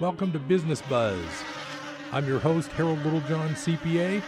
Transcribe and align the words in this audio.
Welcome 0.00 0.32
to 0.32 0.38
Business 0.38 0.80
Buzz. 0.80 1.22
I'm 2.10 2.26
your 2.26 2.38
host, 2.38 2.72
Harold 2.72 3.04
Littlejohn, 3.04 3.50
CPA. 3.50 4.22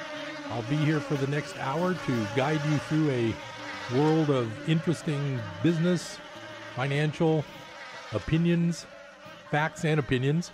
I'll 0.50 0.62
be 0.64 0.76
here 0.76 1.00
for 1.00 1.14
the 1.14 1.26
next 1.28 1.56
hour 1.56 1.94
to 1.94 2.26
guide 2.36 2.60
you 2.68 2.76
through 2.76 3.08
a 3.08 3.34
world 3.96 4.28
of 4.28 4.68
interesting 4.68 5.40
business, 5.62 6.18
financial 6.76 7.42
opinions, 8.12 8.84
facts, 9.50 9.86
and 9.86 9.98
opinions. 9.98 10.52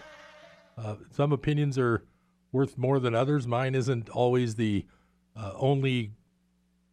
Uh, 0.77 0.95
some 1.11 1.33
opinions 1.33 1.77
are 1.79 2.05
worth 2.53 2.79
more 2.79 3.01
than 3.01 3.17
others. 3.17 3.45
Mine 3.45 3.75
isn't 3.75 4.09
always 4.11 4.55
the 4.55 4.87
uh, 5.35 5.51
only 5.57 6.13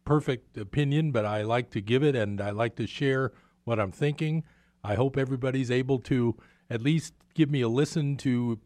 perfect 0.04 0.58
opinion, 0.58 1.12
but 1.12 1.24
I 1.24 1.42
like 1.42 1.70
to 1.70 1.80
give 1.80 2.02
it 2.02 2.16
and 2.16 2.40
I 2.40 2.50
like 2.50 2.74
to 2.74 2.88
share 2.88 3.30
what 3.62 3.78
I'm 3.78 3.92
thinking. 3.92 4.42
I 4.82 4.96
hope 4.96 5.16
everybody's 5.16 5.70
able 5.70 6.00
to 6.00 6.36
at 6.70 6.82
least 6.82 7.14
give 7.34 7.50
me 7.50 7.60
a 7.60 7.68
listen 7.68 8.16
to, 8.18 8.58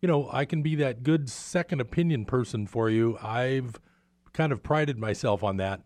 you 0.00 0.08
know, 0.08 0.28
I 0.32 0.44
can 0.44 0.62
be 0.62 0.74
that 0.76 1.02
good 1.02 1.30
second 1.30 1.80
opinion 1.80 2.24
person 2.24 2.66
for 2.66 2.90
you. 2.90 3.18
I've 3.22 3.80
kind 4.32 4.52
of 4.52 4.62
prided 4.62 4.98
myself 4.98 5.42
on 5.42 5.56
that. 5.56 5.82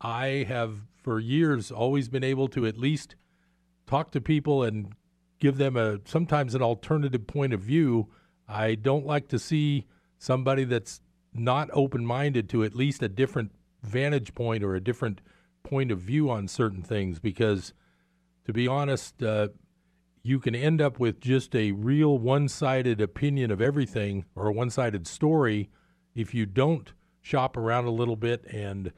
I 0.00 0.44
have 0.48 0.82
for 1.02 1.18
years 1.18 1.70
always 1.70 2.08
been 2.08 2.24
able 2.24 2.48
to 2.48 2.66
at 2.66 2.76
least 2.76 3.16
talk 3.86 4.10
to 4.10 4.20
people 4.20 4.62
and 4.62 4.92
give 5.38 5.56
them 5.56 5.76
a 5.76 6.00
sometimes 6.04 6.54
an 6.54 6.62
alternative 6.62 7.26
point 7.26 7.52
of 7.52 7.60
view. 7.60 8.08
I 8.48 8.74
don't 8.74 9.06
like 9.06 9.28
to 9.28 9.38
see 9.38 9.86
somebody 10.18 10.64
that's 10.64 11.00
not 11.32 11.68
open-minded 11.72 12.48
to 12.50 12.64
at 12.64 12.74
least 12.74 13.02
a 13.02 13.08
different 13.08 13.52
vantage 13.82 14.34
point 14.34 14.64
or 14.64 14.74
a 14.74 14.80
different 14.80 15.20
point 15.62 15.90
of 15.90 16.00
view 16.00 16.30
on 16.30 16.48
certain 16.48 16.82
things 16.82 17.18
because 17.18 17.72
to 18.46 18.52
be 18.52 18.68
honest, 18.68 19.22
uh, 19.22 19.48
you 20.26 20.40
can 20.40 20.56
end 20.56 20.80
up 20.80 20.98
with 20.98 21.20
just 21.20 21.54
a 21.54 21.70
real 21.70 22.18
one 22.18 22.48
sided 22.48 23.00
opinion 23.00 23.52
of 23.52 23.60
everything 23.60 24.24
or 24.34 24.48
a 24.48 24.52
one 24.52 24.70
sided 24.70 25.06
story 25.06 25.70
if 26.16 26.34
you 26.34 26.44
don't 26.44 26.92
shop 27.22 27.56
around 27.56 27.84
a 27.84 27.90
little 27.90 28.16
bit 28.16 28.44
and 28.46 28.92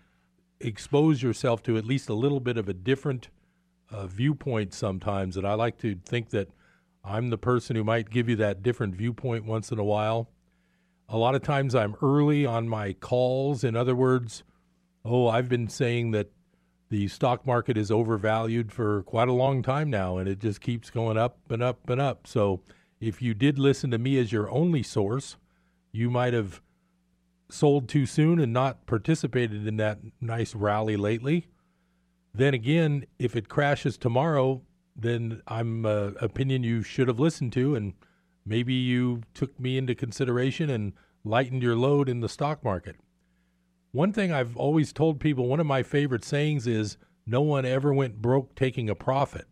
expose 0.59 1.23
yourself 1.23 1.63
to 1.63 1.77
at 1.77 1.85
least 1.85 2.09
a 2.09 2.15
little 2.15 2.41
bit 2.41 2.57
of 2.57 2.67
a 2.67 2.73
different 2.73 3.29
uh, 3.91 4.07
viewpoint 4.07 4.73
sometimes. 4.73 5.37
And 5.37 5.47
I 5.47 5.53
like 5.53 5.77
to 5.81 5.97
think 6.07 6.31
that 6.31 6.49
I'm 7.05 7.29
the 7.29 7.37
person 7.37 7.77
who 7.77 7.85
might 7.85 8.09
give 8.09 8.31
you 8.31 8.37
that 8.37 8.63
different 8.63 8.95
viewpoint 8.95 9.45
once 9.45 9.71
in 9.71 9.79
a 9.79 9.85
while. 9.85 10.31
A 11.11 11.19
lot 11.19 11.35
of 11.35 11.43
times 11.43 11.75
I'm 11.75 11.95
early 12.01 12.47
on 12.47 12.71
my 12.71 12.95
calls. 12.95 13.65
In 13.65 13.77
other 13.77 13.95
words, 13.95 14.45
oh, 15.05 15.29
I've 15.29 15.49
been 15.51 15.69
saying 15.69 16.13
that 16.13 16.31
the 16.91 17.09
stock 17.09 17.47
market 17.47 17.77
is 17.77 17.91
overvalued 17.91 18.73
for 18.73 19.03
quite 19.03 19.29
a 19.29 19.33
long 19.33 19.63
time 19.63 19.91
now, 19.91 20.17
and 20.17 20.29
it 20.29 20.39
just 20.39 20.61
keeps 20.61 20.91
going 20.91 21.19
up 21.19 21.39
and 21.51 21.63
up 21.63 21.89
and 21.91 22.01
up. 22.01 22.27
So, 22.27 22.61
if 23.01 23.23
you 23.23 23.35
did 23.35 23.59
listen 23.59 23.91
to 23.93 23.99
me 23.99 24.19
as 24.19 24.33
your 24.33 24.51
only 24.51 24.83
source, 24.83 25.37
you 25.93 26.11
might 26.11 26.33
have 26.33 26.61
sold 27.51 27.89
too 27.89 28.07
soon 28.07 28.39
and 28.41 28.53
not 28.53 28.87
participated 28.87 29.67
in 29.67 29.77
that 29.77 29.99
nice 30.21 30.55
rally 30.55 30.97
lately. 30.97 31.47
Then 32.35 32.55
again, 32.55 33.07
if 33.19 33.37
it 33.37 33.49
crashes 33.49 33.97
tomorrow, 33.97 34.63
then 34.97 35.43
I'm 35.47 35.87
uh, 35.87 36.11
opinion 36.21 36.63
you 36.63 36.83
should 36.83 37.09
have 37.09 37.21
listened 37.21 37.53
to, 37.55 37.75
and 37.75 37.95
maybe 38.45 38.75
you 38.75 39.23
took 39.35 39.59
me 39.59 39.79
into 39.79 39.95
consideration 39.95 40.71
and 40.71 40.93
lightened 41.25 41.63
your 41.63 41.77
load 41.77 42.09
in 42.09 42.21
the 42.21 42.29
stock 42.29 42.65
market. 42.65 42.97
One 43.93 44.13
thing 44.13 44.31
I've 44.31 44.57
always 44.57 44.93
told 44.93 45.19
people, 45.19 45.47
one 45.49 45.61
of 45.61 45.67
my 45.67 45.83
favorite 45.83 46.25
sayings 46.25 46.67
is 46.67 46.99
no 47.27 47.41
one 47.41 47.65
ever 47.65 47.93
went 47.93 48.21
broke 48.21 48.55
taking 48.55 48.91
a 48.91 48.95
profit. 48.95 49.47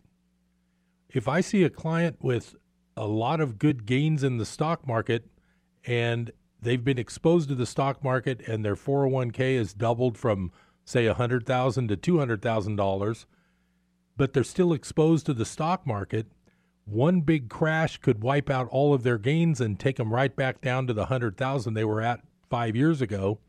If 1.09 1.27
I 1.27 1.41
see 1.41 1.63
a 1.63 1.69
client 1.69 2.17
with 2.21 2.55
a 2.95 3.07
lot 3.07 3.39
of 3.39 3.57
good 3.57 3.85
gains 3.85 4.23
in 4.23 4.37
the 4.37 4.45
stock 4.45 4.87
market 4.87 5.29
and 5.85 6.31
they've 6.61 6.83
been 6.83 6.99
exposed 6.99 7.49
to 7.49 7.55
the 7.55 7.65
stock 7.65 8.03
market 8.03 8.41
and 8.47 8.63
their 8.63 8.75
401k 8.75 9.57
has 9.57 9.73
doubled 9.73 10.17
from 10.17 10.51
say 10.85 11.05
$100,000 11.05 11.87
to 11.87 11.97
$200,000, 11.97 13.25
but 14.15 14.33
they're 14.33 14.43
still 14.43 14.73
exposed 14.73 15.25
to 15.25 15.33
the 15.33 15.45
stock 15.45 15.85
market, 15.85 16.27
one 16.85 17.21
big 17.21 17.49
crash 17.49 17.97
could 17.97 18.23
wipe 18.23 18.49
out 18.49 18.67
all 18.69 18.93
of 18.93 19.03
their 19.03 19.17
gains 19.17 19.59
and 19.59 19.79
take 19.79 19.97
them 19.97 20.13
right 20.13 20.35
back 20.35 20.61
down 20.61 20.87
to 20.87 20.93
the 20.93 21.01
100,000 21.01 21.73
they 21.73 21.83
were 21.83 22.01
at 22.01 22.21
5 22.49 22.75
years 22.75 23.01
ago 23.01 23.39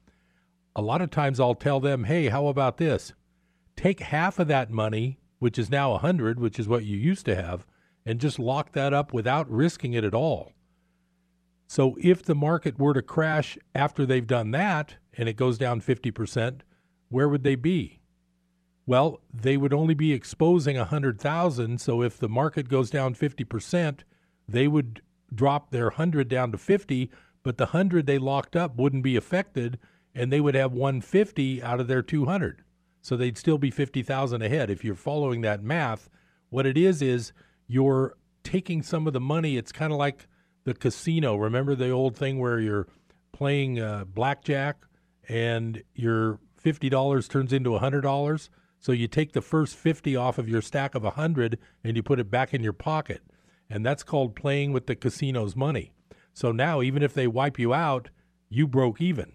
a 0.79 0.81
lot 0.81 1.03
of 1.03 1.11
times 1.11 1.41
I'll 1.41 1.57
tell 1.57 1.81
them, 1.81 2.05
hey, 2.05 2.29
how 2.29 2.47
about 2.47 2.77
this? 2.77 3.13
Take 3.75 3.99
half 3.99 4.39
of 4.39 4.47
that 4.47 4.71
money, 4.71 5.19
which 5.41 5.59
is 5.59 5.73
now 5.73 5.89
a 5.89 5.95
100, 5.95 6.39
which 6.39 6.61
is 6.61 6.69
what 6.69 6.85
you 6.85 6.97
used 6.97 7.27
to 7.27 7.35
have, 7.35 7.67
and 8.07 8.21
just 8.21 8.39
lock 8.39 8.73
that 8.75 8.95
up 8.95 9.13
without 9.13 9.51
risking 9.51 9.95
it 9.95 10.05
at 10.05 10.15
all. 10.15 10.53
So 11.67 11.97
if 12.01 12.23
the 12.23 12.37
market 12.37 12.79
were 12.79 12.95
to 12.95 13.03
crash 13.03 13.59
after 13.75 14.07
they've 14.07 14.25
done 14.25 14.53
that 14.53 14.95
and 15.15 15.29
it 15.29 15.33
goes 15.33 15.59
down 15.59 15.81
50%, 15.81 16.61
where 17.09 17.29
would 17.29 17.43
they 17.43 17.57
be? 17.57 17.99
Well, 18.87 19.21
they 19.35 19.57
would 19.57 19.75
only 19.75 19.95
be 19.95 20.13
exposing 20.13 20.77
100,000, 20.77 21.81
so 21.81 22.03
if 22.05 22.19
the 22.19 22.29
market 22.29 22.69
goes 22.69 22.89
down 22.89 23.17
50%, 23.17 24.03
they 24.47 24.69
would 24.69 25.03
drop 25.35 25.73
their 25.73 25.87
100 25.87 26.29
down 26.29 26.53
to 26.53 26.59
50, 26.59 27.11
but 27.43 27.59
the 27.59 27.65
100 27.65 28.07
they 28.07 28.19
locked 28.19 28.55
up 28.55 28.77
wouldn't 28.77 29.03
be 29.03 29.17
affected 29.17 29.81
and 30.15 30.33
they 30.33 30.41
would 30.41 30.55
have 30.55 30.73
150 30.73 31.63
out 31.63 31.81
of 31.81 31.87
their 31.87 32.03
200. 32.03 32.63
So 33.01 33.17
they'd 33.17 33.39
still 33.39 33.59
be 33.59 33.71
50,000 33.71 34.43
ahead. 34.43 34.71
If 34.71 34.85
you're 34.85 34.95
following 34.95 35.41
that 35.43 35.63
math, 35.63 36.11
what 36.51 36.67
it 36.67 36.77
is 36.77 37.03
is 37.03 37.33
you're 37.67 38.17
taking 38.43 38.83
some 38.83 39.07
of 39.07 39.13
the 39.13 39.21
money. 39.21 39.57
It's 39.57 39.73
kind 39.73 39.93
of 39.93 39.99
like 39.99 40.27
the 40.65 40.75
casino. 40.75 41.37
Remember 41.37 41.75
the 41.75 41.91
old 41.91 42.17
thing 42.17 42.39
where 42.39 42.59
you're 42.59 42.89
playing 43.33 43.79
uh, 43.81 44.05
blackjack 44.05 44.77
and 45.29 45.83
your 45.95 46.41
$50 46.63 47.29
turns 47.29 47.53
into 47.53 47.71
$100? 47.71 48.49
So 48.81 48.93
you 48.93 49.09
take 49.09 49.33
the 49.33 49.41
first 49.41 49.77
50 49.77 50.17
off 50.17 50.39
of 50.39 50.49
your 50.49 50.63
stack 50.63 50.95
of 50.95 51.03
100 51.03 51.59
and 51.85 51.97
you 51.97 52.03
put 52.03 52.21
it 52.21 52.31
back 52.31 52.55
in 52.55 52.63
your 52.63 52.73
pocket. 52.73 53.23
And 53.71 53.85
that's 53.85 54.03
called 54.03 54.35
playing 54.35 54.73
with 54.73 54.87
the 54.87 54.97
casino's 54.97 55.55
money. 55.55 55.93
So 56.33 56.53
now, 56.53 56.83
even 56.83 57.03
if 57.03 57.13
they 57.15 57.27
wipe 57.27 57.59
you 57.59 57.75
out, 57.75 58.11
you 58.49 58.67
broke 58.67 59.01
even. 59.01 59.33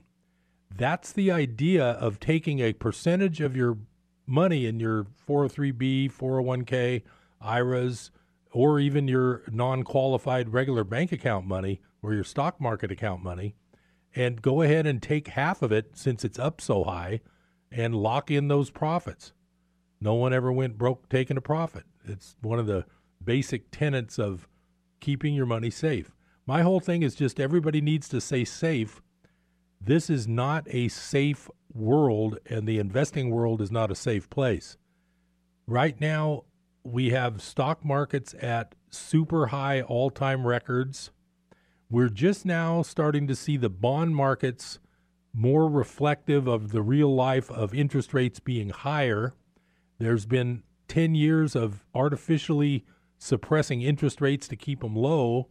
That's 0.76 1.12
the 1.12 1.32
idea 1.32 1.84
of 1.84 2.20
taking 2.20 2.60
a 2.60 2.74
percentage 2.74 3.42
of 3.42 3.56
your 3.56 3.78
money 4.26 4.66
in 4.66 4.80
your 4.80 5.06
403b, 5.28 6.12
401k, 6.12 7.04
IRAs, 7.42 8.10
or 8.52 8.80
even 8.80 9.08
your 9.08 9.44
non 9.52 9.84
qualified 9.84 10.54
regular 10.54 10.84
bank 10.84 11.12
account 11.12 11.46
money 11.46 11.82
or 12.02 12.14
your 12.14 12.24
stock 12.24 12.60
market 12.60 12.92
account 12.92 13.24
money, 13.24 13.56
and 14.16 14.42
go 14.42 14.62
ahead 14.62 14.88
and 14.88 15.02
take 15.02 15.30
half 15.30 15.62
of 15.62 15.72
it 15.72 15.92
since 15.96 16.26
it's 16.26 16.40
up 16.40 16.60
so 16.60 16.84
high 16.84 17.22
and 17.72 17.96
lock 17.96 18.32
in 18.32 18.48
those 18.48 18.70
profits. 18.70 19.34
No 20.02 20.16
one 20.16 20.34
ever 20.34 20.52
went 20.52 20.78
broke 20.78 21.08
taking 21.08 21.38
a 21.38 21.42
profit. 21.42 21.84
It's 22.06 22.36
one 22.42 22.60
of 22.60 22.68
the 22.68 22.86
basic 23.24 23.70
tenets 23.72 24.18
of 24.18 24.48
keeping 25.00 25.36
your 25.36 25.46
money 25.46 25.70
safe. 25.70 26.12
My 26.46 26.62
whole 26.62 26.80
thing 26.80 27.04
is 27.04 27.16
just 27.16 27.40
everybody 27.40 27.80
needs 27.80 28.10
to 28.10 28.20
stay 28.20 28.44
safe 28.44 29.02
this 29.86 30.10
is 30.10 30.28
not 30.28 30.66
a 30.70 30.88
safe 30.88 31.50
world, 31.74 32.38
and 32.46 32.68
the 32.68 32.80
investing 32.80 33.30
world 33.30 33.62
is 33.62 33.72
not 33.72 33.92
a 33.92 33.96
safe 33.96 34.30
place. 34.30 34.78
Right 35.68 36.00
now, 36.00 36.44
we 36.84 37.10
have 37.12 37.42
stock 37.42 37.84
markets 37.84 38.36
at 38.42 38.76
super 38.90 39.48
high 39.48 39.82
all 39.82 40.10
time 40.10 40.46
records. 40.46 41.12
We're 41.90 42.10
just 42.10 42.46
now 42.46 42.82
starting 42.82 43.28
to 43.28 43.36
see 43.36 43.58
the 43.58 43.70
bond 43.70 44.16
markets 44.16 44.80
more 45.34 45.68
reflective 45.68 46.48
of 46.48 46.72
the 46.72 46.82
real 46.82 47.14
life 47.14 47.50
of 47.52 47.74
interest 47.74 48.14
rates 48.14 48.40
being 48.40 48.70
higher. 48.70 49.34
There's 49.98 50.26
been 50.26 50.64
10 50.88 51.16
years 51.16 51.56
of 51.56 51.86
artificially 51.96 52.86
suppressing 53.18 53.82
interest 53.82 54.22
rates 54.22 54.48
to 54.50 54.56
keep 54.56 54.82
them 54.82 54.96
low. 54.96 55.50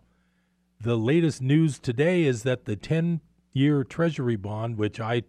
The 0.81 0.97
latest 0.97 1.43
news 1.43 1.79
today 1.79 2.25
is 2.25 2.43
that 2.45 2.65
the 2.65 2.77
10 2.77 3.21
year 3.53 3.85
treasury 3.85 4.37
bond, 4.37 4.77
which 4.77 5.01
I 5.01 5.23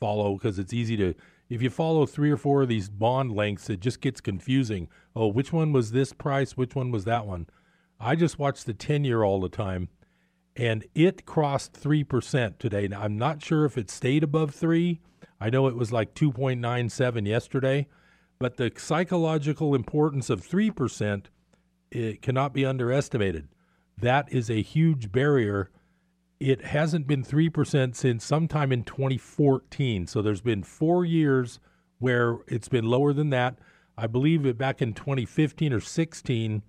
follow 0.00 0.34
because 0.34 0.58
it's 0.58 0.72
easy 0.72 0.96
to. 0.96 1.14
If 1.48 1.62
you 1.62 1.70
follow 1.70 2.04
three 2.04 2.30
or 2.30 2.36
four 2.36 2.62
of 2.62 2.68
these 2.68 2.90
bond 2.90 3.32
lengths, 3.32 3.70
it 3.70 3.80
just 3.80 4.00
gets 4.00 4.20
confusing. 4.20 4.88
Oh, 5.16 5.28
which 5.28 5.52
one 5.52 5.72
was 5.72 5.92
this 5.92 6.12
price? 6.12 6.56
Which 6.56 6.74
one 6.74 6.90
was 6.90 7.04
that 7.04 7.26
one? 7.26 7.46
I 7.98 8.16
just 8.16 8.38
watch 8.38 8.64
the 8.64 8.74
10 8.74 9.04
year 9.04 9.22
all 9.24 9.40
the 9.40 9.48
time, 9.48 9.88
and 10.54 10.84
it 10.94 11.24
crossed 11.24 11.72
3% 11.72 12.58
today. 12.58 12.86
Now, 12.88 13.02
I'm 13.02 13.16
not 13.16 13.42
sure 13.42 13.64
if 13.64 13.78
it 13.78 13.90
stayed 13.90 14.22
above 14.22 14.54
3. 14.54 15.00
I 15.40 15.50
know 15.50 15.68
it 15.68 15.76
was 15.76 15.90
like 15.90 16.14
2.97 16.14 17.26
yesterday, 17.26 17.86
but 18.38 18.56
the 18.56 18.70
psychological 18.76 19.74
importance 19.74 20.30
of 20.30 20.46
3% 20.46 21.26
it 21.90 22.22
cannot 22.22 22.52
be 22.52 22.66
underestimated. 22.66 23.48
That 23.96 24.30
is 24.32 24.50
a 24.50 24.62
huge 24.62 25.10
barrier 25.10 25.70
it 26.40 26.66
hasn't 26.66 27.06
been 27.06 27.24
3% 27.24 27.96
since 27.96 28.24
sometime 28.24 28.72
in 28.72 28.84
2014. 28.84 30.06
So 30.06 30.22
there's 30.22 30.40
been 30.40 30.62
four 30.62 31.04
years 31.04 31.58
where 31.98 32.38
it's 32.46 32.68
been 32.68 32.84
lower 32.84 33.12
than 33.12 33.30
that. 33.30 33.58
I 33.96 34.06
believe 34.06 34.46
it 34.46 34.56
back 34.56 34.80
in 34.80 34.94
2015 34.94 35.72
or 35.72 35.80
16, 35.80 36.62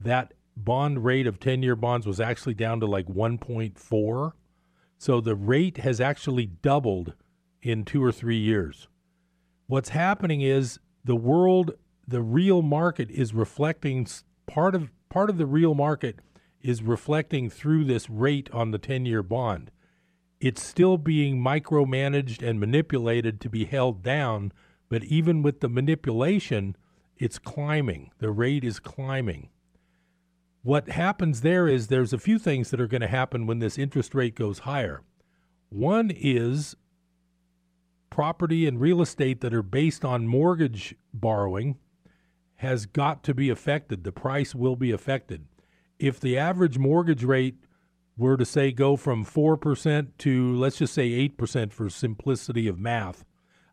that 0.00 0.34
bond 0.56 1.04
rate 1.04 1.26
of 1.26 1.40
10 1.40 1.62
year 1.62 1.74
bonds 1.74 2.06
was 2.06 2.20
actually 2.20 2.54
down 2.54 2.80
to 2.80 2.86
like 2.86 3.06
1.4. 3.06 4.32
So 4.98 5.20
the 5.20 5.34
rate 5.34 5.78
has 5.78 6.00
actually 6.00 6.46
doubled 6.46 7.14
in 7.62 7.84
two 7.84 8.02
or 8.02 8.12
three 8.12 8.38
years. 8.38 8.88
What's 9.66 9.88
happening 9.88 10.40
is 10.40 10.78
the 11.04 11.16
world, 11.16 11.72
the 12.06 12.22
real 12.22 12.62
market 12.62 13.10
is 13.10 13.34
reflecting 13.34 14.06
part 14.46 14.76
of 14.76 14.90
part 15.08 15.28
of 15.28 15.38
the 15.38 15.46
real 15.46 15.74
market 15.74 16.20
is 16.66 16.82
reflecting 16.82 17.48
through 17.48 17.84
this 17.84 18.10
rate 18.10 18.50
on 18.52 18.72
the 18.72 18.78
10 18.78 19.06
year 19.06 19.22
bond. 19.22 19.70
It's 20.40 20.62
still 20.62 20.98
being 20.98 21.38
micromanaged 21.38 22.46
and 22.46 22.58
manipulated 22.58 23.40
to 23.40 23.48
be 23.48 23.64
held 23.64 24.02
down, 24.02 24.52
but 24.88 25.04
even 25.04 25.42
with 25.42 25.60
the 25.60 25.68
manipulation, 25.68 26.76
it's 27.16 27.38
climbing. 27.38 28.10
The 28.18 28.30
rate 28.30 28.64
is 28.64 28.80
climbing. 28.80 29.48
What 30.62 30.88
happens 30.88 31.42
there 31.42 31.68
is 31.68 31.86
there's 31.86 32.12
a 32.12 32.18
few 32.18 32.38
things 32.38 32.70
that 32.70 32.80
are 32.80 32.88
going 32.88 33.00
to 33.00 33.06
happen 33.06 33.46
when 33.46 33.60
this 33.60 33.78
interest 33.78 34.14
rate 34.14 34.34
goes 34.34 34.60
higher. 34.60 35.02
One 35.68 36.10
is 36.10 36.74
property 38.10 38.66
and 38.66 38.80
real 38.80 39.00
estate 39.00 39.40
that 39.40 39.54
are 39.54 39.62
based 39.62 40.04
on 40.04 40.26
mortgage 40.26 40.96
borrowing 41.14 41.76
has 42.56 42.86
got 42.86 43.22
to 43.22 43.34
be 43.34 43.50
affected. 43.50 44.02
The 44.02 44.12
price 44.12 44.54
will 44.54 44.74
be 44.76 44.90
affected. 44.90 45.46
If 45.98 46.20
the 46.20 46.36
average 46.36 46.78
mortgage 46.78 47.24
rate 47.24 47.56
were 48.16 48.36
to 48.36 48.44
say 48.44 48.72
go 48.72 48.96
from 48.96 49.24
4% 49.24 50.08
to 50.18 50.54
let's 50.56 50.78
just 50.78 50.94
say 50.94 51.28
8% 51.28 51.72
for 51.72 51.90
simplicity 51.90 52.66
of 52.66 52.78
math. 52.78 53.24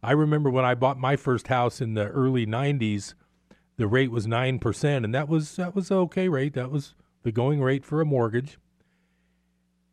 I 0.01 0.11
remember 0.11 0.49
when 0.49 0.65
I 0.65 0.75
bought 0.75 0.99
my 0.99 1.15
first 1.15 1.47
house 1.47 1.79
in 1.79 1.93
the 1.93 2.07
early 2.07 2.45
90s, 2.45 3.13
the 3.77 3.87
rate 3.87 4.11
was 4.11 4.27
9% 4.27 5.03
and 5.03 5.15
that 5.15 5.29
was 5.29 5.55
that 5.55 5.75
was 5.75 5.91
okay 5.91 6.27
rate. 6.27 6.53
That 6.53 6.71
was 6.71 6.93
the 7.23 7.31
going 7.31 7.61
rate 7.61 7.85
for 7.85 8.01
a 8.01 8.05
mortgage. 8.05 8.57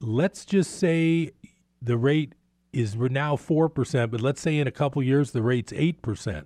Let's 0.00 0.44
just 0.44 0.78
say 0.78 1.30
the 1.80 1.96
rate 1.96 2.34
is 2.72 2.96
now 2.96 3.36
4%, 3.36 4.10
but 4.10 4.20
let's 4.20 4.40
say 4.40 4.58
in 4.58 4.66
a 4.66 4.72
couple 4.72 5.02
years 5.02 5.30
the 5.30 5.42
rate's 5.42 5.72
8%. 5.72 6.44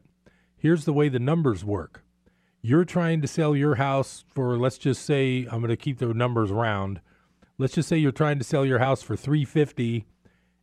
Here's 0.56 0.84
the 0.84 0.92
way 0.92 1.08
the 1.08 1.18
numbers 1.18 1.64
work. 1.64 2.03
You're 2.66 2.86
trying 2.86 3.20
to 3.20 3.28
sell 3.28 3.54
your 3.54 3.74
house 3.74 4.24
for 4.30 4.56
let's 4.56 4.78
just 4.78 5.04
say 5.04 5.46
I'm 5.50 5.60
going 5.60 5.68
to 5.68 5.76
keep 5.76 5.98
the 5.98 6.14
numbers 6.14 6.50
round. 6.50 7.02
Let's 7.58 7.74
just 7.74 7.90
say 7.90 7.98
you're 7.98 8.10
trying 8.10 8.38
to 8.38 8.44
sell 8.44 8.64
your 8.64 8.78
house 8.78 9.02
for 9.02 9.16
350 9.16 10.06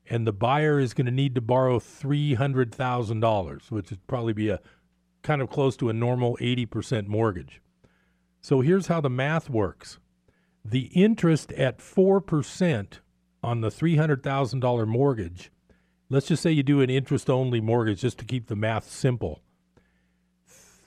and 0.10 0.26
the 0.26 0.34
buyer 0.34 0.80
is 0.80 0.96
going 0.96 1.06
to 1.06 1.12
need 1.12 1.36
to 1.36 1.42
borrow 1.42 1.78
$300,000, 1.78 3.70
which 3.70 3.92
would 3.92 4.08
probably 4.08 4.34
be 4.34 4.50
a 4.50 4.60
kind 5.22 5.44
of 5.44 5.52
close 5.52 5.78
to 5.78 5.90
a 5.90 5.94
normal 5.94 6.38
80% 6.38 7.06
mortgage. 7.06 7.62
So 8.42 8.62
here's 8.62 8.88
how 8.88 9.00
the 9.00 9.08
math 9.08 9.48
works. 9.48 10.00
The 10.66 10.90
interest 10.96 11.52
at 11.52 11.78
4% 11.78 12.94
on 13.44 13.62
the 13.62 13.70
$300,000 13.70 14.88
mortgage, 14.88 15.52
let's 16.10 16.30
just 16.30 16.42
say 16.42 16.50
you 16.50 16.64
do 16.64 16.82
an 16.82 16.90
interest 16.90 17.30
only 17.30 17.62
mortgage 17.62 18.02
just 18.02 18.18
to 18.18 18.26
keep 18.26 18.48
the 18.48 18.56
math 18.56 18.90
simple. 18.90 19.44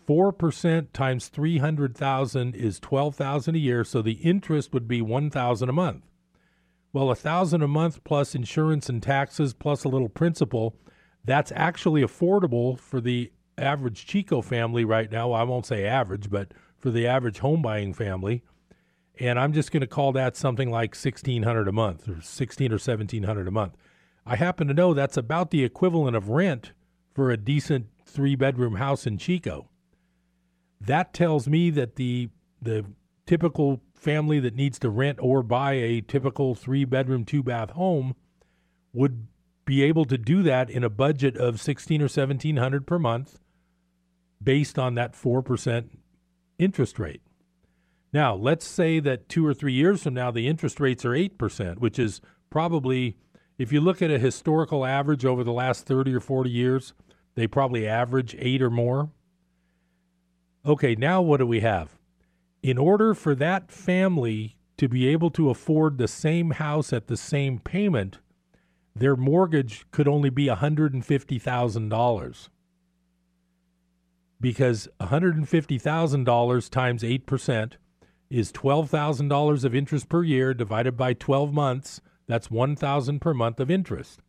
4% 0.06 0.92
times 0.92 1.28
300,000 1.28 2.54
is 2.54 2.78
12,000 2.80 3.54
a 3.54 3.58
year, 3.58 3.84
so 3.84 4.02
the 4.02 4.12
interest 4.12 4.72
would 4.72 4.86
be 4.86 5.00
1,000 5.00 5.68
a 5.68 5.72
month. 5.72 6.04
Well, 6.92 7.04
a 7.04 7.08
1,000 7.08 7.62
a 7.62 7.68
month 7.68 8.04
plus 8.04 8.34
insurance 8.34 8.88
and 8.88 9.02
taxes 9.02 9.54
plus 9.54 9.84
a 9.84 9.88
little 9.88 10.08
principal, 10.08 10.76
that's 11.24 11.52
actually 11.56 12.02
affordable 12.02 12.78
for 12.78 13.00
the 13.00 13.32
average 13.56 14.06
Chico 14.06 14.42
family 14.42 14.84
right 14.84 15.10
now. 15.10 15.32
I 15.32 15.42
won't 15.42 15.66
say 15.66 15.86
average, 15.86 16.30
but 16.30 16.52
for 16.76 16.90
the 16.90 17.06
average 17.06 17.38
home 17.38 17.62
buying 17.62 17.94
family 17.94 18.42
and 19.18 19.38
I'm 19.38 19.52
just 19.52 19.70
going 19.70 19.80
to 19.82 19.86
call 19.86 20.12
that 20.12 20.36
something 20.36 20.70
like 20.70 20.94
1600 20.94 21.68
a 21.68 21.72
month 21.72 22.08
or 22.08 22.20
16 22.20 22.72
or 22.72 22.74
1700 22.74 23.48
a 23.48 23.50
month. 23.50 23.76
I 24.26 24.36
happen 24.36 24.66
to 24.68 24.74
know 24.74 24.94
that's 24.94 25.16
about 25.16 25.50
the 25.50 25.64
equivalent 25.64 26.16
of 26.16 26.30
rent 26.30 26.72
for 27.14 27.30
a 27.30 27.36
decent 27.36 27.86
three 28.04 28.34
bedroom 28.34 28.76
house 28.76 29.06
in 29.06 29.18
Chico. 29.18 29.68
That 30.80 31.12
tells 31.12 31.48
me 31.48 31.70
that 31.70 31.96
the 31.96 32.30
the 32.60 32.84
typical 33.26 33.80
family 33.94 34.40
that 34.40 34.54
needs 34.54 34.78
to 34.78 34.90
rent 34.90 35.18
or 35.20 35.42
buy 35.42 35.72
a 35.72 36.00
typical 36.00 36.54
three 36.54 36.84
bedroom 36.84 37.24
two 37.24 37.42
bath 37.42 37.70
home 37.70 38.14
would 38.92 39.26
be 39.64 39.82
able 39.82 40.04
to 40.04 40.18
do 40.18 40.42
that 40.42 40.70
in 40.70 40.84
a 40.84 40.90
budget 40.90 41.36
of 41.36 41.60
16 41.60 42.00
or 42.00 42.04
1700 42.04 42.86
per 42.86 42.98
month 42.98 43.40
based 44.42 44.78
on 44.78 44.94
that 44.94 45.14
4% 45.14 45.88
interest 46.58 46.98
rate. 46.98 47.22
Now, 48.12 48.34
let's 48.34 48.66
say 48.66 49.00
that 49.00 49.28
two 49.28 49.44
or 49.46 49.54
three 49.54 49.72
years 49.72 50.02
from 50.02 50.14
now, 50.14 50.30
the 50.30 50.46
interest 50.46 50.78
rates 50.78 51.04
are 51.04 51.10
8%, 51.10 51.78
which 51.78 51.98
is 51.98 52.20
probably, 52.50 53.16
if 53.58 53.72
you 53.72 53.80
look 53.80 54.02
at 54.02 54.10
a 54.10 54.18
historical 54.18 54.84
average 54.84 55.24
over 55.24 55.42
the 55.42 55.52
last 55.52 55.86
30 55.86 56.14
or 56.14 56.20
40 56.20 56.50
years, 56.50 56.94
they 57.34 57.46
probably 57.46 57.88
average 57.88 58.36
eight 58.38 58.62
or 58.62 58.70
more. 58.70 59.10
Okay, 60.66 60.94
now 60.94 61.20
what 61.20 61.38
do 61.38 61.46
we 61.46 61.60
have? 61.60 61.98
In 62.62 62.78
order 62.78 63.14
for 63.14 63.34
that 63.34 63.70
family 63.70 64.56
to 64.78 64.88
be 64.88 65.06
able 65.08 65.30
to 65.32 65.50
afford 65.50 65.98
the 65.98 66.08
same 66.08 66.52
house 66.52 66.92
at 66.92 67.06
the 67.06 67.16
same 67.16 67.58
payment, 67.58 68.18
their 68.96 69.16
mortgage 69.16 69.84
could 69.90 70.08
only 70.08 70.30
be 70.30 70.46
$150,000 70.46 72.48
because 74.40 74.88
$150,000 75.00 76.70
times 76.70 77.02
8% 77.02 77.72
is 78.30 78.52
$12,000 78.52 79.64
of 79.64 79.74
interest 79.74 80.08
per 80.08 80.22
year 80.22 80.54
divided 80.54 80.96
by 80.96 81.12
12 81.12 81.52
months. 81.52 82.00
That's 82.26 82.50
1,000 82.50 83.20
per 83.20 83.34
month 83.34 83.60
of 83.60 83.70
interest. 83.70 84.20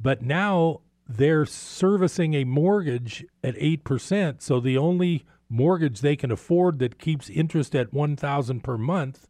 But 0.00 0.22
now 0.22 0.80
they're 1.16 1.46
servicing 1.46 2.34
a 2.34 2.44
mortgage 2.44 3.24
at 3.42 3.56
8%, 3.56 4.42
so 4.42 4.60
the 4.60 4.78
only 4.78 5.24
mortgage 5.48 6.00
they 6.00 6.16
can 6.16 6.30
afford 6.30 6.78
that 6.78 6.98
keeps 6.98 7.28
interest 7.28 7.74
at 7.74 7.92
1,000 7.92 8.62
per 8.62 8.78
month 8.78 9.26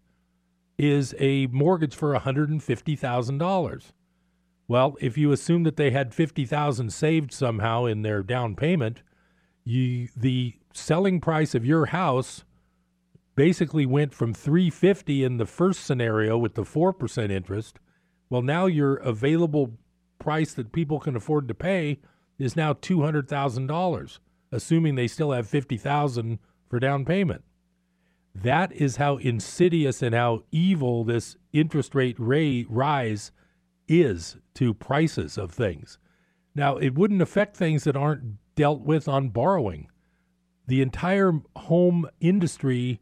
is 0.78 1.14
a 1.18 1.46
mortgage 1.48 1.94
for 1.94 2.14
$150,000. 2.14 3.92
Well, 4.68 4.96
if 5.00 5.18
you 5.18 5.32
assume 5.32 5.64
that 5.64 5.76
they 5.76 5.90
had 5.90 6.14
50,000 6.14 6.92
saved 6.92 7.32
somehow 7.32 7.86
in 7.86 8.02
their 8.02 8.22
down 8.22 8.54
payment, 8.54 9.02
you 9.64 10.08
the 10.16 10.54
selling 10.72 11.20
price 11.20 11.54
of 11.54 11.66
your 11.66 11.86
house 11.86 12.44
basically 13.34 13.84
went 13.84 14.14
from 14.14 14.32
350 14.32 15.24
in 15.24 15.38
the 15.38 15.46
first 15.46 15.84
scenario 15.84 16.38
with 16.38 16.54
the 16.54 16.62
4% 16.62 17.30
interest. 17.30 17.78
Well, 18.28 18.42
now 18.42 18.66
your 18.66 18.96
available 18.96 19.78
price 20.20 20.54
that 20.54 20.72
people 20.72 21.00
can 21.00 21.16
afford 21.16 21.48
to 21.48 21.54
pay 21.54 21.98
is 22.38 22.54
now 22.54 22.72
$200,000, 22.72 24.18
assuming 24.52 24.94
they 24.94 25.08
still 25.08 25.32
have 25.32 25.48
50,000 25.48 26.38
for 26.68 26.78
down 26.78 27.04
payment. 27.04 27.42
That 28.34 28.72
is 28.72 28.96
how 28.96 29.16
insidious 29.16 30.02
and 30.02 30.14
how 30.14 30.44
evil 30.52 31.02
this 31.02 31.36
interest 31.52 31.94
rate 31.94 32.16
ray 32.18 32.64
rise 32.68 33.32
is 33.88 34.36
to 34.54 34.72
prices 34.72 35.36
of 35.36 35.50
things. 35.50 35.98
Now, 36.54 36.76
it 36.76 36.94
wouldn't 36.94 37.22
affect 37.22 37.56
things 37.56 37.84
that 37.84 37.96
aren't 37.96 38.36
dealt 38.54 38.82
with 38.82 39.08
on 39.08 39.30
borrowing. 39.30 39.88
The 40.66 40.80
entire 40.80 41.32
home 41.56 42.08
industry 42.20 43.00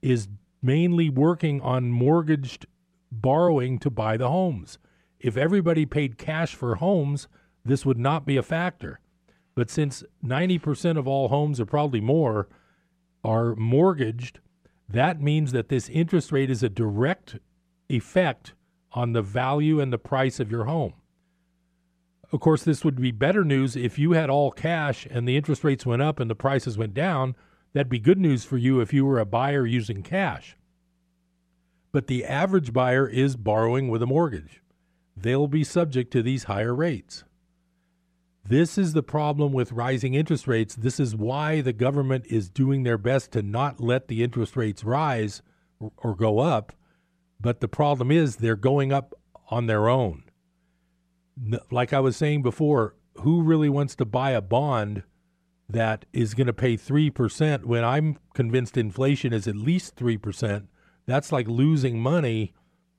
is 0.00 0.28
mainly 0.62 1.10
working 1.10 1.60
on 1.60 1.90
mortgaged 1.90 2.66
borrowing 3.10 3.78
to 3.80 3.90
buy 3.90 4.16
the 4.16 4.28
homes. 4.28 4.78
If 5.20 5.36
everybody 5.36 5.86
paid 5.86 6.18
cash 6.18 6.54
for 6.54 6.76
homes, 6.76 7.28
this 7.64 7.84
would 7.84 7.98
not 7.98 8.24
be 8.24 8.36
a 8.36 8.42
factor. 8.42 9.00
But 9.54 9.70
since 9.70 10.04
90% 10.24 10.96
of 10.96 11.08
all 11.08 11.28
homes, 11.28 11.60
or 11.60 11.66
probably 11.66 12.00
more, 12.00 12.48
are 13.24 13.54
mortgaged, 13.56 14.40
that 14.88 15.20
means 15.20 15.52
that 15.52 15.68
this 15.68 15.88
interest 15.88 16.30
rate 16.30 16.50
is 16.50 16.62
a 16.62 16.68
direct 16.68 17.38
effect 17.88 18.54
on 18.92 19.12
the 19.12 19.22
value 19.22 19.80
and 19.80 19.92
the 19.92 19.98
price 19.98 20.40
of 20.40 20.50
your 20.50 20.64
home. 20.64 20.94
Of 22.30 22.40
course, 22.40 22.62
this 22.62 22.84
would 22.84 23.00
be 23.00 23.10
better 23.10 23.44
news 23.44 23.74
if 23.74 23.98
you 23.98 24.12
had 24.12 24.30
all 24.30 24.50
cash 24.50 25.06
and 25.10 25.26
the 25.26 25.36
interest 25.36 25.64
rates 25.64 25.84
went 25.84 26.02
up 26.02 26.20
and 26.20 26.30
the 26.30 26.34
prices 26.34 26.78
went 26.78 26.94
down 26.94 27.34
That'd 27.72 27.90
be 27.90 27.98
good 27.98 28.18
news 28.18 28.44
for 28.44 28.56
you 28.56 28.80
if 28.80 28.92
you 28.92 29.04
were 29.04 29.18
a 29.18 29.26
buyer 29.26 29.66
using 29.66 30.02
cash. 30.02 30.56
But 31.92 32.06
the 32.06 32.24
average 32.24 32.72
buyer 32.72 33.06
is 33.06 33.36
borrowing 33.36 33.88
with 33.88 34.02
a 34.02 34.06
mortgage. 34.06 34.62
They'll 35.20 35.48
be 35.48 35.64
subject 35.64 36.12
to 36.12 36.22
these 36.22 36.44
higher 36.44 36.74
rates. 36.74 37.24
This 38.44 38.78
is 38.78 38.92
the 38.92 39.02
problem 39.02 39.52
with 39.52 39.72
rising 39.72 40.14
interest 40.14 40.46
rates. 40.46 40.74
This 40.74 40.98
is 40.98 41.14
why 41.14 41.60
the 41.60 41.72
government 41.72 42.24
is 42.28 42.48
doing 42.48 42.82
their 42.82 42.96
best 42.96 43.32
to 43.32 43.42
not 43.42 43.80
let 43.80 44.08
the 44.08 44.22
interest 44.22 44.56
rates 44.56 44.84
rise 44.84 45.42
or, 45.78 46.14
go 46.14 46.38
up. 46.38 46.72
But 47.40 47.60
the 47.60 47.68
problem 47.68 48.10
is 48.10 48.36
they're 48.36 48.56
going 48.56 48.92
up 48.92 49.14
on 49.50 49.66
their 49.66 49.88
own. 49.88 50.24
Like 51.70 51.92
I 51.92 52.00
was 52.00 52.16
saying 52.16 52.42
before, 52.42 52.94
who 53.16 53.42
really 53.42 53.68
wants 53.68 53.94
to 53.96 54.04
buy 54.04 54.30
a 54.30 54.40
bond 54.40 55.02
that 55.68 56.06
is 56.12 56.34
going 56.34 56.46
to 56.46 56.52
pay 56.52 56.76
3% 56.76 57.64
when 57.64 57.84
I'm 57.84 58.18
convinced 58.32 58.76
inflation 58.76 59.32
is 59.32 59.46
at 59.46 59.56
least 59.56 59.94
3%, 59.96 60.66
that's 61.06 61.32
like 61.32 61.46
losing 61.46 62.00
money 62.00 62.54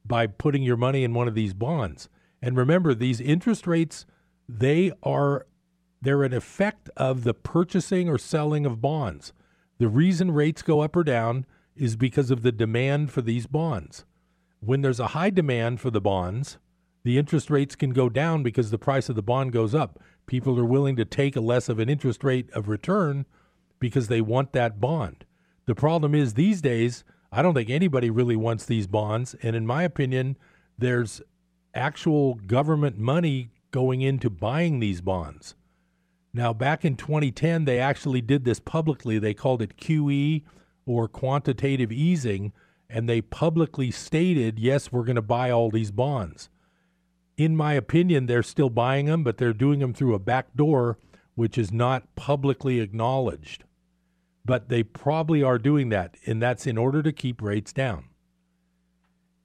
by 0.05 0.27
putting 0.27 0.63
your 0.63 0.77
money 0.77 1.03
in 1.03 1.13
one 1.13 1.27
of 1.27 1.35
these 1.35 1.53
bonds. 1.53 2.09
And 2.41 2.55
remember, 2.55 2.93
these 2.93 3.19
interest 3.19 3.67
rates, 3.67 4.05
they 4.47 4.91
are 5.03 5.45
they're 6.01 6.23
an 6.23 6.33
effect 6.33 6.89
of 6.95 7.23
the 7.23 7.33
purchasing 7.33 8.07
or 8.07 8.17
selling 8.17 8.65
of 8.65 8.81
bonds. 8.81 9.33
The 9.79 9.89
reason 9.89 10.31
rates 10.31 10.61
go 10.61 10.79
up 10.79 10.95
or 10.95 11.03
down 11.03 11.45
is 11.75 11.95
because 11.95 12.31
of 12.31 12.41
the 12.41 12.51
demand 12.51 13.11
for 13.11 13.21
these 13.21 13.47
bonds. 13.47 14.05
When 14.61 14.81
there's 14.81 14.99
a 14.99 15.07
high 15.07 15.29
demand 15.29 15.79
for 15.79 15.89
the 15.89 16.01
bonds, 16.01 16.57
the 17.03 17.17
interest 17.17 17.49
rates 17.49 17.75
can 17.75 17.91
go 17.91 18.09
down 18.09 18.43
because 18.43 18.71
the 18.71 18.77
price 18.77 19.09
of 19.09 19.15
the 19.15 19.21
bond 19.21 19.51
goes 19.51 19.73
up. 19.73 19.99
People 20.25 20.59
are 20.59 20.65
willing 20.65 20.95
to 20.97 21.05
take 21.05 21.35
a 21.35 21.41
less 21.41 21.69
of 21.69 21.79
an 21.79 21.89
interest 21.89 22.23
rate 22.23 22.49
of 22.51 22.67
return 22.67 23.25
because 23.79 24.07
they 24.07 24.21
want 24.21 24.53
that 24.53 24.79
bond. 24.79 25.25
The 25.65 25.75
problem 25.75 26.13
is 26.13 26.33
these 26.33 26.61
days, 26.61 27.03
I 27.31 27.41
don't 27.41 27.53
think 27.53 27.69
anybody 27.69 28.09
really 28.09 28.36
wants 28.36 28.65
these 28.65 28.88
bonds. 28.88 29.36
And 29.43 29.55
in 29.55 29.65
my 29.65 29.83
opinion, 29.83 30.38
there's 30.77 31.21
actual 31.74 32.36
government 32.36 32.98
money 32.98 33.51
going 33.71 34.01
into 34.01 34.29
buying 34.29 34.79
these 34.79 35.01
bonds. 35.01 35.55
Now, 36.33 36.53
back 36.53 36.86
in 36.86 36.95
2010, 36.95 37.65
they 37.65 37.79
actually 37.79 38.21
did 38.21 38.45
this 38.45 38.59
publicly. 38.59 39.19
They 39.19 39.33
called 39.33 39.62
it 39.62 39.77
QE 39.77 40.43
or 40.86 41.07
quantitative 41.07 41.91
easing, 41.91 42.51
and 42.89 43.07
they 43.07 43.21
publicly 43.21 43.91
stated, 43.91 44.59
yes, 44.59 44.91
we're 44.91 45.03
going 45.03 45.15
to 45.15 45.21
buy 45.21 45.51
all 45.51 45.69
these 45.69 45.91
bonds. 45.91 46.50
In 47.38 47.55
my 47.55 47.74
opinion, 47.74 48.25
they're 48.25 48.43
still 48.43 48.69
buying 48.69 49.05
them, 49.05 49.24
but 49.24 49.38
they're 49.38 49.53
doing 49.53 49.79
them 49.79 49.93
through 49.93 50.15
a 50.15 50.19
back 50.19 50.55
door, 50.55 50.98
which 51.36 51.57
is 51.57 51.71
not 51.71 52.15
publicly 52.15 52.79
acknowledged 52.79 53.63
but 54.46 54.69
they 54.69 54.84
probably 54.84 55.43
are 55.43 55.58
doing 55.58 55.89
that, 55.89 56.15
and 56.25 56.41
that's 56.41 56.65
in 56.65 56.77
order 56.77 57.03
to 57.03 57.12
keep 57.12 57.41
rates 57.41 57.74
down. 57.74 58.05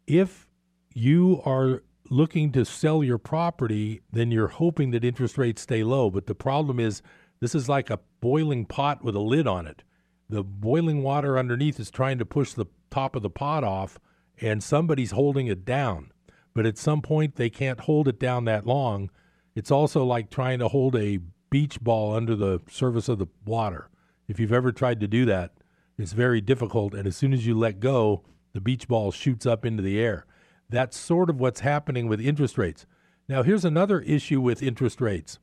If 0.07 0.49
you 0.95 1.43
are 1.45 1.83
looking 2.11 2.53
to 2.53 2.65
sell 2.65 3.03
your 3.03 3.19
property, 3.19 4.03
then 4.13 4.31
you're 4.31 4.49
hoping 4.49 4.91
that 4.91 5.05
interest 5.05 5.39
rates 5.39 5.63
stay 5.63 5.83
low. 5.83 6.11
But 6.11 6.27
the 6.27 6.35
problem 6.35 6.79
is, 6.79 7.03
this 7.41 7.55
is 7.55 7.69
like 7.69 7.91
a 7.91 8.01
boiling 8.21 8.67
pot 8.67 9.03
with 9.03 9.15
a 9.15 9.21
lid 9.21 9.47
on 9.47 9.67
it. 9.67 9.83
The 10.29 10.43
boiling 10.43 11.03
water 11.03 11.39
underneath 11.39 11.79
is 11.81 11.91
trying 11.91 12.19
to 12.19 12.25
push 12.25 12.53
the 12.53 12.67
top 12.91 13.17
of 13.17 13.23
the 13.23 13.31
pot 13.31 13.65
off, 13.65 13.99
and 14.41 14.63
somebody's 14.63 15.11
holding 15.11 15.47
it 15.47 15.65
down. 15.65 16.13
But 16.55 16.67
at 16.67 16.79
some 16.79 17.03
point, 17.03 17.37
they 17.37 17.51
can't 17.51 17.81
hold 17.81 18.09
it 18.09 18.21
down 18.21 18.45
that 18.45 18.67
long. 18.67 19.11
It's 19.55 19.71
also 19.71 20.05
like 20.05 20.31
trying 20.31 20.61
to 20.61 20.69
hold 20.69 20.97
a 20.97 21.19
beach 21.51 21.81
ball 21.81 22.15
under 22.15 22.35
the 22.35 22.61
surface 22.71 23.09
of 23.09 23.19
the 23.19 23.27
water. 23.45 23.89
If 24.29 24.41
you've 24.41 24.53
ever 24.53 24.73
tried 24.73 25.01
to 25.01 25.09
do 25.09 25.25
that, 25.27 25.53
it's 25.99 26.13
very 26.13 26.41
difficult. 26.41 26.95
And 26.95 27.07
as 27.07 27.17
soon 27.17 27.33
as 27.33 27.47
you 27.47 27.57
let 27.57 27.81
go, 27.81 28.23
the 28.53 28.61
beach 28.61 28.89
ball 28.89 29.13
shoots 29.13 29.47
up 29.47 29.65
into 29.65 29.83
the 29.83 30.01
air. 30.01 30.27
That's 30.69 30.99
sort 30.99 31.31
of 31.31 31.41
what's 31.41 31.61
happening 31.61 32.09
with 32.09 32.21
interest 32.21 32.57
rates. 32.59 32.87
Now, 33.29 33.43
here's 33.43 33.65
another 33.65 34.01
issue 34.01 34.41
with 34.41 34.63
interest 34.63 35.01
rates. 35.01 35.39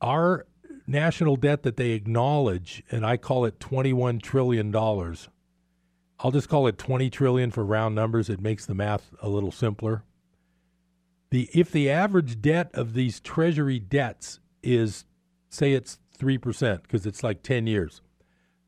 Our 0.00 0.46
national 0.86 1.36
debt 1.36 1.62
that 1.62 1.76
they 1.76 1.90
acknowledge, 1.92 2.82
and 2.90 3.04
I 3.04 3.16
call 3.16 3.44
it 3.44 3.58
$21 3.58 4.22
trillion. 4.22 4.74
I'll 4.74 6.30
just 6.30 6.48
call 6.48 6.66
it 6.66 6.78
20 6.78 7.10
trillion 7.10 7.50
for 7.50 7.64
round 7.64 7.94
numbers. 7.94 8.30
It 8.30 8.40
makes 8.40 8.66
the 8.66 8.74
math 8.74 9.10
a 9.20 9.28
little 9.28 9.52
simpler. 9.52 10.04
The 11.30 11.50
if 11.52 11.70
the 11.72 11.90
average 11.90 12.40
debt 12.40 12.70
of 12.72 12.94
these 12.94 13.20
treasury 13.20 13.78
debts 13.78 14.38
is 14.62 15.04
say 15.48 15.72
it's 15.72 15.98
3% 16.16 16.82
because 16.82 17.06
it's 17.06 17.22
like 17.22 17.42
10 17.42 17.66
years. 17.66 18.00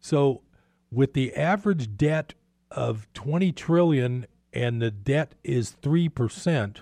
So 0.00 0.42
with 0.90 1.12
the 1.14 1.34
average 1.34 1.96
debt 1.96 2.34
of 2.70 3.12
20 3.14 3.52
trillion 3.52 4.26
and 4.52 4.80
the 4.80 4.90
debt 4.90 5.34
is 5.44 5.76
3%, 5.82 6.76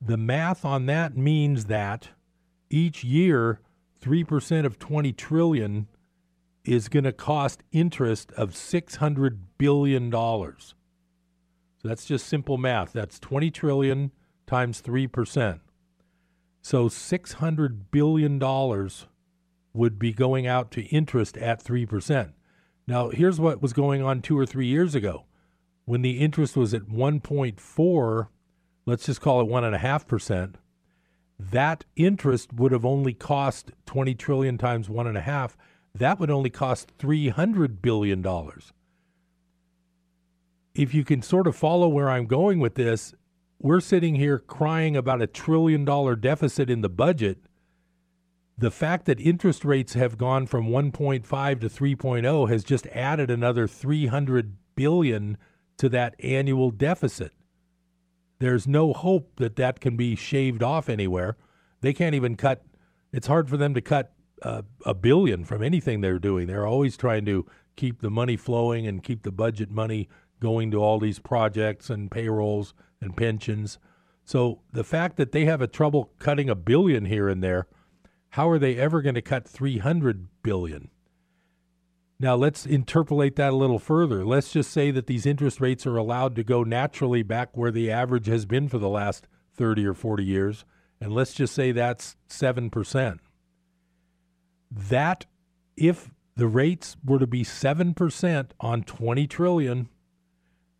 the 0.00 0.16
math 0.16 0.64
on 0.64 0.86
that 0.86 1.16
means 1.16 1.66
that 1.66 2.10
each 2.70 3.04
year 3.04 3.60
3% 4.00 4.66
of 4.66 4.78
20 4.78 5.12
trillion 5.12 5.86
is 6.64 6.88
going 6.88 7.04
to 7.04 7.12
cost 7.12 7.62
interest 7.72 8.32
of 8.32 8.56
600 8.56 9.58
billion 9.58 10.10
dollars. 10.10 10.74
So 11.80 11.88
that's 11.88 12.04
just 12.04 12.26
simple 12.26 12.58
math. 12.58 12.92
That's 12.92 13.18
20 13.18 13.50
trillion 13.50 14.12
times 14.46 14.80
3%. 14.80 15.60
So 16.60 16.88
600 16.88 17.90
billion 17.90 18.38
dollars 18.38 19.06
would 19.74 19.98
be 19.98 20.12
going 20.12 20.46
out 20.46 20.70
to 20.72 20.82
interest 20.86 21.36
at 21.38 21.62
3%. 21.62 22.32
Now, 22.86 23.10
here's 23.10 23.40
what 23.40 23.62
was 23.62 23.72
going 23.72 24.02
on 24.02 24.20
two 24.20 24.38
or 24.38 24.46
three 24.46 24.66
years 24.66 24.94
ago. 24.94 25.24
When 25.84 26.02
the 26.02 26.18
interest 26.18 26.56
was 26.56 26.74
at 26.74 26.88
1.4, 26.88 28.28
let's 28.86 29.06
just 29.06 29.20
call 29.20 29.40
it 29.40 29.48
1.5%, 29.48 30.54
that 31.38 31.84
interest 31.96 32.52
would 32.52 32.72
have 32.72 32.84
only 32.84 33.14
cost 33.14 33.72
20 33.86 34.14
trillion 34.14 34.58
times 34.58 34.88
1.5. 34.88 35.56
That 35.94 36.20
would 36.20 36.30
only 36.30 36.50
cost 36.50 36.96
$300 36.98 37.82
billion. 37.82 38.24
If 40.74 40.94
you 40.94 41.04
can 41.04 41.20
sort 41.22 41.46
of 41.46 41.56
follow 41.56 41.88
where 41.88 42.08
I'm 42.08 42.26
going 42.26 42.60
with 42.60 42.76
this, 42.76 43.14
we're 43.58 43.80
sitting 43.80 44.14
here 44.14 44.38
crying 44.38 44.96
about 44.96 45.22
a 45.22 45.26
trillion 45.26 45.84
dollar 45.84 46.16
deficit 46.16 46.70
in 46.70 46.80
the 46.80 46.88
budget 46.88 47.38
the 48.56 48.70
fact 48.70 49.06
that 49.06 49.20
interest 49.20 49.64
rates 49.64 49.94
have 49.94 50.18
gone 50.18 50.46
from 50.46 50.68
1.5 50.68 51.60
to 51.60 51.68
3.0 51.68 52.48
has 52.48 52.64
just 52.64 52.86
added 52.88 53.30
another 53.30 53.66
300 53.66 54.56
billion 54.74 55.38
to 55.78 55.88
that 55.88 56.14
annual 56.20 56.70
deficit. 56.70 57.32
There's 58.38 58.66
no 58.66 58.92
hope 58.92 59.36
that 59.36 59.56
that 59.56 59.80
can 59.80 59.96
be 59.96 60.16
shaved 60.16 60.62
off 60.62 60.88
anywhere. 60.88 61.36
They 61.80 61.92
can't 61.92 62.14
even 62.14 62.36
cut. 62.36 62.64
It's 63.12 63.26
hard 63.26 63.48
for 63.48 63.56
them 63.56 63.74
to 63.74 63.80
cut 63.80 64.12
uh, 64.42 64.62
a 64.84 64.94
billion 64.94 65.44
from 65.44 65.62
anything 65.62 66.00
they're 66.00 66.18
doing. 66.18 66.46
They're 66.46 66.66
always 66.66 66.96
trying 66.96 67.24
to 67.26 67.46
keep 67.76 68.00
the 68.00 68.10
money 68.10 68.36
flowing 68.36 68.86
and 68.86 69.02
keep 69.02 69.22
the 69.22 69.32
budget 69.32 69.70
money 69.70 70.08
going 70.40 70.70
to 70.72 70.82
all 70.82 70.98
these 70.98 71.20
projects 71.20 71.88
and 71.88 72.10
payrolls 72.10 72.74
and 73.00 73.16
pensions. 73.16 73.78
So 74.24 74.60
the 74.72 74.84
fact 74.84 75.16
that 75.16 75.32
they 75.32 75.44
have 75.44 75.60
a 75.60 75.66
trouble 75.66 76.12
cutting 76.18 76.50
a 76.50 76.54
billion 76.54 77.04
here 77.04 77.28
and 77.28 77.42
there 77.42 77.66
how 78.32 78.48
are 78.48 78.58
they 78.58 78.76
ever 78.76 79.02
going 79.02 79.14
to 79.14 79.20
cut 79.20 79.46
300 79.46 80.26
billion? 80.42 80.88
Now 82.18 82.34
let's 82.34 82.64
interpolate 82.64 83.36
that 83.36 83.52
a 83.52 83.56
little 83.56 83.78
further. 83.78 84.24
Let's 84.24 84.50
just 84.50 84.70
say 84.70 84.90
that 84.90 85.06
these 85.06 85.26
interest 85.26 85.60
rates 85.60 85.86
are 85.86 85.98
allowed 85.98 86.34
to 86.36 86.44
go 86.44 86.62
naturally 86.62 87.22
back 87.22 87.54
where 87.54 87.70
the 87.70 87.90
average 87.90 88.28
has 88.28 88.46
been 88.46 88.68
for 88.68 88.78
the 88.78 88.88
last 88.88 89.28
30 89.54 89.84
or 89.86 89.92
40 89.92 90.24
years, 90.24 90.64
and 90.98 91.12
let's 91.12 91.34
just 91.34 91.54
say 91.54 91.72
that's 91.72 92.16
7%. 92.30 93.18
That 94.70 95.26
if 95.76 96.10
the 96.34 96.46
rates 96.46 96.96
were 97.04 97.18
to 97.18 97.26
be 97.26 97.44
7% 97.44 98.50
on 98.60 98.82
20 98.82 99.26
trillion, 99.26 99.90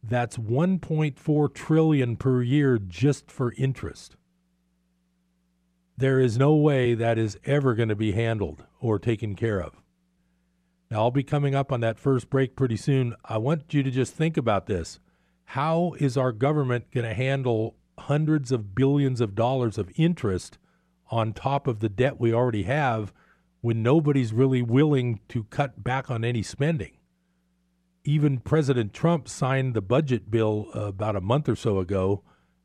that's 0.03 0.39
1.4 0.39 1.55
trillion 1.55 2.17
per 2.17 2.41
year 2.41 2.79
just 2.79 3.31
for 3.31 3.53
interest. 3.59 4.17
There 5.97 6.19
is 6.19 6.39
no 6.39 6.55
way 6.55 6.95
that 6.95 7.19
is 7.19 7.39
ever 7.45 7.75
going 7.75 7.91
to 7.91 7.97
be 7.97 8.13
handled 8.13 8.65
or 8.81 8.99
taken 8.99 9.37
care 9.37 9.61
of. 9.61 9.75
Now, 10.91 11.01
I'll 11.01 11.11
be 11.11 11.23
coming 11.23 11.55
up 11.55 11.73
on 11.73 11.81
that 11.81 11.99
first 11.99 12.29
break 12.29 12.57
pretty 12.57 12.77
soon. 12.77 13.15
I 13.25 13.39
want 13.39 13.73
you 13.73 13.83
to 13.83 13.91
just 13.91 14.15
think 14.15 14.37
about 14.37 14.67
this. 14.67 15.01
How 15.45 15.95
is 15.99 16.17
our 16.17 16.33
government 16.33 16.91
going 16.91 17.07
to 17.07 17.15
handle 17.15 17.77
hundreds 17.99 18.53
of 18.53 18.75
billions 18.75 19.21
of 19.21 19.35
dollars 19.35 19.79
of 19.79 19.91
interest 19.97 20.59
on 21.11 21.33
top 21.33 21.67
of 21.67 21.81
the 21.81 21.89
debt 21.89 22.19
we 22.19 22.33
already 22.33 22.65
have 22.65 23.13
when 23.61 23.83
nobody's 23.83 24.33
really 24.33 24.63
willing 24.63 25.21
to 25.29 25.45
cut 25.45 25.83
back 25.85 26.11
on 26.11 26.25
any 26.25 26.43
spending? 26.43 26.93
Even 28.05 28.41
President 28.41 28.93
Trump 28.93 29.29
signed 29.29 29.75
the 29.75 29.83
budget 29.83 30.31
bill 30.31 30.69
about 30.75 31.17
a 31.17 31.21
month 31.21 31.49
or 31.49 31.57
so 31.57 31.79
ago, 31.79 32.23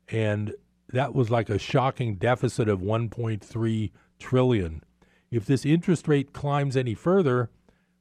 and 0.08 0.54
that 0.92 1.14
was 1.14 1.30
like 1.30 1.50
a 1.50 1.58
shocking 1.58 2.16
deficit 2.16 2.68
of 2.68 2.80
1.3 2.80 3.90
trillion. 4.18 4.82
If 5.30 5.44
this 5.44 5.66
interest 5.66 6.08
rate 6.08 6.32
climbs 6.32 6.76
any 6.76 6.94
further, 6.94 7.50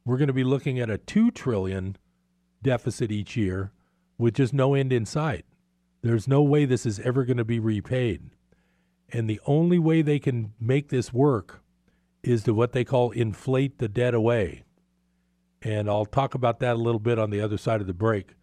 we're 0.06 0.17
going 0.17 0.27
to 0.27 0.34
be 0.34 0.44
looking 0.44 0.79
at 0.79 0.89
a 0.89 0.98
2 0.98 1.32
trillion 1.32 1.98
deficit 2.63 3.12
each 3.12 3.36
year 3.36 3.72
with 4.17 4.36
just 4.36 4.53
no 4.53 4.74
end 4.74 4.94
in 4.94 5.06
sight. 5.06 5.46
There's 6.01 6.27
no 6.27 6.41
way 6.41 6.65
this 6.65 6.86
is 6.86 7.00
ever 7.01 7.25
going 7.25 7.38
to 7.38 7.44
be 7.44 7.60
repaid. 7.60 8.29
And 9.10 9.29
the 9.29 9.41
only 9.46 9.79
way 9.79 10.01
they 10.01 10.20
can 10.20 10.53
make 10.60 10.89
this 10.89 11.13
work 11.13 11.62
is 12.24 12.44
to 12.44 12.53
what 12.53 12.72
they 12.72 12.84
call 12.84 13.12
inflate 13.12 13.79
the 13.79 13.88
debt 13.88 14.13
away. 14.13 14.63
And 15.62 15.89
I'll 15.89 16.06
talk 16.06 16.34
about 16.34 16.60
that 16.60 16.75
a 16.75 16.79
little 16.79 17.00
bit 17.00 17.20
on 17.20 17.29
the 17.29 17.41
other 17.41 17.58
side 17.58 17.82
of 17.82 17.88
the 17.88 17.94
break 17.94 18.36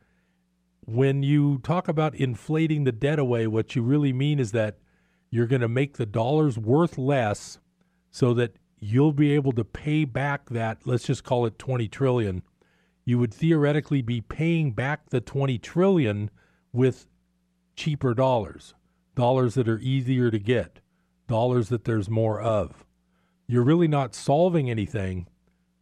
when 0.86 1.22
you 1.22 1.58
talk 1.58 1.88
about 1.88 2.14
inflating 2.14 2.84
the 2.84 2.92
debt 2.92 3.18
away, 3.18 3.46
what 3.46 3.74
you 3.74 3.82
really 3.82 4.12
mean 4.12 4.38
is 4.38 4.52
that 4.52 4.78
you're 5.30 5.46
going 5.46 5.62
to 5.62 5.68
make 5.68 5.96
the 5.96 6.06
dollars 6.06 6.58
worth 6.58 6.98
less 6.98 7.58
so 8.10 8.34
that 8.34 8.56
you'll 8.78 9.12
be 9.12 9.32
able 9.32 9.52
to 9.52 9.64
pay 9.64 10.04
back 10.04 10.50
that, 10.50 10.78
let's 10.84 11.04
just 11.04 11.24
call 11.24 11.46
it 11.46 11.58
20 11.58 11.88
trillion. 11.88 12.42
You 13.04 13.18
would 13.18 13.32
theoretically 13.32 14.02
be 14.02 14.20
paying 14.20 14.72
back 14.72 15.10
the 15.10 15.20
20 15.20 15.58
trillion 15.58 16.30
with 16.72 17.06
cheaper 17.76 18.14
dollars, 18.14 18.74
dollars 19.14 19.54
that 19.54 19.68
are 19.68 19.78
easier 19.78 20.30
to 20.30 20.38
get, 20.38 20.80
dollars 21.26 21.70
that 21.70 21.84
there's 21.84 22.10
more 22.10 22.40
of. 22.40 22.84
You're 23.46 23.64
really 23.64 23.88
not 23.88 24.14
solving 24.14 24.70
anything, 24.70 25.28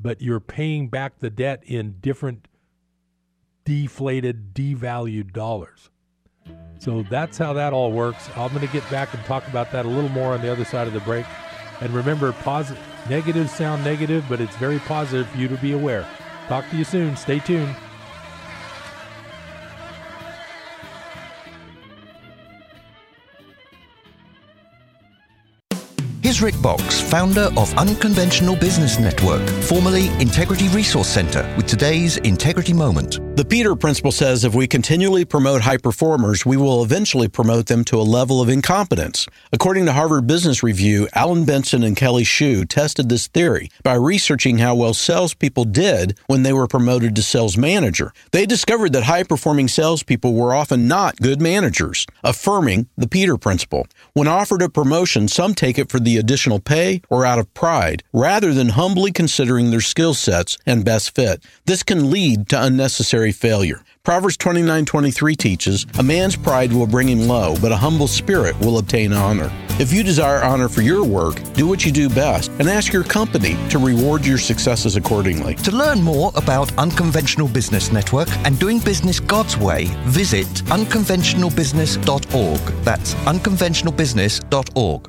but 0.00 0.21
you're 0.21 0.40
paying 0.40 0.88
back 0.88 1.18
the 1.18 1.30
debt 1.30 1.62
in 1.64 1.97
different 2.00 2.49
deflated, 3.64 4.54
devalued 4.54 5.33
dollars. 5.33 5.90
So 6.78 7.04
that's 7.09 7.38
how 7.38 7.52
that 7.52 7.73
all 7.73 7.92
works. 7.92 8.28
I'm 8.37 8.49
going 8.52 8.66
to 8.66 8.73
get 8.73 8.88
back 8.90 9.14
and 9.14 9.25
talk 9.25 9.47
about 9.47 9.71
that 9.73 9.87
a 9.87 9.88
little 9.88 10.11
more 10.11 10.33
on 10.33 10.42
the 10.42 10.50
other 10.50 10.64
side 10.64 10.88
of 10.88 10.92
the 10.92 11.00
break. 11.00 11.25
And 11.81 11.90
remember, 11.90 12.33
positive, 12.33 12.83
negatives 13.09 13.52
sound 13.52 13.85
negative, 13.85 14.25
but 14.28 14.40
it's 14.40 14.57
very 14.57 14.78
positive 14.81 15.28
for 15.28 15.38
you 15.38 15.49
to 15.49 15.57
be 15.57 15.73
aware. 15.73 16.07
Talk 16.49 16.69
to 16.71 16.76
you 16.76 16.85
soon. 16.85 17.16
Stay 17.16 17.38
tuned. 17.38 17.75
Here's 26.23 26.40
Rick 26.40 26.54
Boxx, 26.54 27.02
founder 27.11 27.50
of 27.57 27.76
Unconventional 27.76 28.57
Business 28.57 28.99
Network, 28.99 29.47
formerly 29.64 30.09
Integrity 30.21 30.69
Resource 30.69 31.09
Center, 31.09 31.42
with 31.57 31.66
today's 31.66 32.16
Integrity 32.19 32.73
Moment. 32.73 33.19
The 33.35 33.47
Peter 33.47 33.75
Principle 33.75 34.12
says 34.12 34.45
if 34.45 34.55
we 34.55 34.67
continually 34.67 35.25
promote 35.25 35.62
high 35.62 35.79
performers, 35.79 36.45
we 36.45 36.59
will 36.59 36.85
eventually 36.85 37.29
promote 37.29 37.65
them 37.65 37.83
to 37.85 37.99
a 37.99 38.05
level 38.05 38.43
of 38.43 38.51
incompetence. 38.51 39.27
According 39.55 39.87
to 39.87 39.95
Harvard 39.95 40.27
Business 40.27 40.62
Review, 40.62 41.09
Alan 41.15 41.47
Benson 41.47 41.83
and 41.83 41.97
Kelly 41.97 42.25
Shue 42.25 42.67
tested 42.67 43.09
this 43.09 43.29
theory 43.29 43.71
by 43.83 43.95
researching 43.95 44.59
how 44.59 44.75
well 44.75 44.93
salespeople 44.93 45.65
did 45.65 46.19
when 46.27 46.43
they 46.43 46.53
were 46.53 46.67
promoted 46.67 47.17
to 47.17 47.23
sales 47.23 47.57
manager. 47.57 48.12
They 48.33 48.45
discovered 48.45 48.93
that 48.93 49.05
high 49.05 49.23
performing 49.23 49.69
salespeople 49.69 50.35
were 50.35 50.53
often 50.53 50.87
not 50.87 51.17
good 51.17 51.41
managers, 51.41 52.07
affirming 52.23 52.89
the 52.99 53.09
Peter 53.09 53.39
Principle. 53.39 53.87
When 54.12 54.29
offered 54.29 54.61
a 54.61 54.69
promotion, 54.69 55.27
some 55.27 55.55
take 55.55 55.79
it 55.79 55.89
for 55.89 55.99
the 55.99 56.19
additional 56.19 56.61
pay 56.61 57.01
or 57.09 57.25
out 57.25 57.39
of 57.39 57.53
pride, 57.55 58.03
rather 58.12 58.53
than 58.53 58.69
humbly 58.69 59.11
considering 59.11 59.71
their 59.71 59.81
skill 59.81 60.12
sets 60.12 60.59
and 60.67 60.85
best 60.85 61.15
fit. 61.15 61.43
This 61.65 61.83
can 61.83 62.11
lead 62.11 62.51
to 62.51 62.62
unnecessary 62.62 63.22
failure. 63.31 63.85
Proverbs 64.05 64.37
29:23 64.37 65.37
teaches, 65.37 65.87
"A 65.97 66.02
man's 66.02 66.35
pride 66.35 66.73
will 66.73 66.88
bring 66.88 67.07
him 67.09 67.29
low, 67.29 67.55
but 67.62 67.71
a 67.71 67.76
humble 67.76 68.09
spirit 68.09 68.59
will 68.59 68.79
obtain 68.79 69.12
honor." 69.12 69.52
If 69.79 69.93
you 69.93 70.02
desire 70.02 70.43
honor 70.43 70.69
for 70.69 70.83
your 70.83 71.05
work, 71.05 71.41
do 71.55 71.69
what 71.69 71.85
you 71.85 71.93
do 71.93 72.09
best 72.09 72.50
and 72.59 72.69
ask 72.69 72.93
your 72.93 73.05
company 73.05 73.57
to 73.71 73.79
reward 73.79 74.26
your 74.26 74.38
successes 74.38 74.97
accordingly. 74.97 75.55
To 75.55 75.71
learn 75.71 76.02
more 76.02 76.33
about 76.35 76.76
Unconventional 76.79 77.47
Business 77.47 77.93
Network 77.93 78.29
and 78.45 78.59
doing 78.59 78.81
business 78.81 79.21
God's 79.21 79.57
way, 79.57 79.88
visit 80.07 80.49
unconventionalbusiness.org. 80.67 82.61
That's 82.85 83.14
unconventionalbusiness.org. 83.14 85.09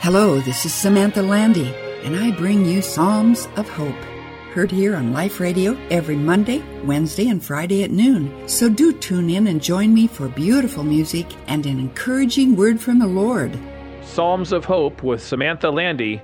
Hello, 0.00 0.40
this 0.40 0.64
is 0.64 0.72
Samantha 0.72 1.22
Landy, 1.22 1.74
and 2.04 2.14
I 2.14 2.30
bring 2.30 2.64
you 2.64 2.80
Psalms 2.80 3.48
of 3.56 3.68
Hope 3.68 4.17
heard 4.54 4.70
here 4.70 4.96
on 4.96 5.12
Life 5.12 5.40
Radio 5.40 5.76
every 5.90 6.16
Monday, 6.16 6.62
Wednesday, 6.84 7.28
and 7.28 7.44
Friday 7.44 7.82
at 7.82 7.90
noon. 7.90 8.48
So 8.48 8.68
do 8.68 8.92
tune 8.92 9.30
in 9.30 9.46
and 9.46 9.62
join 9.62 9.92
me 9.92 10.06
for 10.06 10.28
beautiful 10.28 10.84
music 10.84 11.26
and 11.46 11.66
an 11.66 11.78
encouraging 11.78 12.56
word 12.56 12.80
from 12.80 12.98
the 12.98 13.06
Lord. 13.06 13.58
Psalms 14.02 14.52
of 14.52 14.64
Hope 14.64 15.02
with 15.02 15.22
Samantha 15.22 15.70
Landy, 15.70 16.20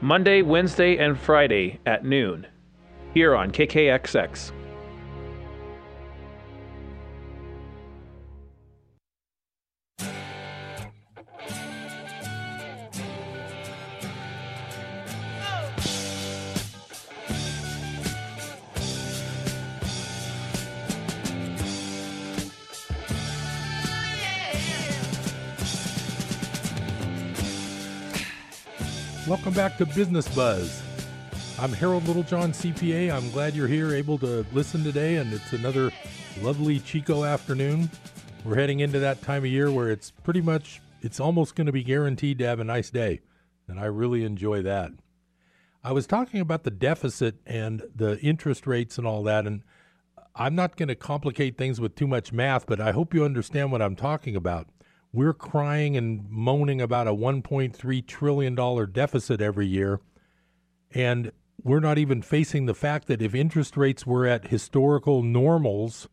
Monday, 0.00 0.42
Wednesday, 0.42 0.98
and 0.98 1.18
Friday 1.18 1.80
at 1.86 2.04
noon, 2.04 2.46
here 3.14 3.34
on 3.34 3.50
KKXX. 3.50 4.52
Back 29.56 29.78
to 29.78 29.86
Business 29.86 30.28
Buzz. 30.34 30.82
I'm 31.58 31.72
Harold 31.72 32.06
Littlejohn, 32.06 32.52
CPA. 32.52 33.10
I'm 33.10 33.30
glad 33.30 33.54
you're 33.54 33.66
here, 33.66 33.94
able 33.94 34.18
to 34.18 34.44
listen 34.52 34.84
today, 34.84 35.16
and 35.16 35.32
it's 35.32 35.54
another 35.54 35.90
lovely 36.42 36.78
Chico 36.78 37.24
afternoon. 37.24 37.88
We're 38.44 38.56
heading 38.56 38.80
into 38.80 38.98
that 38.98 39.22
time 39.22 39.44
of 39.44 39.50
year 39.50 39.70
where 39.70 39.88
it's 39.88 40.10
pretty 40.10 40.42
much, 40.42 40.82
it's 41.00 41.18
almost 41.20 41.54
going 41.54 41.68
to 41.68 41.72
be 41.72 41.82
guaranteed 41.82 42.38
to 42.40 42.44
have 42.44 42.60
a 42.60 42.64
nice 42.64 42.90
day, 42.90 43.20
and 43.66 43.80
I 43.80 43.86
really 43.86 44.24
enjoy 44.24 44.60
that. 44.60 44.90
I 45.82 45.92
was 45.92 46.06
talking 46.06 46.40
about 46.40 46.64
the 46.64 46.70
deficit 46.70 47.36
and 47.46 47.82
the 47.94 48.20
interest 48.20 48.66
rates 48.66 48.98
and 48.98 49.06
all 49.06 49.22
that, 49.22 49.46
and 49.46 49.62
I'm 50.34 50.54
not 50.54 50.76
going 50.76 50.88
to 50.88 50.94
complicate 50.94 51.56
things 51.56 51.80
with 51.80 51.94
too 51.94 52.06
much 52.06 52.30
math, 52.30 52.66
but 52.66 52.78
I 52.78 52.92
hope 52.92 53.14
you 53.14 53.24
understand 53.24 53.72
what 53.72 53.80
I'm 53.80 53.96
talking 53.96 54.36
about. 54.36 54.68
We're 55.16 55.32
crying 55.32 55.96
and 55.96 56.28
moaning 56.28 56.82
about 56.82 57.08
a 57.08 57.14
$1.3 57.14 58.06
trillion 58.06 58.92
deficit 58.92 59.40
every 59.40 59.66
year. 59.66 60.00
And 60.90 61.32
we're 61.62 61.80
not 61.80 61.96
even 61.96 62.20
facing 62.20 62.66
the 62.66 62.74
fact 62.74 63.08
that 63.08 63.22
if 63.22 63.34
interest 63.34 63.78
rates 63.78 64.06
were 64.06 64.26
at 64.26 64.48
historical 64.48 65.22
normals, 65.22 66.06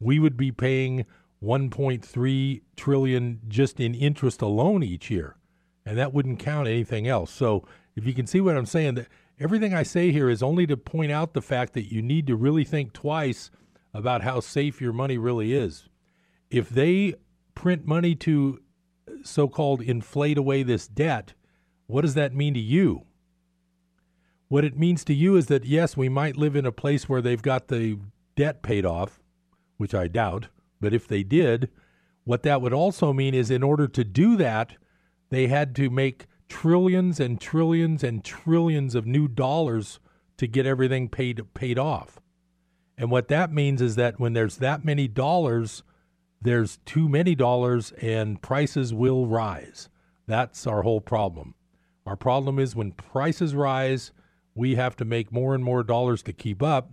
we 0.00 0.18
would 0.18 0.38
be 0.38 0.52
paying 0.52 1.04
1.3 1.42 2.62
trillion 2.76 3.40
just 3.46 3.78
in 3.78 3.94
interest 3.94 4.40
alone 4.40 4.82
each 4.82 5.10
year. 5.10 5.36
And 5.84 5.98
that 5.98 6.14
wouldn't 6.14 6.38
count 6.38 6.66
anything 6.66 7.06
else. 7.06 7.30
So 7.30 7.68
if 7.94 8.06
you 8.06 8.14
can 8.14 8.26
see 8.26 8.40
what 8.40 8.56
I'm 8.56 8.64
saying, 8.64 8.94
that 8.94 9.08
everything 9.38 9.74
I 9.74 9.82
say 9.82 10.12
here 10.12 10.30
is 10.30 10.42
only 10.42 10.66
to 10.68 10.78
point 10.78 11.12
out 11.12 11.34
the 11.34 11.42
fact 11.42 11.74
that 11.74 11.92
you 11.92 12.00
need 12.00 12.26
to 12.28 12.36
really 12.36 12.64
think 12.64 12.94
twice 12.94 13.50
about 13.92 14.22
how 14.22 14.40
safe 14.40 14.80
your 14.80 14.94
money 14.94 15.18
really 15.18 15.52
is. 15.52 15.90
If 16.48 16.70
they 16.70 17.16
print 17.56 17.84
money 17.84 18.14
to 18.14 18.60
uh, 19.08 19.14
so 19.24 19.48
called 19.48 19.82
inflate 19.82 20.38
away 20.38 20.62
this 20.62 20.86
debt, 20.86 21.34
what 21.88 22.02
does 22.02 22.14
that 22.14 22.32
mean 22.32 22.54
to 22.54 22.60
you? 22.60 23.02
What 24.46 24.64
it 24.64 24.78
means 24.78 25.04
to 25.06 25.14
you 25.14 25.34
is 25.34 25.46
that, 25.46 25.64
yes, 25.64 25.96
we 25.96 26.08
might 26.08 26.36
live 26.36 26.54
in 26.54 26.64
a 26.64 26.70
place 26.70 27.08
where 27.08 27.20
they've 27.20 27.42
got 27.42 27.66
the 27.66 27.98
debt 28.36 28.62
paid 28.62 28.86
off, 28.86 29.18
which 29.76 29.94
I 29.94 30.06
doubt, 30.06 30.46
but 30.80 30.94
if 30.94 31.08
they 31.08 31.24
did, 31.24 31.68
what 32.22 32.44
that 32.44 32.62
would 32.62 32.72
also 32.72 33.12
mean 33.12 33.34
is 33.34 33.50
in 33.50 33.64
order 33.64 33.88
to 33.88 34.04
do 34.04 34.36
that, 34.36 34.76
they 35.30 35.48
had 35.48 35.74
to 35.76 35.90
make 35.90 36.26
trillions 36.48 37.18
and 37.18 37.40
trillions 37.40 38.04
and 38.04 38.24
trillions 38.24 38.94
of 38.94 39.06
new 39.06 39.26
dollars 39.26 39.98
to 40.36 40.46
get 40.46 40.66
everything 40.66 41.08
paid 41.08 41.42
paid 41.54 41.78
off. 41.78 42.20
And 42.98 43.10
what 43.10 43.28
that 43.28 43.52
means 43.52 43.82
is 43.82 43.96
that 43.96 44.20
when 44.20 44.32
there's 44.32 44.58
that 44.58 44.84
many 44.84 45.08
dollars 45.08 45.82
there's 46.40 46.78
too 46.84 47.08
many 47.08 47.34
dollars 47.34 47.92
and 48.00 48.40
prices 48.40 48.92
will 48.92 49.26
rise. 49.26 49.88
That's 50.26 50.66
our 50.66 50.82
whole 50.82 51.00
problem. 51.00 51.54
Our 52.04 52.16
problem 52.16 52.58
is 52.58 52.76
when 52.76 52.92
prices 52.92 53.54
rise, 53.54 54.12
we 54.54 54.74
have 54.76 54.96
to 54.96 55.04
make 55.04 55.32
more 55.32 55.54
and 55.54 55.64
more 55.64 55.82
dollars 55.82 56.22
to 56.24 56.32
keep 56.32 56.62
up. 56.62 56.92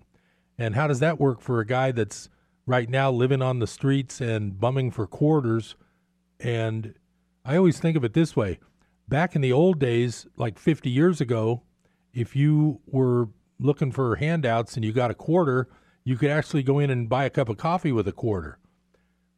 And 0.57 0.75
how 0.75 0.87
does 0.87 0.99
that 0.99 1.19
work 1.19 1.41
for 1.41 1.59
a 1.59 1.65
guy 1.65 1.91
that's 1.91 2.29
right 2.65 2.89
now 2.89 3.11
living 3.11 3.41
on 3.41 3.59
the 3.59 3.67
streets 3.67 4.21
and 4.21 4.59
bumming 4.59 4.91
for 4.91 5.07
quarters? 5.07 5.75
And 6.39 6.95
I 7.45 7.57
always 7.57 7.79
think 7.79 7.97
of 7.97 8.03
it 8.03 8.13
this 8.13 8.35
way 8.35 8.59
back 9.07 9.35
in 9.35 9.41
the 9.41 9.53
old 9.53 9.79
days, 9.79 10.25
like 10.37 10.57
50 10.57 10.89
years 10.89 11.21
ago, 11.21 11.61
if 12.13 12.35
you 12.35 12.79
were 12.87 13.29
looking 13.59 13.91
for 13.91 14.15
handouts 14.15 14.75
and 14.75 14.85
you 14.85 14.91
got 14.91 15.11
a 15.11 15.15
quarter, 15.15 15.67
you 16.03 16.17
could 16.17 16.29
actually 16.29 16.63
go 16.63 16.79
in 16.79 16.89
and 16.89 17.09
buy 17.09 17.25
a 17.25 17.29
cup 17.29 17.49
of 17.49 17.57
coffee 17.57 17.91
with 17.91 18.07
a 18.07 18.11
quarter. 18.11 18.57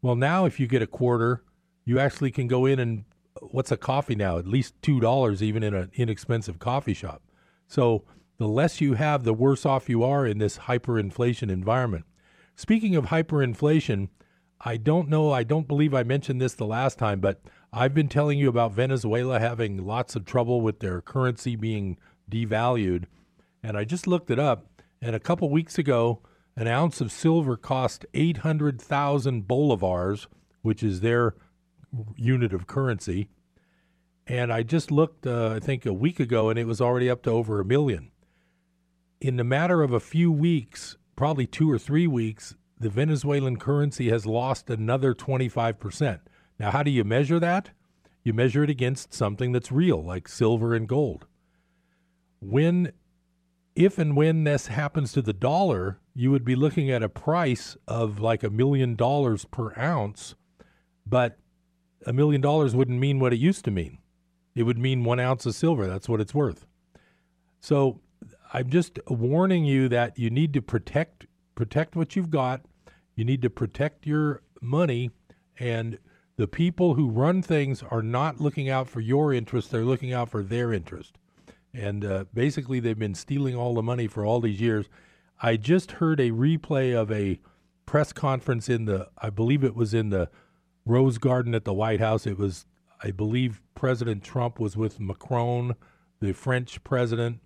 Well, 0.05 0.15
now 0.15 0.45
if 0.45 0.59
you 0.59 0.67
get 0.67 0.83
a 0.83 0.87
quarter, 0.87 1.41
you 1.83 1.97
actually 1.97 2.29
can 2.29 2.47
go 2.47 2.67
in 2.67 2.77
and 2.77 3.05
what's 3.41 3.71
a 3.71 3.75
coffee 3.75 4.13
now? 4.13 4.37
At 4.37 4.45
least 4.45 4.79
two 4.83 4.99
dollars, 4.99 5.41
even 5.41 5.63
in 5.63 5.73
an 5.73 5.89
inexpensive 5.95 6.59
coffee 6.59 6.93
shop. 6.93 7.23
So 7.67 8.03
the 8.37 8.47
less 8.47 8.79
you 8.79 8.93
have, 8.93 9.23
the 9.23 9.33
worse 9.33 9.65
off 9.65 9.89
you 9.89 10.03
are 10.03 10.27
in 10.27 10.37
this 10.37 10.59
hyperinflation 10.59 11.49
environment. 11.49 12.05
Speaking 12.55 12.95
of 12.95 13.05
hyperinflation, 13.05 14.09
I 14.61 14.77
don't 14.77 15.09
know, 15.09 15.31
I 15.31 15.41
don't 15.41 15.67
believe 15.67 15.95
I 15.95 16.03
mentioned 16.03 16.39
this 16.39 16.53
the 16.53 16.67
last 16.67 16.99
time, 16.99 17.19
but 17.19 17.41
I've 17.73 17.95
been 17.95 18.07
telling 18.07 18.37
you 18.37 18.47
about 18.47 18.73
Venezuela 18.73 19.39
having 19.39 19.87
lots 19.87 20.15
of 20.15 20.23
trouble 20.23 20.61
with 20.61 20.81
their 20.81 21.01
currency 21.01 21.55
being 21.55 21.97
devalued. 22.29 23.05
And 23.63 23.75
I 23.75 23.85
just 23.85 24.05
looked 24.05 24.29
it 24.29 24.37
up, 24.37 24.67
and 25.01 25.15
a 25.15 25.19
couple 25.19 25.49
weeks 25.49 25.79
ago, 25.79 26.21
an 26.55 26.67
ounce 26.67 27.01
of 27.01 27.11
silver 27.11 27.57
cost 27.57 28.05
800,000 28.13 29.47
bolivars, 29.47 30.27
which 30.61 30.81
is 30.81 31.01
their 31.01 31.35
unit 32.15 32.53
of 32.53 32.67
currency. 32.67 33.29
And 34.27 34.51
I 34.51 34.63
just 34.63 34.89
looked, 34.91 35.27
uh, 35.27 35.53
I 35.55 35.59
think, 35.59 35.85
a 35.85 35.93
week 35.93 36.19
ago, 36.19 36.49
and 36.49 36.57
it 36.57 36.65
was 36.65 36.81
already 36.81 37.09
up 37.09 37.23
to 37.23 37.31
over 37.31 37.59
a 37.59 37.65
million. 37.65 38.11
In 39.21 39.37
the 39.37 39.43
matter 39.43 39.83
of 39.83 39.91
a 39.91 39.99
few 39.99 40.31
weeks, 40.31 40.97
probably 41.15 41.45
two 41.45 41.71
or 41.71 41.77
three 41.77 42.07
weeks, 42.07 42.55
the 42.79 42.89
Venezuelan 42.89 43.57
currency 43.57 44.09
has 44.09 44.25
lost 44.25 44.69
another 44.69 45.13
25%. 45.13 46.19
Now, 46.59 46.71
how 46.71 46.83
do 46.83 46.91
you 46.91 47.03
measure 47.03 47.39
that? 47.39 47.71
You 48.23 48.33
measure 48.33 48.63
it 48.63 48.69
against 48.69 49.13
something 49.13 49.51
that's 49.51 49.71
real, 49.71 50.03
like 50.03 50.27
silver 50.27 50.73
and 50.73 50.87
gold. 50.87 51.27
When, 52.39 52.91
if 53.75 53.97
and 53.97 54.15
when 54.15 54.43
this 54.43 54.67
happens 54.67 55.13
to 55.13 55.21
the 55.21 55.33
dollar, 55.33 55.99
you 56.15 56.31
would 56.31 56.45
be 56.45 56.55
looking 56.55 56.89
at 56.89 57.03
a 57.03 57.09
price 57.09 57.75
of 57.87 58.19
like 58.19 58.43
a 58.43 58.49
million 58.49 58.95
dollars 58.95 59.45
per 59.45 59.77
ounce, 59.77 60.35
but 61.05 61.37
a 62.05 62.13
million 62.13 62.41
dollars 62.41 62.73
wouldn't 62.73 62.99
mean 62.99 63.19
what 63.19 63.33
it 63.33 63.39
used 63.39 63.65
to 63.65 63.71
mean. 63.71 63.97
It 64.55 64.63
would 64.63 64.77
mean 64.77 65.03
one 65.03 65.19
ounce 65.19 65.45
of 65.45 65.53
silver. 65.53 65.87
That's 65.87 66.07
what 66.07 66.21
it's 66.21 66.33
worth. 66.33 66.65
So 67.59 67.99
I'm 68.53 68.69
just 68.69 68.99
warning 69.07 69.65
you 69.65 69.89
that 69.89 70.17
you 70.17 70.29
need 70.29 70.53
to 70.53 70.61
protect 70.61 71.27
protect 71.55 71.95
what 71.95 72.15
you've 72.15 72.31
got. 72.31 72.61
You 73.15 73.25
need 73.25 73.41
to 73.41 73.49
protect 73.49 74.05
your 74.05 74.41
money 74.61 75.11
and 75.59 75.97
the 76.37 76.47
people 76.47 76.95
who 76.95 77.09
run 77.09 77.41
things 77.41 77.81
are 77.83 78.01
not 78.01 78.41
looking 78.41 78.69
out 78.69 78.89
for 78.89 78.99
your 78.99 79.33
interest, 79.33 79.71
they're 79.71 79.85
looking 79.85 80.13
out 80.13 80.29
for 80.29 80.43
their 80.43 80.73
interest. 80.73 81.17
And 81.73 82.05
uh, 82.05 82.25
basically, 82.33 82.79
they've 82.79 82.97
been 82.97 83.15
stealing 83.15 83.55
all 83.55 83.73
the 83.73 83.81
money 83.81 84.07
for 84.07 84.25
all 84.25 84.39
these 84.39 84.61
years. 84.61 84.85
I 85.41 85.57
just 85.57 85.93
heard 85.93 86.19
a 86.19 86.31
replay 86.31 86.95
of 86.95 87.11
a 87.11 87.39
press 87.85 88.13
conference 88.13 88.69
in 88.69 88.85
the, 88.85 89.09
I 89.17 89.29
believe 89.29 89.63
it 89.63 89.75
was 89.75 89.93
in 89.93 90.09
the 90.09 90.29
Rose 90.85 91.17
Garden 91.17 91.53
at 91.53 91.65
the 91.65 91.73
White 91.73 91.99
House. 91.99 92.25
It 92.25 92.37
was, 92.37 92.65
I 93.03 93.11
believe, 93.11 93.61
President 93.75 94.23
Trump 94.23 94.59
was 94.59 94.77
with 94.77 94.99
Macron, 94.99 95.75
the 96.21 96.33
French 96.33 96.83
president. 96.83 97.39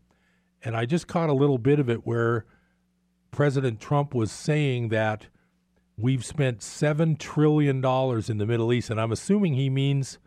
And 0.63 0.75
I 0.75 0.86
just 0.86 1.08
caught 1.08 1.30
a 1.30 1.34
little 1.34 1.58
bit 1.58 1.80
of 1.80 1.89
it 1.89 2.06
where 2.06 2.45
President 3.32 3.80
Trump 3.80 4.13
was 4.13 4.32
saying 4.32 4.89
that 4.89 5.28
we've 5.97 6.25
spent 6.25 6.60
$7 6.60 7.17
trillion 7.17 7.78
in 7.78 8.38
the 8.38 8.45
Middle 8.45 8.71
East. 8.71 8.89
And 8.89 8.99
I'm 8.99 9.12
assuming 9.12 9.54
he 9.54 9.69
means 9.69 10.19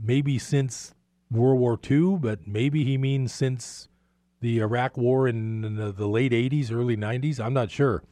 maybe 0.00 0.38
since 0.38 0.94
World 1.30 1.60
War 1.60 1.78
II, 1.90 2.18
but 2.18 2.46
maybe 2.46 2.84
he 2.84 2.98
means 2.98 3.32
since 3.32 3.88
the 4.44 4.60
Iraq 4.60 4.98
War 4.98 5.26
in 5.26 5.62
the, 5.76 6.06
late 6.06 6.32
80s, 6.32 6.70
early 6.70 6.98
90s. 6.98 7.40
I'm 7.40 7.54
not 7.54 7.70
sure. 7.70 8.04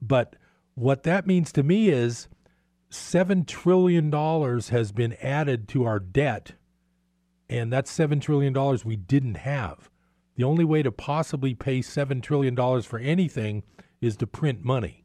But 0.00 0.36
what 0.74 1.02
that 1.02 1.26
means 1.26 1.52
to 1.52 1.62
me 1.62 1.90
is 1.90 2.26
$7 2.90 3.46
trillion 3.46 4.10
has 4.10 4.92
been 4.92 5.12
added 5.22 5.68
to 5.68 5.84
our 5.84 6.00
debt. 6.00 6.52
And 7.50 7.70
that's 7.70 7.94
$7 7.94 8.18
trillion 8.18 8.54
we 8.82 8.96
didn't 8.96 9.36
have. 9.36 9.90
The 10.36 10.44
only 10.44 10.64
way 10.64 10.82
to 10.82 10.90
possibly 10.90 11.54
pay 11.54 11.80
$7 11.80 12.22
trillion 12.22 12.56
for 12.80 12.98
anything 12.98 13.62
is 14.00 14.16
to 14.16 14.26
print 14.26 14.64
money. 14.64 15.04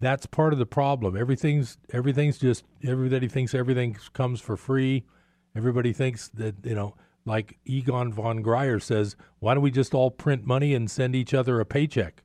That's 0.00 0.26
part 0.26 0.52
of 0.52 0.58
the 0.58 0.66
problem. 0.66 1.16
Everything's 1.16 1.78
everything's 1.90 2.38
just 2.38 2.64
everybody 2.84 3.28
thinks 3.28 3.54
everything 3.54 3.96
comes 4.12 4.40
for 4.40 4.56
free. 4.56 5.04
Everybody 5.54 5.94
thinks 5.94 6.28
that, 6.34 6.56
you 6.64 6.74
know, 6.74 6.96
like 7.26 7.58
Egon 7.66 8.12
von 8.12 8.42
Greyerz 8.42 8.82
says, 8.82 9.16
why 9.40 9.52
don't 9.52 9.62
we 9.62 9.70
just 9.70 9.92
all 9.92 10.10
print 10.10 10.46
money 10.46 10.74
and 10.74 10.90
send 10.90 11.14
each 11.14 11.34
other 11.34 11.60
a 11.60 11.66
paycheck? 11.66 12.22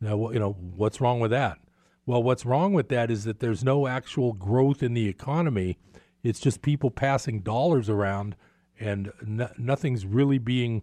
Now, 0.00 0.30
you 0.30 0.38
know, 0.38 0.52
what's 0.52 1.00
wrong 1.00 1.18
with 1.18 1.30
that? 1.32 1.58
Well, 2.04 2.22
what's 2.22 2.46
wrong 2.46 2.72
with 2.72 2.88
that 2.90 3.10
is 3.10 3.24
that 3.24 3.40
there's 3.40 3.64
no 3.64 3.88
actual 3.88 4.34
growth 4.34 4.82
in 4.82 4.94
the 4.94 5.08
economy. 5.08 5.78
It's 6.22 6.38
just 6.38 6.62
people 6.62 6.90
passing 6.90 7.40
dollars 7.40 7.88
around 7.88 8.36
and 8.78 9.10
nothing's 9.58 10.04
really 10.04 10.38
being 10.38 10.82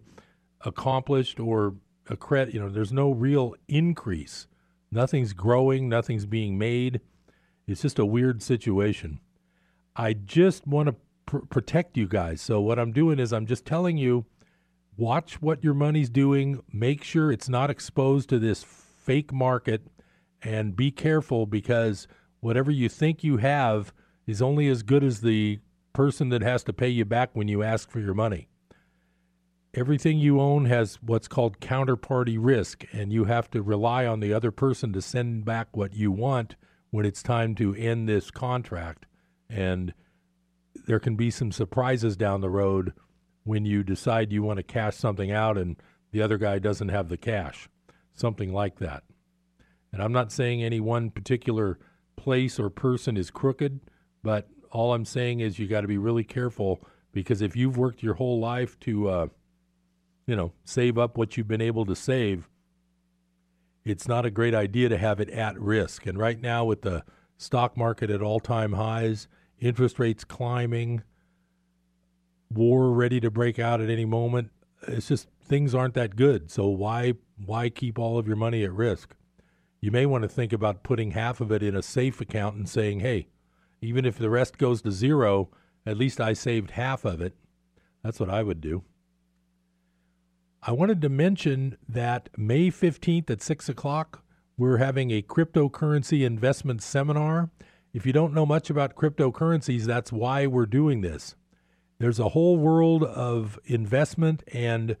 accomplished 0.64 1.38
or 1.38 1.76
a 2.10 2.16
credit. 2.16 2.52
You 2.52 2.60
know, 2.60 2.68
there's 2.68 2.92
no 2.92 3.12
real 3.12 3.54
increase. 3.68 4.48
Nothing's 4.90 5.32
growing. 5.32 5.88
Nothing's 5.88 6.26
being 6.26 6.58
made. 6.58 7.00
It's 7.66 7.82
just 7.82 7.98
a 7.98 8.04
weird 8.04 8.42
situation. 8.42 9.20
I 9.96 10.12
just 10.12 10.66
want 10.66 10.88
to 10.88 10.96
pr- 11.26 11.38
protect 11.38 11.96
you 11.96 12.06
guys. 12.06 12.40
So 12.40 12.60
what 12.60 12.78
I'm 12.78 12.92
doing 12.92 13.18
is 13.18 13.32
I'm 13.32 13.46
just 13.46 13.64
telling 13.64 13.96
you, 13.96 14.26
watch 14.96 15.40
what 15.42 15.62
your 15.62 15.74
money's 15.74 16.10
doing. 16.10 16.62
Make 16.72 17.02
sure 17.04 17.32
it's 17.32 17.48
not 17.48 17.70
exposed 17.70 18.28
to 18.30 18.38
this 18.38 18.64
fake 18.64 19.32
market, 19.32 19.86
and 20.42 20.76
be 20.76 20.90
careful 20.90 21.46
because 21.46 22.06
whatever 22.40 22.70
you 22.70 22.88
think 22.88 23.24
you 23.24 23.38
have 23.38 23.92
is 24.26 24.40
only 24.40 24.68
as 24.68 24.82
good 24.82 25.04
as 25.04 25.20
the 25.20 25.60
person 25.92 26.28
that 26.30 26.42
has 26.42 26.64
to 26.64 26.72
pay 26.72 26.88
you 26.88 27.04
back 27.04 27.30
when 27.34 27.48
you 27.48 27.62
ask 27.62 27.90
for 27.90 28.00
your 28.00 28.14
money 28.14 28.48
everything 29.76 30.18
you 30.18 30.40
own 30.40 30.66
has 30.66 30.98
what's 31.02 31.28
called 31.28 31.60
counterparty 31.60 32.36
risk, 32.38 32.84
and 32.92 33.12
you 33.12 33.24
have 33.24 33.50
to 33.50 33.62
rely 33.62 34.06
on 34.06 34.20
the 34.20 34.32
other 34.32 34.50
person 34.50 34.92
to 34.92 35.02
send 35.02 35.44
back 35.44 35.76
what 35.76 35.94
you 35.94 36.10
want 36.10 36.56
when 36.90 37.04
it's 37.04 37.22
time 37.22 37.54
to 37.56 37.74
end 37.74 38.08
this 38.08 38.30
contract. 38.30 39.06
And 39.48 39.92
there 40.86 41.00
can 41.00 41.16
be 41.16 41.30
some 41.30 41.52
surprises 41.52 42.16
down 42.16 42.40
the 42.40 42.50
road 42.50 42.92
when 43.44 43.64
you 43.64 43.82
decide 43.82 44.32
you 44.32 44.42
want 44.42 44.58
to 44.58 44.62
cash 44.62 44.96
something 44.96 45.30
out 45.30 45.58
and 45.58 45.76
the 46.12 46.22
other 46.22 46.38
guy 46.38 46.58
doesn't 46.58 46.88
have 46.88 47.08
the 47.08 47.16
cash, 47.16 47.68
something 48.12 48.52
like 48.52 48.78
that. 48.78 49.02
And 49.92 50.02
I'm 50.02 50.12
not 50.12 50.32
saying 50.32 50.62
any 50.62 50.80
one 50.80 51.10
particular 51.10 51.78
place 52.16 52.58
or 52.58 52.70
person 52.70 53.16
is 53.16 53.30
crooked, 53.30 53.80
but 54.22 54.48
all 54.70 54.94
I'm 54.94 55.04
saying 55.04 55.40
is 55.40 55.58
you 55.58 55.66
got 55.66 55.82
to 55.82 55.88
be 55.88 55.98
really 55.98 56.24
careful 56.24 56.86
because 57.12 57.42
if 57.42 57.54
you've 57.54 57.76
worked 57.76 58.02
your 58.02 58.14
whole 58.14 58.40
life 58.40 58.78
to 58.80 59.08
uh, 59.08 59.26
you 60.26 60.36
know, 60.36 60.52
save 60.64 60.98
up 60.98 61.16
what 61.16 61.36
you've 61.36 61.48
been 61.48 61.60
able 61.60 61.84
to 61.86 61.94
save, 61.94 62.48
it's 63.84 64.08
not 64.08 64.24
a 64.24 64.30
great 64.30 64.54
idea 64.54 64.88
to 64.88 64.98
have 64.98 65.20
it 65.20 65.28
at 65.30 65.60
risk. 65.60 66.06
And 66.06 66.18
right 66.18 66.40
now, 66.40 66.64
with 66.64 66.82
the 66.82 67.04
stock 67.36 67.76
market 67.76 68.10
at 68.10 68.22
all 68.22 68.40
time 68.40 68.72
highs, 68.72 69.28
interest 69.58 69.98
rates 69.98 70.24
climbing, 70.24 71.02
war 72.50 72.92
ready 72.92 73.20
to 73.20 73.30
break 73.30 73.58
out 73.58 73.80
at 73.80 73.90
any 73.90 74.04
moment, 74.04 74.50
it's 74.86 75.08
just 75.08 75.28
things 75.42 75.74
aren't 75.74 75.94
that 75.94 76.16
good. 76.16 76.50
So 76.50 76.66
why 76.68 77.14
why 77.44 77.68
keep 77.68 77.98
all 77.98 78.18
of 78.18 78.26
your 78.26 78.36
money 78.36 78.64
at 78.64 78.72
risk? 78.72 79.14
You 79.80 79.90
may 79.90 80.06
want 80.06 80.22
to 80.22 80.28
think 80.28 80.52
about 80.52 80.82
putting 80.82 81.10
half 81.10 81.40
of 81.40 81.50
it 81.52 81.62
in 81.62 81.74
a 81.74 81.82
safe 81.82 82.20
account 82.20 82.56
and 82.56 82.68
saying, 82.68 83.00
"Hey, 83.00 83.28
even 83.80 84.04
if 84.04 84.16
the 84.16 84.30
rest 84.30 84.58
goes 84.58 84.82
to 84.82 84.90
zero, 84.90 85.50
at 85.84 85.96
least 85.96 86.20
I 86.20 86.32
saved 86.32 86.72
half 86.72 87.04
of 87.04 87.20
it." 87.20 87.34
That's 88.02 88.20
what 88.20 88.30
I 88.30 88.42
would 88.42 88.60
do. 88.60 88.84
I 90.62 90.72
wanted 90.72 91.02
to 91.02 91.10
mention 91.10 91.76
that 91.86 92.30
May 92.38 92.70
15th 92.70 93.28
at 93.30 93.42
6 93.42 93.68
o'clock, 93.68 94.24
we're 94.56 94.78
having 94.78 95.10
a 95.10 95.20
cryptocurrency 95.20 96.24
investment 96.24 96.82
seminar. 96.82 97.50
If 97.94 98.04
you 98.04 98.12
don't 98.12 98.34
know 98.34 98.44
much 98.44 98.68
about 98.68 98.94
cryptocurrencies, 98.94 99.84
that's 99.84 100.12
why 100.12 100.46
we're 100.46 100.66
doing 100.66 101.00
this. 101.00 101.34
There's 101.98 102.18
a 102.18 102.30
whole 102.30 102.58
world 102.58 103.02
of 103.02 103.58
investment, 103.64 104.42
and 104.52 104.98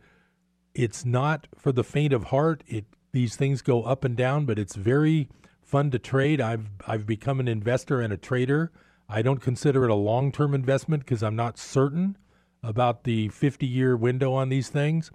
it's 0.74 1.04
not 1.04 1.46
for 1.54 1.72
the 1.72 1.84
faint 1.84 2.14
of 2.14 2.24
heart. 2.24 2.64
It 2.66 2.86
these 3.12 3.36
things 3.36 3.60
go 3.60 3.82
up 3.82 4.04
and 4.04 4.16
down, 4.16 4.46
but 4.46 4.58
it's 4.58 4.74
very 4.74 5.28
fun 5.62 5.90
to 5.90 5.98
trade. 5.98 6.40
I've 6.40 6.70
I've 6.86 7.06
become 7.06 7.38
an 7.40 7.48
investor 7.48 8.00
and 8.00 8.12
a 8.12 8.16
trader. 8.16 8.72
I 9.08 9.20
don't 9.20 9.42
consider 9.42 9.84
it 9.84 9.90
a 9.90 9.94
long-term 9.94 10.54
investment 10.54 11.04
because 11.04 11.22
I'm 11.22 11.36
not 11.36 11.58
certain 11.58 12.16
about 12.62 13.04
the 13.04 13.28
50-year 13.28 13.94
window 13.94 14.32
on 14.32 14.48
these 14.48 14.70
things 14.70 15.10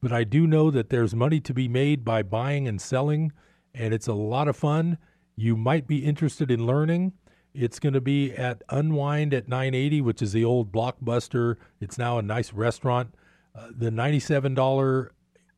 but 0.00 0.12
I 0.12 0.24
do 0.24 0.46
know 0.46 0.70
that 0.70 0.88
there's 0.88 1.14
money 1.14 1.40
to 1.40 1.54
be 1.54 1.68
made 1.68 2.04
by 2.04 2.22
buying 2.22 2.66
and 2.66 2.80
selling, 2.80 3.32
and 3.74 3.92
it's 3.92 4.08
a 4.08 4.14
lot 4.14 4.48
of 4.48 4.56
fun. 4.56 4.98
You 5.36 5.56
might 5.56 5.86
be 5.86 6.04
interested 6.04 6.50
in 6.50 6.66
learning. 6.66 7.12
It's 7.52 7.78
going 7.78 7.94
to 7.94 8.00
be 8.00 8.32
at 8.32 8.62
Unwind 8.68 9.34
at 9.34 9.48
980, 9.48 10.00
which 10.02 10.22
is 10.22 10.32
the 10.32 10.44
old 10.44 10.70
Blockbuster. 10.72 11.56
It's 11.80 11.98
now 11.98 12.18
a 12.18 12.22
nice 12.22 12.52
restaurant. 12.52 13.14
Uh, 13.54 13.68
the 13.76 13.90
$97 13.90 15.08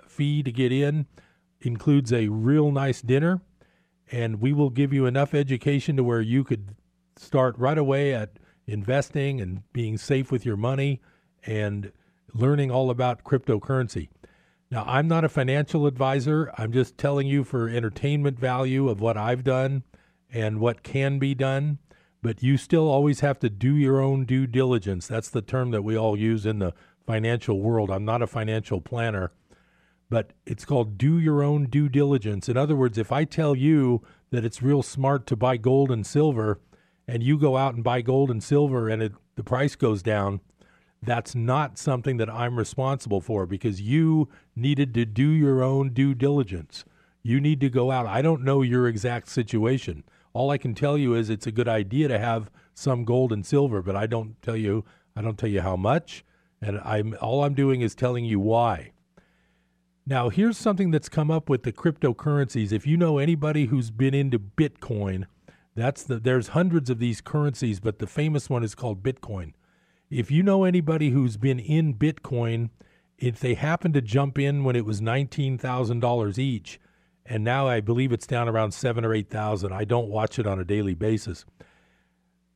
fee 0.06 0.42
to 0.42 0.52
get 0.52 0.72
in 0.72 1.06
includes 1.60 2.12
a 2.12 2.28
real 2.28 2.70
nice 2.70 3.02
dinner, 3.02 3.40
and 4.10 4.40
we 4.40 4.52
will 4.52 4.70
give 4.70 4.92
you 4.92 5.06
enough 5.06 5.34
education 5.34 5.96
to 5.96 6.04
where 6.04 6.20
you 6.20 6.44
could 6.44 6.74
start 7.16 7.58
right 7.58 7.78
away 7.78 8.14
at 8.14 8.38
investing 8.66 9.40
and 9.40 9.62
being 9.72 9.98
safe 9.98 10.32
with 10.32 10.46
your 10.46 10.56
money 10.56 11.00
and 11.44 11.92
learning 12.32 12.70
all 12.70 12.90
about 12.90 13.24
cryptocurrency. 13.24 14.08
Now, 14.70 14.84
I'm 14.86 15.06
not 15.06 15.24
a 15.24 15.28
financial 15.28 15.86
advisor. 15.86 16.50
I'm 16.56 16.72
just 16.72 16.96
telling 16.96 17.26
you 17.26 17.44
for 17.44 17.68
entertainment 17.68 18.38
value 18.38 18.88
of 18.88 19.00
what 19.00 19.18
I've 19.18 19.44
done 19.44 19.82
and 20.32 20.60
what 20.60 20.82
can 20.82 21.18
be 21.18 21.34
done. 21.34 21.78
But 22.22 22.42
you 22.42 22.56
still 22.56 22.88
always 22.88 23.20
have 23.20 23.40
to 23.40 23.50
do 23.50 23.74
your 23.74 24.00
own 24.00 24.24
due 24.24 24.46
diligence. 24.46 25.08
That's 25.08 25.28
the 25.28 25.42
term 25.42 25.72
that 25.72 25.82
we 25.82 25.96
all 25.96 26.16
use 26.16 26.46
in 26.46 26.60
the 26.60 26.72
financial 27.04 27.60
world. 27.60 27.90
I'm 27.90 28.04
not 28.04 28.22
a 28.22 28.28
financial 28.28 28.80
planner, 28.80 29.32
but 30.08 30.32
it's 30.46 30.64
called 30.64 30.96
do 30.96 31.18
your 31.18 31.42
own 31.42 31.66
due 31.66 31.88
diligence. 31.88 32.48
In 32.48 32.56
other 32.56 32.76
words, 32.76 32.96
if 32.96 33.10
I 33.10 33.24
tell 33.24 33.56
you 33.56 34.02
that 34.30 34.44
it's 34.44 34.62
real 34.62 34.82
smart 34.82 35.26
to 35.26 35.36
buy 35.36 35.56
gold 35.56 35.90
and 35.90 36.06
silver, 36.06 36.60
and 37.08 37.22
you 37.22 37.38
go 37.38 37.56
out 37.56 37.74
and 37.74 37.82
buy 37.82 38.00
gold 38.00 38.30
and 38.30 38.42
silver 38.42 38.88
and 38.88 39.02
it, 39.02 39.12
the 39.34 39.42
price 39.42 39.74
goes 39.74 40.02
down, 40.02 40.40
That's 41.02 41.34
not 41.34 41.76
something 41.76 42.18
that 42.18 42.30
I'm 42.30 42.56
responsible 42.56 43.20
for 43.20 43.44
because 43.46 43.80
you 43.80 44.28
needed 44.54 44.94
to 44.94 45.04
do 45.04 45.28
your 45.28 45.62
own 45.62 45.92
due 45.92 46.14
diligence. 46.14 46.84
You 47.24 47.40
need 47.40 47.60
to 47.60 47.70
go 47.70 47.90
out. 47.90 48.06
I 48.06 48.22
don't 48.22 48.44
know 48.44 48.62
your 48.62 48.86
exact 48.86 49.28
situation. 49.28 50.04
All 50.34 50.50
I 50.50 50.58
can 50.58 50.74
tell 50.74 50.96
you 50.96 51.14
is 51.14 51.28
it's 51.28 51.46
a 51.46 51.52
good 51.52 51.68
idea 51.68 52.08
to 52.08 52.18
have 52.18 52.50
some 52.74 53.04
gold 53.04 53.32
and 53.32 53.44
silver, 53.44 53.82
but 53.82 53.96
I 53.96 54.06
don't 54.06 54.40
tell 54.42 54.56
you 54.56 54.84
I 55.14 55.20
don't 55.20 55.38
tell 55.38 55.48
you 55.48 55.60
how 55.60 55.76
much, 55.76 56.24
and 56.60 56.80
I'm 56.84 57.16
all 57.20 57.44
I'm 57.44 57.54
doing 57.54 57.82
is 57.82 57.94
telling 57.94 58.24
you 58.24 58.40
why. 58.40 58.92
Now, 60.06 60.30
here's 60.30 60.56
something 60.56 60.90
that's 60.90 61.08
come 61.08 61.30
up 61.30 61.48
with 61.48 61.62
the 61.62 61.72
cryptocurrencies. 61.72 62.72
If 62.72 62.86
you 62.86 62.96
know 62.96 63.18
anybody 63.18 63.66
who's 63.66 63.90
been 63.90 64.14
into 64.14 64.38
Bitcoin, 64.38 65.26
that's 65.76 66.02
the 66.02 66.18
there's 66.18 66.48
hundreds 66.48 66.90
of 66.90 66.98
these 66.98 67.20
currencies, 67.20 67.78
but 67.78 67.98
the 67.98 68.06
famous 68.06 68.50
one 68.50 68.64
is 68.64 68.74
called 68.74 69.02
Bitcoin. 69.02 69.52
If 70.10 70.30
you 70.30 70.42
know 70.42 70.64
anybody 70.64 71.10
who's 71.10 71.36
been 71.36 71.58
in 71.58 71.94
Bitcoin, 71.94 72.70
if 73.16 73.38
they 73.38 73.54
happen 73.54 73.92
to 73.92 74.02
jump 74.02 74.38
in 74.38 74.64
when 74.64 74.76
it 74.76 74.84
was 74.84 75.00
$19,000 75.00 76.38
each, 76.38 76.80
and 77.26 77.44
now 77.44 77.68
I 77.68 77.80
believe 77.80 78.12
it's 78.12 78.26
down 78.26 78.48
around 78.48 78.72
7 78.72 79.04
or 79.04 79.14
8,000. 79.14 79.72
I 79.72 79.84
don't 79.84 80.08
watch 80.08 80.38
it 80.38 80.46
on 80.46 80.58
a 80.58 80.64
daily 80.64 80.94
basis. 80.94 81.44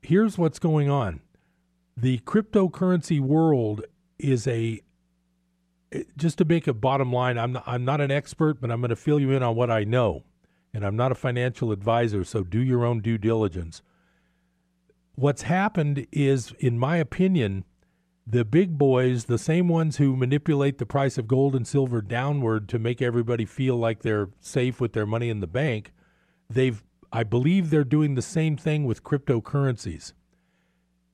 Here's 0.03 0.37
what's 0.37 0.59
going 0.59 0.91
on. 0.91 1.21
The 1.97 2.19
cryptocurrency 2.21 3.21
world 3.21 3.85
is 4.19 4.47
a 4.47 4.81
eh, 5.93 6.03
just 6.17 6.39
to 6.39 6.45
make 6.45 6.67
a 6.67 6.75
bottom 6.75 7.13
line, 7.13 7.39
I'm 7.39 7.53
not, 7.53 7.65
I'm 7.67 7.85
not 7.85 8.01
an 8.01 8.11
expert, 8.11 8.61
but 8.61 8.71
I'm 8.71 8.81
going 8.81 8.91
to 8.91 8.97
fill 8.97 9.21
you 9.21 9.31
in 9.31 9.43
on 9.43 9.57
what 9.57 9.71
I 9.71 9.85
know. 9.85 10.25
And 10.75 10.85
I'm 10.85 10.97
not 10.97 11.13
a 11.13 11.15
financial 11.15 11.73
advisor, 11.73 12.23
so 12.23 12.43
do 12.43 12.61
your 12.61 12.85
own 12.85 13.01
due 13.01 13.17
diligence. 13.17 13.83
What's 15.15 15.43
happened 15.43 16.07
is, 16.13 16.53
in 16.59 16.79
my 16.79 16.99
opinion, 16.99 17.65
the 18.27 18.45
big 18.45 18.77
boys, 18.77 19.25
the 19.25 19.39
same 19.39 19.69
ones 19.69 19.99
who 19.99 20.17
manipulate 20.17 20.79
the 20.79 20.87
price 20.87 21.17
of 21.17 21.29
gold 21.29 21.55
and 21.55 21.67
silver 21.67 22.03
downward 22.03 22.69
to 22.69 22.79
make 22.79 23.01
everybody 23.01 23.45
feel 23.45 23.77
like 23.77 24.03
they're 24.03 24.31
safe 24.41 24.81
with 24.81 24.93
their 24.95 25.07
money 25.07 25.31
in 25.31 25.41
the 25.41 25.47
bank, 25.47 25.93
they've 26.51 26.83
I 27.13 27.23
believe 27.23 27.71
they're 27.71 27.85
doing 27.85 28.15
the 28.15 28.23
same 28.23 28.57
thing 28.57 28.85
with 28.85 29.05
cryptocurrencies. 29.05 30.13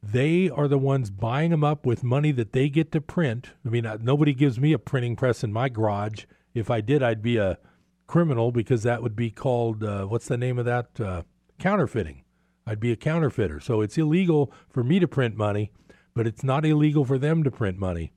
They 0.02 0.48
are 0.48 0.66
the 0.66 0.78
ones 0.78 1.10
buying 1.10 1.50
them 1.50 1.62
up 1.62 1.84
with 1.86 2.02
money 2.02 2.32
that 2.32 2.52
they 2.52 2.70
get 2.70 2.90
to 2.92 3.00
print. 3.00 3.50
I 3.64 3.68
mean, 3.68 3.86
nobody 4.00 4.32
gives 4.32 4.58
me 4.58 4.72
a 4.72 4.78
printing 4.78 5.14
press 5.14 5.44
in 5.44 5.52
my 5.52 5.68
garage. 5.68 6.24
If 6.54 6.70
I 6.70 6.80
did, 6.80 7.02
I'd 7.02 7.22
be 7.22 7.36
a 7.36 7.58
criminal 8.06 8.50
because 8.50 8.82
that 8.82 9.02
would 9.02 9.14
be 9.14 9.30
called 9.30 9.84
uh, 9.84 10.06
what's 10.06 10.26
the 10.26 10.38
name 10.38 10.58
of 10.58 10.64
that? 10.64 10.98
Uh, 10.98 11.22
counterfeiting. 11.60 12.24
I'd 12.66 12.80
be 12.80 12.90
a 12.90 12.96
counterfeiter. 12.96 13.60
So 13.60 13.80
it's 13.80 13.98
illegal 13.98 14.52
for 14.68 14.82
me 14.82 14.98
to 14.98 15.06
print 15.06 15.36
money, 15.36 15.72
but 16.14 16.26
it's 16.26 16.44
not 16.44 16.64
illegal 16.64 17.04
for 17.04 17.18
them 17.18 17.42
to 17.42 17.50
print 17.50 17.78
money. 17.78 18.12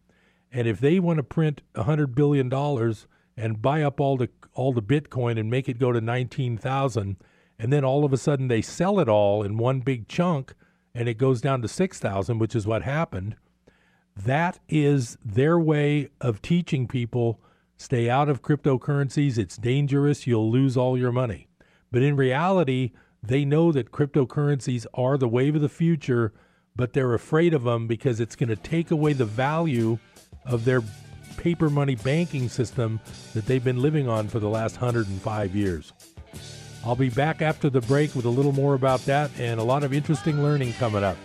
And 0.51 0.67
if 0.67 0.79
they 0.79 0.99
want 0.99 1.17
to 1.17 1.23
print 1.23 1.61
hundred 1.75 2.15
billion 2.15 2.49
dollars 2.49 3.07
and 3.37 3.61
buy 3.61 3.81
up 3.81 3.99
all 3.99 4.17
the 4.17 4.29
all 4.53 4.71
the 4.71 4.81
Bitcoin 4.81 5.39
and 5.39 5.49
make 5.49 5.67
it 5.67 5.79
go 5.79 5.91
to 5.91 6.01
nineteen 6.01 6.57
thousand, 6.57 7.17
and 7.59 7.71
then 7.73 7.83
all 7.83 8.05
of 8.05 8.13
a 8.13 8.17
sudden 8.17 8.47
they 8.47 8.61
sell 8.61 8.99
it 8.99 9.09
all 9.09 9.43
in 9.43 9.57
one 9.57 9.79
big 9.81 10.07
chunk, 10.07 10.53
and 10.93 11.09
it 11.09 11.17
goes 11.17 11.41
down 11.41 11.61
to 11.61 11.67
six 11.67 11.99
thousand, 11.99 12.39
which 12.39 12.55
is 12.55 12.65
what 12.65 12.83
happened. 12.83 13.35
That 14.15 14.59
is 14.69 15.17
their 15.23 15.59
way 15.59 16.09
of 16.21 16.41
teaching 16.41 16.87
people 16.87 17.41
stay 17.75 18.09
out 18.09 18.29
of 18.29 18.41
cryptocurrencies. 18.41 19.37
It's 19.37 19.57
dangerous. 19.57 20.25
You'll 20.25 20.49
lose 20.49 20.77
all 20.77 20.97
your 20.97 21.11
money. 21.11 21.49
But 21.91 22.01
in 22.01 22.15
reality, 22.15 22.91
they 23.21 23.43
know 23.43 23.73
that 23.73 23.91
cryptocurrencies 23.91 24.85
are 24.93 25.17
the 25.17 25.27
wave 25.27 25.55
of 25.55 25.61
the 25.61 25.67
future, 25.67 26.33
but 26.75 26.93
they're 26.93 27.13
afraid 27.13 27.53
of 27.53 27.63
them 27.63 27.87
because 27.87 28.19
it's 28.19 28.35
going 28.35 28.49
to 28.49 28.55
take 28.55 28.91
away 28.91 29.13
the 29.13 29.25
value 29.25 29.97
of 30.45 30.65
their 30.65 30.81
paper 31.37 31.69
money 31.69 31.95
banking 31.95 32.49
system 32.49 32.99
that 33.33 33.45
they've 33.45 33.63
been 33.63 33.81
living 33.81 34.07
on 34.07 34.27
for 34.27 34.39
the 34.39 34.49
last 34.49 34.81
105 34.81 35.55
years. 35.55 35.93
I'll 36.85 36.95
be 36.95 37.09
back 37.09 37.41
after 37.41 37.69
the 37.69 37.81
break 37.81 38.13
with 38.15 38.25
a 38.25 38.29
little 38.29 38.51
more 38.51 38.75
about 38.75 39.01
that 39.05 39.31
and 39.39 39.59
a 39.59 39.63
lot 39.63 39.83
of 39.83 39.93
interesting 39.93 40.43
learning 40.43 40.73
coming 40.73 41.03
up. 41.03 41.17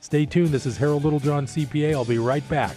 Stay 0.00 0.24
tuned. 0.24 0.50
This 0.50 0.64
is 0.64 0.76
Harold 0.76 1.04
Littlejohn, 1.04 1.46
CPA. 1.46 1.92
I'll 1.92 2.04
be 2.04 2.18
right 2.18 2.48
back. 2.48 2.76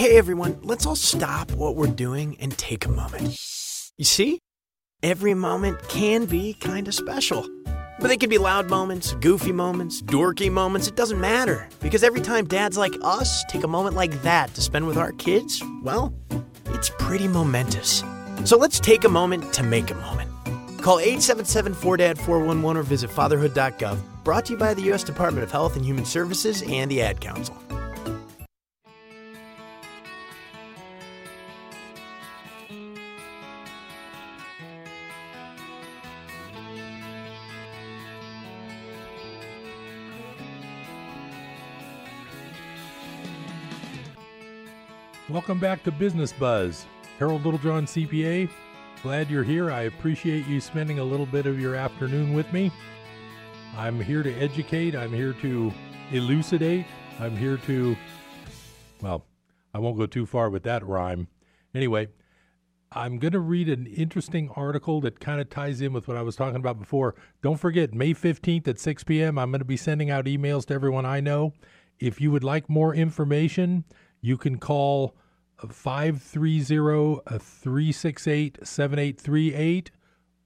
Hey 0.00 0.16
everyone, 0.16 0.58
let's 0.62 0.86
all 0.86 0.96
stop 0.96 1.52
what 1.52 1.76
we're 1.76 1.86
doing 1.86 2.34
and 2.40 2.56
take 2.56 2.86
a 2.86 2.88
moment. 2.88 3.38
You 3.98 4.06
see? 4.06 4.38
Every 5.02 5.34
moment 5.34 5.78
can 5.90 6.24
be 6.24 6.54
kind 6.54 6.88
of 6.88 6.94
special. 6.94 7.46
But 7.66 8.08
they 8.08 8.16
can 8.16 8.30
be 8.30 8.38
loud 8.38 8.70
moments, 8.70 9.12
goofy 9.12 9.52
moments, 9.52 10.00
dorky 10.00 10.50
moments, 10.50 10.88
it 10.88 10.96
doesn't 10.96 11.20
matter. 11.20 11.68
Because 11.80 12.02
every 12.02 12.22
time 12.22 12.46
dads 12.46 12.78
like 12.78 12.94
us 13.02 13.44
take 13.50 13.62
a 13.62 13.68
moment 13.68 13.94
like 13.94 14.22
that 14.22 14.54
to 14.54 14.62
spend 14.62 14.86
with 14.86 14.96
our 14.96 15.12
kids, 15.12 15.62
well, 15.82 16.14
it's 16.68 16.90
pretty 16.98 17.28
momentous. 17.28 18.02
So 18.46 18.56
let's 18.56 18.80
take 18.80 19.04
a 19.04 19.10
moment 19.10 19.52
to 19.52 19.62
make 19.62 19.90
a 19.90 19.96
moment. 19.96 20.30
Call 20.80 20.98
877 20.98 21.74
4DAD 21.74 22.16
411 22.16 22.78
or 22.78 22.82
visit 22.84 23.10
fatherhood.gov. 23.10 23.98
Brought 24.24 24.46
to 24.46 24.54
you 24.54 24.58
by 24.58 24.72
the 24.72 24.82
U.S. 24.84 25.04
Department 25.04 25.44
of 25.44 25.52
Health 25.52 25.76
and 25.76 25.84
Human 25.84 26.06
Services 26.06 26.62
and 26.62 26.90
the 26.90 27.02
Ad 27.02 27.20
Council. 27.20 27.54
Welcome 45.30 45.60
back 45.60 45.84
to 45.84 45.92
Business 45.92 46.32
Buzz. 46.32 46.86
Harold 47.20 47.44
Littlejohn, 47.44 47.84
CPA. 47.84 48.50
Glad 49.00 49.30
you're 49.30 49.44
here. 49.44 49.70
I 49.70 49.82
appreciate 49.82 50.44
you 50.48 50.60
spending 50.60 50.98
a 50.98 51.04
little 51.04 51.24
bit 51.24 51.46
of 51.46 51.60
your 51.60 51.76
afternoon 51.76 52.34
with 52.34 52.52
me. 52.52 52.72
I'm 53.76 54.00
here 54.00 54.24
to 54.24 54.34
educate, 54.34 54.96
I'm 54.96 55.12
here 55.12 55.32
to 55.34 55.72
elucidate, 56.10 56.84
I'm 57.20 57.36
here 57.36 57.58
to, 57.58 57.96
well, 59.00 59.24
I 59.72 59.78
won't 59.78 59.96
go 59.96 60.06
too 60.06 60.26
far 60.26 60.50
with 60.50 60.64
that 60.64 60.84
rhyme. 60.84 61.28
Anyway, 61.76 62.08
I'm 62.90 63.20
going 63.20 63.32
to 63.32 63.38
read 63.38 63.68
an 63.68 63.86
interesting 63.86 64.50
article 64.56 65.00
that 65.02 65.20
kind 65.20 65.40
of 65.40 65.48
ties 65.48 65.80
in 65.80 65.92
with 65.92 66.08
what 66.08 66.16
I 66.16 66.22
was 66.22 66.34
talking 66.34 66.56
about 66.56 66.80
before. 66.80 67.14
Don't 67.40 67.60
forget, 67.60 67.94
May 67.94 68.14
15th 68.14 68.66
at 68.66 68.80
6 68.80 69.04
p.m., 69.04 69.38
I'm 69.38 69.52
going 69.52 69.60
to 69.60 69.64
be 69.64 69.76
sending 69.76 70.10
out 70.10 70.24
emails 70.24 70.66
to 70.66 70.74
everyone 70.74 71.06
I 71.06 71.20
know. 71.20 71.52
If 72.00 72.20
you 72.20 72.32
would 72.32 72.42
like 72.42 72.68
more 72.68 72.92
information, 72.94 73.84
you 74.20 74.36
can 74.36 74.58
call 74.58 75.16
uh, 75.62 75.68
530 75.68 77.14
368 77.38 78.58
uh, 78.60 78.64
7838 78.64 79.90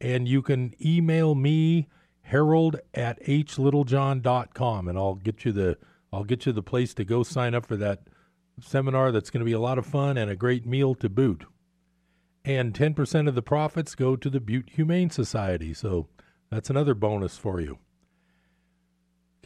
and 0.00 0.28
you 0.28 0.42
can 0.42 0.74
email 0.84 1.34
me 1.34 1.88
harold 2.22 2.76
at 2.94 3.22
hlittlejohn.com 3.24 4.88
and 4.88 4.98
I'll 4.98 5.14
get 5.14 5.44
you 5.44 5.52
the 5.52 5.78
I'll 6.12 6.24
get 6.24 6.46
you 6.46 6.52
the 6.52 6.62
place 6.62 6.94
to 6.94 7.04
go 7.04 7.22
sign 7.22 7.54
up 7.54 7.66
for 7.66 7.76
that 7.76 8.04
seminar 8.60 9.12
that's 9.12 9.30
going 9.30 9.40
to 9.40 9.44
be 9.44 9.52
a 9.52 9.60
lot 9.60 9.78
of 9.78 9.86
fun 9.86 10.16
and 10.16 10.30
a 10.30 10.36
great 10.36 10.64
meal 10.64 10.94
to 10.96 11.08
boot. 11.08 11.44
And 12.44 12.74
10% 12.74 13.28
of 13.28 13.34
the 13.34 13.42
profits 13.42 13.94
go 13.94 14.16
to 14.16 14.30
the 14.30 14.40
Butte 14.40 14.70
Humane 14.70 15.10
Society. 15.10 15.74
So 15.74 16.08
that's 16.50 16.70
another 16.70 16.94
bonus 16.94 17.36
for 17.36 17.60
you. 17.60 17.78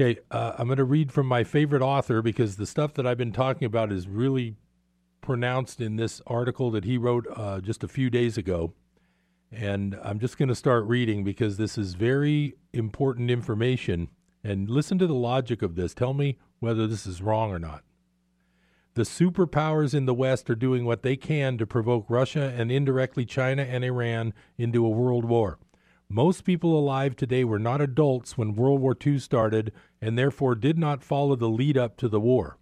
Okay, 0.00 0.20
uh, 0.30 0.52
I'm 0.56 0.68
going 0.68 0.76
to 0.76 0.84
read 0.84 1.10
from 1.10 1.26
my 1.26 1.42
favorite 1.42 1.82
author 1.82 2.22
because 2.22 2.54
the 2.54 2.66
stuff 2.66 2.94
that 2.94 3.04
I've 3.04 3.18
been 3.18 3.32
talking 3.32 3.66
about 3.66 3.90
is 3.90 4.06
really 4.06 4.54
pronounced 5.20 5.80
in 5.80 5.96
this 5.96 6.22
article 6.24 6.70
that 6.70 6.84
he 6.84 6.96
wrote 6.96 7.26
uh, 7.34 7.60
just 7.60 7.82
a 7.82 7.88
few 7.88 8.08
days 8.08 8.38
ago. 8.38 8.74
And 9.50 9.98
I'm 10.04 10.20
just 10.20 10.38
going 10.38 10.50
to 10.50 10.54
start 10.54 10.84
reading 10.84 11.24
because 11.24 11.56
this 11.56 11.76
is 11.76 11.94
very 11.94 12.54
important 12.72 13.28
information. 13.28 14.08
And 14.44 14.70
listen 14.70 15.00
to 15.00 15.08
the 15.08 15.14
logic 15.14 15.62
of 15.62 15.74
this. 15.74 15.94
Tell 15.94 16.14
me 16.14 16.38
whether 16.60 16.86
this 16.86 17.04
is 17.04 17.20
wrong 17.20 17.50
or 17.50 17.58
not. 17.58 17.82
The 18.94 19.02
superpowers 19.02 19.94
in 19.94 20.06
the 20.06 20.14
West 20.14 20.48
are 20.48 20.54
doing 20.54 20.84
what 20.84 21.02
they 21.02 21.16
can 21.16 21.58
to 21.58 21.66
provoke 21.66 22.06
Russia 22.08 22.54
and 22.56 22.70
indirectly 22.70 23.24
China 23.24 23.62
and 23.62 23.82
Iran 23.82 24.32
into 24.58 24.86
a 24.86 24.90
world 24.90 25.24
war. 25.24 25.58
Most 26.10 26.44
people 26.44 26.78
alive 26.78 27.16
today 27.16 27.44
were 27.44 27.58
not 27.58 27.82
adults 27.82 28.38
when 28.38 28.54
World 28.54 28.80
War 28.80 28.96
II 29.06 29.18
started 29.18 29.72
and 30.00 30.16
therefore 30.16 30.54
did 30.54 30.78
not 30.78 31.04
follow 31.04 31.36
the 31.36 31.50
lead 31.50 31.76
up 31.76 31.98
to 31.98 32.08
the 32.08 32.18
war. 32.18 32.56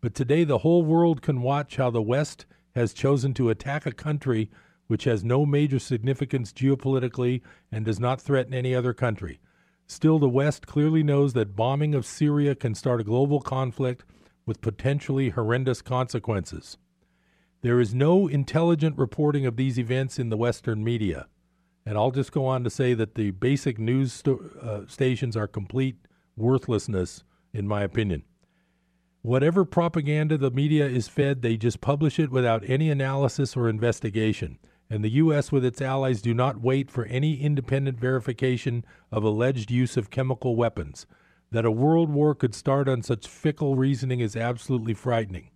But 0.00 0.16
today 0.16 0.42
the 0.42 0.58
whole 0.58 0.84
world 0.84 1.22
can 1.22 1.40
watch 1.40 1.76
how 1.76 1.90
the 1.90 2.02
West 2.02 2.44
has 2.74 2.92
chosen 2.92 3.34
to 3.34 3.50
attack 3.50 3.86
a 3.86 3.92
country 3.92 4.50
which 4.88 5.04
has 5.04 5.22
no 5.22 5.46
major 5.46 5.78
significance 5.78 6.52
geopolitically 6.52 7.40
and 7.70 7.84
does 7.84 8.00
not 8.00 8.20
threaten 8.20 8.52
any 8.52 8.74
other 8.74 8.92
country. 8.92 9.38
Still, 9.86 10.18
the 10.18 10.28
West 10.28 10.66
clearly 10.66 11.04
knows 11.04 11.34
that 11.34 11.54
bombing 11.54 11.94
of 11.94 12.04
Syria 12.04 12.56
can 12.56 12.74
start 12.74 13.00
a 13.00 13.04
global 13.04 13.40
conflict 13.40 14.04
with 14.44 14.60
potentially 14.60 15.28
horrendous 15.28 15.82
consequences. 15.82 16.78
There 17.60 17.78
is 17.78 17.94
no 17.94 18.26
intelligent 18.26 18.98
reporting 18.98 19.46
of 19.46 19.56
these 19.56 19.78
events 19.78 20.18
in 20.18 20.30
the 20.30 20.36
Western 20.36 20.82
media. 20.82 21.28
And 21.88 21.96
I'll 21.96 22.10
just 22.10 22.32
go 22.32 22.44
on 22.44 22.64
to 22.64 22.70
say 22.70 22.92
that 22.94 23.14
the 23.14 23.30
basic 23.30 23.78
news 23.78 24.12
sto- 24.12 24.50
uh, 24.60 24.80
stations 24.86 25.36
are 25.36 25.48
complete 25.48 25.96
worthlessness, 26.36 27.24
in 27.54 27.66
my 27.66 27.82
opinion. 27.82 28.24
Whatever 29.22 29.64
propaganda 29.64 30.36
the 30.36 30.50
media 30.50 30.86
is 30.86 31.08
fed, 31.08 31.40
they 31.42 31.56
just 31.56 31.80
publish 31.80 32.18
it 32.18 32.30
without 32.30 32.62
any 32.68 32.90
analysis 32.90 33.56
or 33.56 33.68
investigation 33.68 34.58
and 34.90 35.04
the 35.04 35.10
U.S. 35.10 35.52
with 35.52 35.64
its 35.64 35.82
allies 35.82 36.22
do 36.22 36.32
not 36.32 36.60
wait 36.60 36.90
for 36.90 37.04
any 37.06 37.40
independent 37.40 37.98
verification 38.00 38.84
of 39.12 39.22
alleged 39.22 39.70
use 39.70 39.96
of 39.96 40.10
chemical 40.10 40.56
weapons. 40.56 41.06
That 41.50 41.64
a 41.64 41.70
world 41.70 42.10
war 42.10 42.34
could 42.34 42.54
start 42.54 42.88
on 42.88 43.02
such 43.02 43.26
fickle 43.26 43.76
reasoning 43.76 44.20
is 44.20 44.36
absolutely 44.36 44.94
frightening. 44.94 45.50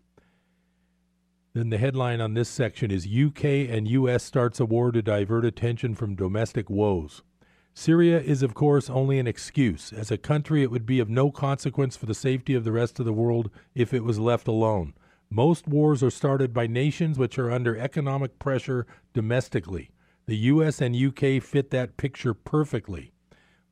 Then 1.54 1.68
the 1.68 1.76
headline 1.76 2.22
on 2.22 2.32
this 2.32 2.48
section 2.48 2.90
is 2.90 3.06
UK 3.06 3.44
and 3.44 3.86
US 3.86 4.24
starts 4.24 4.58
a 4.58 4.64
war 4.64 4.90
to 4.90 5.02
divert 5.02 5.44
attention 5.44 5.94
from 5.94 6.14
domestic 6.14 6.70
woes. 6.70 7.22
Syria 7.74 8.20
is, 8.20 8.42
of 8.42 8.54
course, 8.54 8.88
only 8.88 9.18
an 9.18 9.26
excuse. 9.26 9.92
As 9.92 10.10
a 10.10 10.16
country, 10.16 10.62
it 10.62 10.70
would 10.70 10.86
be 10.86 10.98
of 10.98 11.10
no 11.10 11.30
consequence 11.30 11.94
for 11.94 12.06
the 12.06 12.14
safety 12.14 12.54
of 12.54 12.64
the 12.64 12.72
rest 12.72 12.98
of 12.98 13.04
the 13.04 13.12
world 13.12 13.50
if 13.74 13.92
it 13.92 14.02
was 14.02 14.18
left 14.18 14.48
alone. 14.48 14.94
Most 15.28 15.68
wars 15.68 16.02
are 16.02 16.10
started 16.10 16.54
by 16.54 16.66
nations 16.66 17.18
which 17.18 17.38
are 17.38 17.50
under 17.50 17.76
economic 17.76 18.38
pressure 18.38 18.86
domestically. 19.12 19.90
The 20.26 20.36
US 20.36 20.80
and 20.80 20.96
UK 20.96 21.42
fit 21.42 21.70
that 21.70 21.98
picture 21.98 22.32
perfectly. 22.32 23.12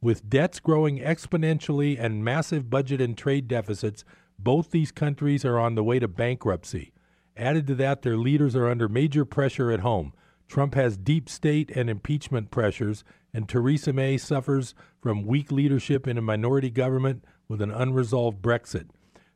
With 0.02 0.28
debts 0.28 0.60
growing 0.60 0.98
exponentially 0.98 1.98
and 1.98 2.24
massive 2.24 2.68
budget 2.68 3.00
and 3.00 3.16
trade 3.16 3.48
deficits, 3.48 4.04
both 4.38 4.70
these 4.70 4.92
countries 4.92 5.46
are 5.46 5.58
on 5.58 5.76
the 5.76 5.84
way 5.84 5.98
to 5.98 6.08
bankruptcy. 6.08 6.92
Added 7.40 7.66
to 7.68 7.74
that, 7.76 8.03
their 8.03 8.18
leaders 8.18 8.55
are 8.55 8.68
under 8.68 8.87
major 8.87 9.24
pressure 9.24 9.72
at 9.72 9.81
home. 9.81 10.12
Trump 10.46 10.74
has 10.74 10.98
deep 10.98 11.26
state 11.31 11.70
and 11.74 11.88
impeachment 11.88 12.50
pressures, 12.50 13.03
and 13.33 13.48
Theresa 13.48 13.94
May 13.94 14.18
suffers 14.18 14.74
from 15.00 15.24
weak 15.24 15.50
leadership 15.50 16.07
in 16.07 16.18
a 16.18 16.22
minority 16.22 16.68
government 16.68 17.24
with 17.48 17.62
an 17.62 17.70
unresolved 17.70 18.42
Brexit. 18.42 18.90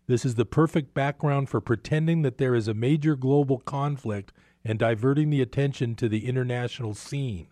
This 0.06 0.26
is 0.26 0.34
the 0.34 0.44
perfect 0.44 0.92
background 0.92 1.48
for 1.48 1.62
pretending 1.62 2.20
that 2.22 2.36
there 2.36 2.54
is 2.54 2.68
a 2.68 2.74
major 2.74 3.16
global 3.16 3.60
conflict 3.60 4.34
and 4.66 4.78
diverting 4.78 5.30
the 5.30 5.40
attention 5.40 5.94
to 5.94 6.06
the 6.06 6.26
international 6.26 6.92
scene. 6.92 7.46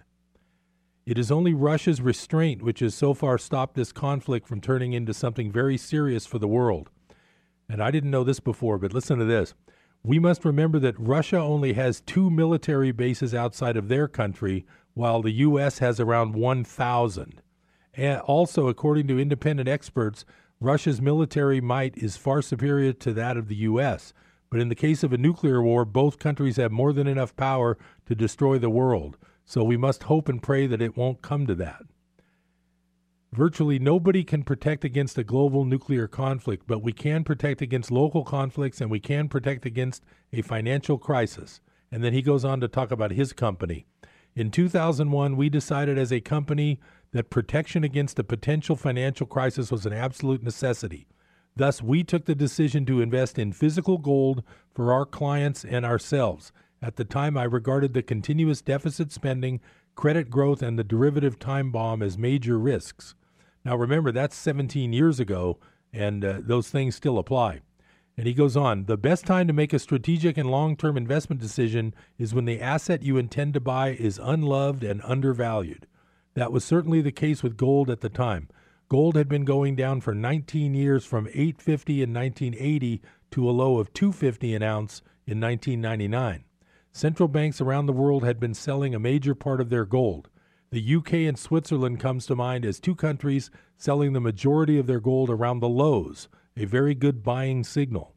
It 1.07 1.17
is 1.17 1.33
only 1.33 1.55
Russia's 1.55 2.03
restraint 2.03 2.61
which 2.61 2.81
has 2.81 2.95
so 2.95 3.15
far 3.15 3.39
stopped 3.39 3.75
this 3.75 3.91
conflict 3.91 4.47
from 4.47 4.61
turning 4.61 4.93
into 4.93 5.15
something 5.15 5.51
very 5.51 5.79
serious 5.79 6.27
for 6.27 6.39
the 6.39 6.47
world. 6.47 6.91
And 7.71 7.83
I 7.83 7.91
didn't 7.91 8.11
know 8.11 8.23
this 8.23 8.41
before, 8.41 8.77
but 8.77 8.93
listen 8.93 9.19
to 9.19 9.25
this. 9.25 9.55
We 10.05 10.19
must 10.19 10.45
remember 10.45 10.81
that 10.81 10.99
Russia 10.99 11.39
only 11.39 11.75
has 11.75 12.01
two 12.01 12.29
military 12.29 12.91
bases 12.91 13.35
outside 13.35 13.77
of 13.77 13.87
their 13.87 14.09
country, 14.09 14.67
while 14.95 15.23
the 15.23 15.31
U.S. 15.31 15.79
has 15.79 16.01
around 16.01 16.35
1,000. 16.35 17.41
And 17.95 18.21
also, 18.23 18.67
according 18.67 19.07
to 19.09 19.21
independent 19.21 19.69
experts, 19.69 20.25
Russia's 20.61 21.01
military 21.01 21.61
might 21.61 21.97
is 21.97 22.17
far 22.17 22.43
superior 22.43 22.93
to 22.95 23.13
that 23.13 23.37
of 23.37 23.49
the 23.49 23.57
U.S., 23.57 24.13
but 24.51 24.61
in 24.61 24.69
the 24.69 24.75
case 24.75 25.03
of 25.03 25.13
a 25.13 25.19
nuclear 25.19 25.63
war, 25.63 25.85
both 25.85 26.19
countries 26.19 26.57
have 26.57 26.71
more 26.71 26.93
than 26.93 27.07
enough 27.07 27.35
power 27.37 27.79
to 28.05 28.15
destroy 28.15 28.59
the 28.59 28.69
world. 28.69 29.17
So 29.45 29.65
we 29.65 29.79
must 29.79 30.03
hope 30.03 30.29
and 30.29 30.43
pray 30.43 30.67
that 30.67 30.83
it 30.83 30.97
won't 30.97 31.23
come 31.23 31.47
to 31.47 31.55
that. 31.55 31.85
Virtually 33.35 33.79
nobody 33.79 34.25
can 34.25 34.43
protect 34.43 34.85
against 34.85 35.17
a 35.17 35.25
global 35.25 35.65
nuclear 35.65 36.07
conflict, 36.07 36.65
but 36.67 36.83
we 36.83 36.93
can 36.93 37.25
protect 37.25 37.63
against 37.63 37.91
local 37.91 38.25
conflicts 38.25 38.79
and 38.83 38.91
we 38.91 39.01
can 39.01 39.27
protect 39.27 39.65
against 39.65 40.05
a 40.35 40.43
financial 40.43 40.99
crisis. 40.99 41.63
And 41.91 42.05
then 42.05 42.13
he 42.13 42.21
goes 42.21 42.45
on 42.45 42.61
to 42.61 42.69
talk 42.69 42.91
about 42.91 43.13
his 43.13 43.33
company. 43.33 43.87
In 44.35 44.51
2001, 44.51 45.35
we 45.35 45.49
decided 45.49 45.97
as 45.97 46.13
a 46.13 46.21
company 46.21 46.79
that 47.13 47.31
protection 47.31 47.85
against 47.85 48.19
a 48.19 48.25
potential 48.25 48.77
financial 48.77 49.27
crisis 49.27 49.71
was 49.71 49.87
an 49.87 49.95
absolute 49.95 50.43
necessity. 50.43 51.07
Thus, 51.57 51.81
we 51.81 52.05
took 52.05 52.27
the 52.27 52.35
decision 52.35 52.85
to 52.85 53.01
invest 53.01 53.39
in 53.39 53.53
physical 53.53 53.97
gold 53.97 54.43
for 54.75 54.93
our 54.93 55.07
clients 55.07 55.65
and 55.65 55.87
ourselves. 55.87 56.53
At 56.83 56.97
the 56.97 57.05
time, 57.05 57.39
I 57.39 57.45
regarded 57.45 57.95
the 57.95 58.03
continuous 58.03 58.61
deficit 58.61 59.11
spending, 59.11 59.61
credit 59.95 60.29
growth, 60.29 60.61
and 60.61 60.79
the 60.79 60.85
derivative 60.85 61.39
time 61.39 61.71
bomb 61.71 62.03
as 62.03 62.19
major 62.19 62.59
risks. 62.59 63.15
Now, 63.65 63.77
remember, 63.77 64.11
that's 64.11 64.37
17 64.37 64.93
years 64.93 65.21
ago, 65.21 65.59
and 65.93 66.25
uh, 66.25 66.41
those 66.41 66.69
things 66.69 66.97
still 66.97 67.19
apply. 67.19 67.61
And 68.17 68.27
he 68.27 68.35
goes 68.35 68.57
on 68.57 68.85
The 68.85 68.97
best 68.97 69.25
time 69.25 69.47
to 69.47 69.53
make 69.53 69.73
a 69.73 69.79
strategic 69.79 70.37
and 70.37 70.51
long 70.51 70.77
term 70.77 70.97
investment 70.97 71.41
decision 71.41 71.95
is 72.19 72.35
when 72.35 72.45
the 72.45 72.61
asset 72.61 73.03
you 73.03 73.17
intend 73.17 73.55
to 73.55 73.61
buy 73.61 73.91
is 73.91 74.21
unloved 74.23 74.85
and 74.85 75.01
undervalued. 75.05 75.87
That 76.35 76.53
was 76.53 76.65
certainly 76.65 77.01
the 77.01 77.13
case 77.13 77.43
with 77.43 77.57
gold 77.57 77.91
at 77.91 78.01
the 78.01 78.09
time. 78.09 78.49
Gold 78.89 79.17
had 79.17 79.29
been 79.29 79.45
going 79.45 79.77
down 79.77 80.03
for 80.03 80.15
19 80.15 80.75
years 80.75 81.05
from 81.05 81.27
850 81.29 82.03
in 82.03 82.13
1980 82.13 83.01
to 83.31 83.49
a 83.49 83.53
low 83.53 83.79
of 83.79 83.93
250 83.95 84.55
an 84.55 84.63
ounce 84.63 85.01
in 85.27 85.41
1999. 85.41 86.45
Central 86.93 87.29
banks 87.29 87.61
around 87.61 87.87
the 87.87 87.93
world 87.93 88.23
had 88.23 88.39
been 88.39 88.53
selling 88.53 88.95
a 88.95 88.99
major 88.99 89.35
part 89.35 89.61
of 89.61 89.71
their 89.71 89.87
gold. 89.87 90.29
The 90.73 90.97
UK 90.97 91.13
and 91.29 91.39
Switzerland 91.39 92.01
comes 92.01 92.25
to 92.25 92.35
mind 92.35 92.65
as 92.65 92.81
two 92.81 92.95
countries 92.95 93.51
selling 93.77 94.15
the 94.15 94.23
majority 94.23 94.79
of 94.79 94.87
their 94.87 95.01
gold 95.01 95.29
around 95.29 95.61
the 95.61 95.69
lows, 95.69 96.31
a 96.57 96.65
very 96.65 96.95
good 96.95 97.23
buying 97.23 97.63
signal. 97.63 98.15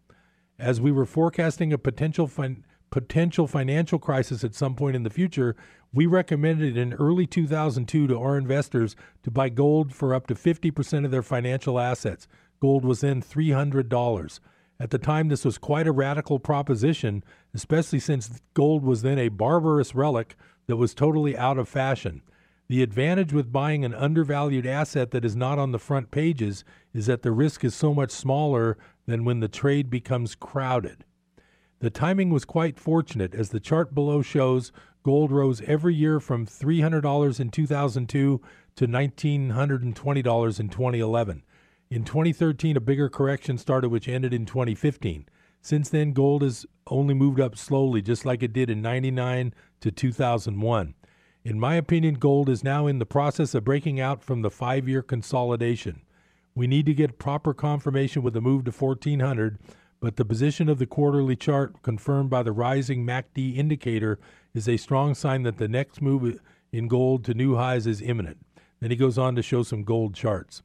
As 0.57 0.79
we 0.79 0.89
were 0.89 1.05
forecasting 1.05 1.73
a 1.73 1.77
potential 1.77 2.27
fin- 2.27 2.63
potential 2.91 3.45
financial 3.45 3.99
crisis 3.99 4.41
at 4.45 4.55
some 4.55 4.73
point 4.73 4.95
in 4.95 5.03
the 5.03 5.09
future, 5.09 5.57
we 5.93 6.05
recommended 6.05 6.77
in 6.77 6.93
early 6.93 7.27
2002 7.27 8.07
to 8.07 8.17
our 8.17 8.37
investors 8.37 8.95
to 9.23 9.31
buy 9.31 9.49
gold 9.49 9.93
for 9.93 10.13
up 10.13 10.25
to 10.27 10.33
50% 10.33 11.03
of 11.03 11.11
their 11.11 11.21
financial 11.21 11.77
assets. 11.77 12.25
Gold 12.61 12.85
was 12.85 13.01
then 13.01 13.21
$300. 13.21 14.39
At 14.79 14.91
the 14.91 14.97
time, 14.97 15.27
this 15.27 15.43
was 15.43 15.57
quite 15.57 15.87
a 15.87 15.91
radical 15.91 16.39
proposition, 16.39 17.21
especially 17.53 17.99
since 17.99 18.41
gold 18.53 18.85
was 18.85 19.01
then 19.01 19.19
a 19.19 19.27
barbarous 19.27 19.93
relic 19.93 20.37
that 20.67 20.77
was 20.77 20.93
totally 20.93 21.37
out 21.37 21.57
of 21.57 21.67
fashion. 21.67 22.21
The 22.67 22.81
advantage 22.81 23.31
with 23.31 23.51
buying 23.51 23.85
an 23.85 23.93
undervalued 23.93 24.65
asset 24.65 25.11
that 25.11 25.23
is 25.23 25.35
not 25.35 25.59
on 25.59 25.71
the 25.71 25.79
front 25.79 26.09
pages 26.09 26.63
is 26.93 27.05
that 27.05 27.21
the 27.21 27.31
risk 27.31 27.63
is 27.63 27.75
so 27.75 27.93
much 27.93 28.09
smaller 28.09 28.77
than 29.05 29.23
when 29.23 29.39
the 29.39 29.47
trade 29.47 29.89
becomes 29.89 30.33
crowded. 30.33 31.05
The 31.79 31.91
timing 31.91 32.31
was 32.31 32.45
quite 32.45 32.79
fortunate, 32.79 33.35
as 33.35 33.49
the 33.49 33.59
chart 33.59 33.93
below 33.93 34.23
shows 34.23 34.71
gold 35.03 35.31
rose 35.31 35.61
every 35.61 35.93
year 35.93 36.19
from 36.19 36.47
$300 36.47 37.39
in 37.39 37.51
2002 37.51 38.41
to 38.77 38.87
$1,920 38.87 40.59
in 40.59 40.69
2011. 40.69 41.43
In 41.91 42.03
2013, 42.03 42.77
a 42.77 42.79
bigger 42.79 43.09
correction 43.09 43.59
started, 43.59 43.89
which 43.89 44.07
ended 44.07 44.33
in 44.33 44.47
2015. 44.47 45.27
Since 45.61 45.89
then, 45.89 46.13
gold 46.13 46.41
has 46.41 46.65
only 46.87 47.13
moved 47.13 47.39
up 47.39 47.55
slowly, 47.55 48.01
just 48.01 48.25
like 48.25 48.41
it 48.41 48.53
did 48.53 48.71
in 48.71 48.81
99 48.81 49.53
to 49.81 49.91
2001. 49.91 50.95
In 51.45 51.59
my 51.59 51.75
opinion, 51.75 52.15
gold 52.15 52.49
is 52.49 52.63
now 52.63 52.87
in 52.87 52.97
the 52.97 53.05
process 53.05 53.53
of 53.53 53.65
breaking 53.65 53.99
out 53.99 54.23
from 54.23 54.41
the 54.41 54.49
five 54.49 54.87
year 54.87 55.03
consolidation. 55.03 56.01
We 56.55 56.65
need 56.65 56.87
to 56.87 56.93
get 56.95 57.19
proper 57.19 57.53
confirmation 57.53 58.23
with 58.23 58.33
the 58.33 58.41
move 58.41 58.63
to 58.63 58.71
1400, 58.71 59.59
but 59.99 60.15
the 60.15 60.25
position 60.25 60.69
of 60.69 60.79
the 60.79 60.87
quarterly 60.87 61.35
chart, 61.35 61.83
confirmed 61.83 62.31
by 62.31 62.41
the 62.41 62.51
rising 62.51 63.05
MACD 63.05 63.57
indicator, 63.57 64.17
is 64.55 64.67
a 64.67 64.77
strong 64.77 65.13
sign 65.13 65.43
that 65.43 65.59
the 65.59 65.67
next 65.67 66.01
move 66.01 66.39
in 66.71 66.87
gold 66.87 67.23
to 67.25 67.35
new 67.35 67.55
highs 67.57 67.85
is 67.85 68.01
imminent. 68.01 68.43
Then 68.79 68.89
he 68.89 68.97
goes 68.97 69.19
on 69.19 69.35
to 69.35 69.43
show 69.43 69.61
some 69.61 69.83
gold 69.83 70.15
charts. 70.15 70.63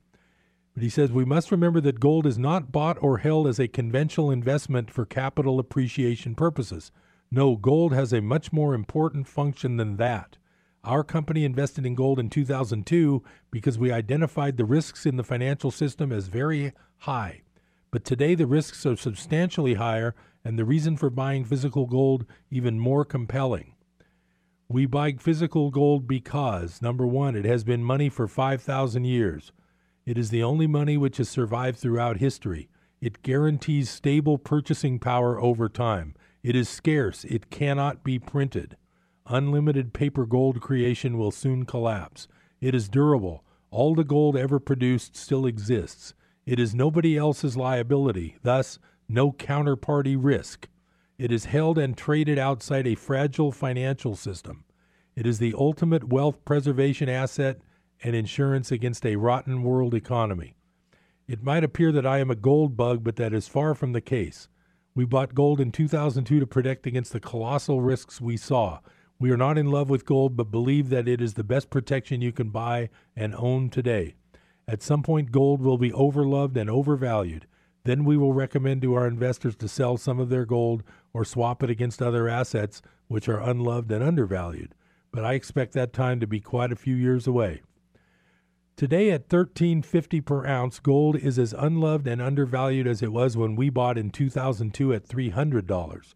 But 0.73 0.83
he 0.83 0.89
says 0.89 1.13
we 1.13 1.27
must 1.27 1.51
remember 1.53 1.83
that 1.83 2.01
gold 2.01 2.25
is 2.25 2.39
not 2.39 2.73
bought 2.73 2.97
or 3.03 3.19
held 3.19 3.47
as 3.49 3.61
a 3.61 3.69
conventional 3.69 4.31
investment 4.31 4.91
for 4.91 5.05
capital 5.05 5.59
appreciation 5.59 6.35
purposes. 6.35 6.91
No, 7.31 7.57
gold 7.57 7.93
has 7.93 8.15
a 8.15 8.23
much 8.23 8.51
more 8.51 8.73
important 8.73 9.29
function 9.29 9.77
than 9.77 9.99
that. 9.99 10.39
Our 10.83 11.05
company 11.05 11.45
invested 11.45 11.85
in 11.85 11.95
gold 11.95 12.19
in 12.19 12.31
2002 12.31 13.23
because 13.51 13.79
we 13.79 13.93
identified 13.93 14.57
the 14.57 14.65
risks 14.65 15.05
in 15.05 15.17
the 15.17 15.25
financial 15.25 15.71
system 15.71 16.11
as 16.11 16.29
very 16.29 16.73
high. 16.99 17.43
But 17.91 18.05
today 18.05 18.35
the 18.35 18.47
risks 18.47 18.87
are 18.87 18.97
substantially 18.97 19.75
higher 19.75 20.15
and 20.43 20.59
the 20.59 20.65
reason 20.65 20.97
for 20.97 21.11
buying 21.11 21.45
physical 21.45 21.87
gold 21.87 22.25
even 22.51 22.79
more 22.79 23.05
compelling. 23.05 23.75
We 24.69 24.87
buy 24.87 25.13
physical 25.19 25.71
gold 25.71 26.07
because, 26.07 26.81
number 26.81 27.07
one, 27.07 27.35
it 27.37 27.45
has 27.45 27.63
been 27.63 27.85
money 27.85 28.09
for 28.09 28.27
5,000 28.27 29.05
years. 29.05 29.53
It 30.07 30.17
is 30.17 30.31
the 30.31 30.43
only 30.43 30.67
money 30.67 30.97
which 30.97 31.19
has 31.19 31.29
survived 31.29 31.79
throughout 31.79 32.19
history. 32.19 32.71
It 33.03 33.23
guarantees 33.23 33.91
stable 33.91 34.39
purchasing 34.39 34.99
power 34.99 35.39
over 35.41 35.69
time. 35.69 36.15
It 36.43 36.57
is 36.57 36.69
scarce. 36.69 37.25
It 37.25 37.51
cannot 37.51 38.03
be 38.03 38.19
printed. 38.19 38.77
Unlimited 39.33 39.93
paper 39.93 40.27
gold 40.27 40.61
creation 40.61 41.17
will 41.17 41.31
soon 41.31 41.65
collapse. 41.65 42.27
It 42.61 42.75
is 42.75 42.89
durable. 42.89 43.45
All 43.71 43.95
the 43.95 44.03
gold 44.03 44.37
ever 44.37 44.59
produced 44.59 45.17
still 45.17 45.47
exists. 45.47 46.15
It 46.45 46.59
is 46.59 46.75
nobody 46.75 47.17
else's 47.17 47.57
liability, 47.57 48.39
thus, 48.43 48.81
no 49.09 49.31
counterparty 49.31 50.17
risk. 50.19 50.69
It 51.17 51.31
is 51.31 51.45
held 51.45 51.79
and 51.79 51.97
traded 51.97 52.41
outside 52.41 52.89
a 52.89 52.97
fragile 52.97 53.53
financial 53.53 54.17
system. 54.17 54.65
It 55.15 55.29
is 55.29 55.39
the 55.39 55.55
ultimate 55.57 56.09
wealth 56.09 56.45
preservation 56.45 57.09
asset 57.09 57.61
and 58.03 58.17
insurance 58.17 58.73
against 58.73 59.07
a 59.07 59.15
rotten 59.15 59.63
world 59.63 59.95
economy. 59.95 60.57
It 61.29 61.45
might 61.45 61.63
appear 61.63 61.93
that 61.93 62.07
I 62.07 62.19
am 62.19 62.33
a 62.33 62.35
gold 62.35 62.77
bug, 62.77 63.05
but 63.05 63.15
that 63.15 63.33
is 63.33 63.47
far 63.47 63.77
from 63.77 63.93
the 63.93 64.01
case. 64.01 64.49
We 64.93 65.05
bought 65.05 65.37
gold 65.37 65.61
in 65.61 65.71
2002 65.71 66.41
to 66.41 66.47
protect 66.49 66.85
against 66.85 67.13
the 67.13 67.21
colossal 67.21 67.81
risks 67.81 68.21
we 68.21 68.37
saw. 68.37 68.81
We 69.21 69.31
are 69.31 69.37
not 69.37 69.59
in 69.59 69.71
love 69.71 69.91
with 69.91 70.07
gold, 70.07 70.35
but 70.35 70.51
believe 70.51 70.89
that 70.89 71.07
it 71.07 71.21
is 71.21 71.35
the 71.35 71.45
best 71.45 71.69
protection 71.69 72.23
you 72.23 72.33
can 72.33 72.49
buy 72.49 72.89
and 73.15 73.35
own 73.37 73.69
today. 73.69 74.15
At 74.67 74.83
some 74.83 75.03
point, 75.03 75.31
gold 75.31 75.61
will 75.61 75.77
be 75.77 75.91
overloved 75.91 76.57
and 76.57 76.71
overvalued. 76.71 77.47
Then 77.85 78.07
we 78.07 78.17
will 78.17 78.33
recommend 78.33 78.81
to 78.81 78.95
our 78.95 79.07
investors 79.07 79.57
to 79.57 79.69
sell 79.69 79.99
some 79.99 80.19
of 80.21 80.31
their 80.31 80.47
gold 80.47 80.83
or 81.13 81.27
swap 81.27 81.63
it 81.63 81.69
against 81.69 82.01
other 82.01 82.29
assets 82.29 82.81
which 83.09 83.29
are 83.29 83.41
unloved 83.41 83.93
and 83.93 84.03
undervalued. 84.03 84.75
But 85.13 85.27
I 85.27 85.35
expect 85.35 85.75
that 85.75 85.93
time 85.93 86.19
to 86.21 86.27
be 86.27 86.41
quite 86.41 86.73
a 86.73 86.77
few 86.77 86.95
years 86.95 87.27
away. 87.27 87.61
Today 88.77 89.11
at 89.11 89.29
13.50 89.29 90.25
per 90.25 90.47
ounce, 90.47 90.79
gold 90.79 91.17
is 91.17 91.39
as 91.39 91.53
unloved 91.53 92.07
and 92.07 92.23
undervalued 92.23 92.87
as 92.87 93.03
it 93.03 93.13
was 93.13 93.37
when 93.37 93.55
we 93.55 93.69
bought 93.69 93.99
in 93.99 94.09
2002 94.09 94.95
at 94.95 95.07
$300. 95.07 96.15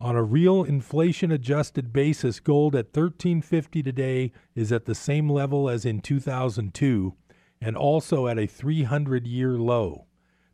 On 0.00 0.14
a 0.14 0.22
real 0.22 0.62
inflation 0.62 1.32
adjusted 1.32 1.92
basis, 1.92 2.38
gold 2.38 2.76
at 2.76 2.92
13.50 2.92 3.82
today 3.82 4.30
is 4.54 4.70
at 4.70 4.84
the 4.84 4.94
same 4.94 5.28
level 5.28 5.68
as 5.68 5.84
in 5.84 6.00
2002 6.00 7.14
and 7.60 7.76
also 7.76 8.28
at 8.28 8.38
a 8.38 8.46
300 8.46 9.26
year 9.26 9.58
low. 9.58 10.06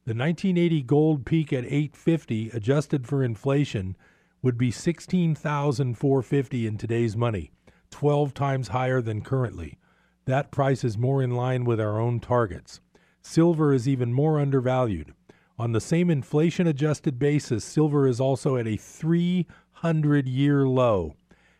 The 0.07 0.14
1980 0.14 0.82
gold 0.84 1.26
peak 1.26 1.53
at 1.53 1.66
850 1.66 2.51
adjusted 2.51 3.07
for 3.07 3.22
inflation 3.22 3.99
would 4.40 4.57
be 4.57 4.70
16,450 4.70 6.66
in 6.66 6.78
today's 6.78 7.14
money, 7.14 7.51
12 7.90 8.32
times 8.32 8.68
higher 8.68 9.03
than 9.03 9.20
currently. 9.20 9.78
That 10.24 10.51
price 10.51 10.84
is 10.84 10.97
more 10.97 11.22
in 11.22 11.32
line 11.32 11.64
with 11.66 11.78
our 11.78 12.01
own 12.01 12.18
targets. 12.20 12.80
Silver 13.20 13.74
is 13.74 13.86
even 13.86 14.11
more 14.11 14.40
undervalued. 14.40 15.12
On 15.57 15.70
the 15.70 15.80
same 15.80 16.11
inflation 16.11 16.66
adjusted 16.66 17.16
basis, 17.18 17.64
silver 17.64 18.09
is 18.09 18.18
also 18.18 18.57
at 18.57 18.66
a 18.66 18.76
300 18.76 20.28
year 20.28 20.66
low. 20.66 21.14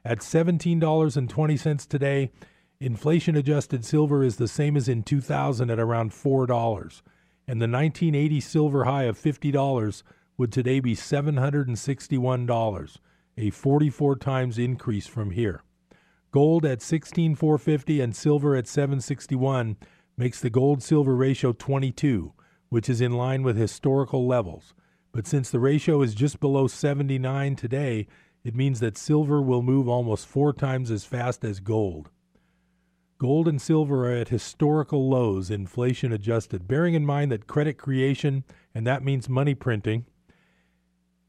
At 0.05 0.19
$17.20 0.19 1.89
today, 1.89 2.33
inflation 2.81 3.37
adjusted 3.37 3.85
silver 3.85 4.25
is 4.25 4.35
the 4.37 4.49
same 4.49 4.77
as 4.77 4.89
in 4.89 5.05
2000 5.05 5.71
at 5.71 5.79
around 5.79 6.11
$4. 6.11 7.03
And 7.47 7.63
the 7.63 7.69
1980 7.69 8.41
silver 8.41 8.83
high 8.85 9.05
of 9.05 9.17
$50 9.17 10.03
would 10.37 10.51
today 10.51 10.81
be 10.81 10.97
$761, 10.97 12.97
a 13.39 13.51
44 13.51 14.17
times 14.17 14.59
increase 14.59 15.07
from 15.07 15.31
here. 15.31 15.63
Gold 16.33 16.67
at 16.67 16.83
16450 16.83 18.01
and 18.01 18.17
silver 18.17 18.57
at 18.57 18.67
761 18.67 19.77
makes 20.17 20.41
the 20.41 20.51
gold 20.51 20.83
silver 20.83 21.15
ratio 21.15 21.53
22, 21.53 22.33
which 22.75 22.89
is 22.89 23.01
in 23.01 23.13
line 23.13 23.45
with 23.45 23.57
historical 23.57 24.27
levels. 24.27 24.75
But 25.13 25.29
since 25.29 25.49
the 25.49 25.61
ratio 25.61 26.03
is 26.03 26.13
just 26.13 26.41
below 26.41 26.67
79 26.67 27.55
today, 27.55 28.09
it 28.43 28.57
means 28.57 28.81
that 28.81 28.99
silver 28.99 29.41
will 29.41 29.63
move 29.63 29.87
almost 29.87 30.27
four 30.27 30.53
times 30.53 30.91
as 30.91 31.05
fast 31.05 31.45
as 31.45 31.61
gold. 31.61 32.11
Gold 33.19 33.47
and 33.47 33.63
silver 33.63 34.11
are 34.11 34.17
at 34.17 34.31
historical 34.31 35.09
lows, 35.09 35.53
inflation 35.53 36.13
adjusted, 36.13 36.67
bearing 36.67 36.95
in 36.95 37.07
mind 37.07 37.31
that 37.31 37.47
credit 37.47 37.79
creation, 37.79 38.43
and 38.75 38.85
that 38.85 39.05
means 39.05 39.29
money 39.29 39.55
printing, 39.55 40.07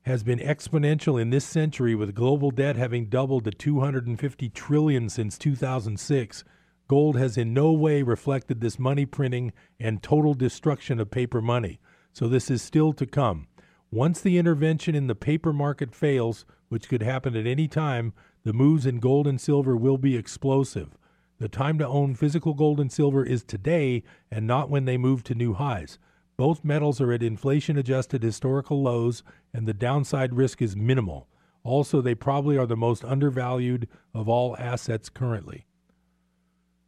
has 0.01 0.23
been 0.23 0.39
exponential 0.39 1.21
in 1.21 1.29
this 1.29 1.45
century 1.45 1.93
with 1.93 2.15
global 2.15 2.49
debt 2.49 2.75
having 2.75 3.05
doubled 3.05 3.43
to 3.43 3.51
250 3.51 4.49
trillion 4.49 5.09
since 5.09 5.37
2006 5.37 6.43
gold 6.87 7.17
has 7.17 7.37
in 7.37 7.53
no 7.53 7.71
way 7.71 8.01
reflected 8.01 8.61
this 8.61 8.79
money 8.79 9.05
printing 9.05 9.51
and 9.79 10.01
total 10.01 10.33
destruction 10.33 10.99
of 10.99 11.11
paper 11.11 11.41
money 11.41 11.79
so 12.13 12.27
this 12.27 12.49
is 12.49 12.61
still 12.61 12.93
to 12.93 13.05
come 13.05 13.47
once 13.91 14.21
the 14.21 14.37
intervention 14.37 14.95
in 14.95 15.07
the 15.07 15.15
paper 15.15 15.53
market 15.53 15.93
fails 15.93 16.45
which 16.69 16.89
could 16.89 17.01
happen 17.01 17.35
at 17.35 17.47
any 17.47 17.67
time 17.67 18.13
the 18.43 18.53
moves 18.53 18.85
in 18.85 18.99
gold 18.99 19.27
and 19.27 19.39
silver 19.39 19.75
will 19.75 19.97
be 19.97 20.15
explosive 20.15 20.97
the 21.37 21.49
time 21.49 21.77
to 21.77 21.87
own 21.87 22.15
physical 22.15 22.53
gold 22.53 22.79
and 22.79 22.91
silver 22.91 23.25
is 23.25 23.43
today 23.43 24.03
and 24.31 24.47
not 24.47 24.69
when 24.69 24.85
they 24.85 24.97
move 24.97 25.23
to 25.23 25.35
new 25.35 25.53
highs 25.53 25.97
both 26.37 26.65
metals 26.65 26.99
are 26.99 27.13
at 27.13 27.23
inflation 27.23 27.77
adjusted 27.77 28.21
historical 28.21 28.81
lows, 28.81 29.23
and 29.53 29.65
the 29.65 29.73
downside 29.73 30.33
risk 30.33 30.61
is 30.61 30.75
minimal. 30.75 31.29
Also, 31.63 32.01
they 32.01 32.13
probably 32.13 32.57
are 32.57 32.65
the 32.65 32.75
most 32.75 33.05
undervalued 33.05 33.87
of 34.13 34.27
all 34.27 34.55
assets 34.57 35.09
currently. 35.09 35.65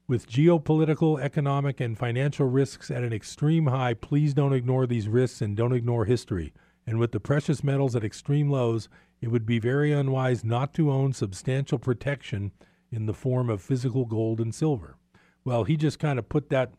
With 0.09 0.29
geopolitical, 0.29 1.19
economic, 1.21 1.81
and 1.81 1.97
financial 1.97 2.47
risks 2.47 2.89
at 2.89 3.03
an 3.03 3.11
extreme 3.11 3.67
high, 3.67 3.93
please 3.93 4.33
don't 4.33 4.53
ignore 4.53 4.87
these 4.87 5.09
risks 5.09 5.41
and 5.41 5.53
don't 5.53 5.73
ignore 5.73 6.05
history. 6.05 6.53
And 6.85 6.97
with 6.97 7.11
the 7.11 7.19
precious 7.19 7.61
metals 7.61 7.93
at 7.93 8.05
extreme 8.05 8.49
lows, 8.49 8.87
it 9.19 9.27
would 9.27 9.45
be 9.45 9.59
very 9.59 9.91
unwise 9.91 10.45
not 10.45 10.73
to 10.75 10.89
own 10.89 11.11
substantial 11.11 11.77
protection 11.77 12.53
in 12.89 13.05
the 13.05 13.13
form 13.13 13.49
of 13.49 13.61
physical 13.61 14.05
gold 14.05 14.39
and 14.39 14.55
silver. 14.55 14.95
Well, 15.43 15.65
he 15.65 15.75
just 15.75 15.99
kind 15.99 16.17
of 16.17 16.29
put 16.29 16.49
that 16.51 16.71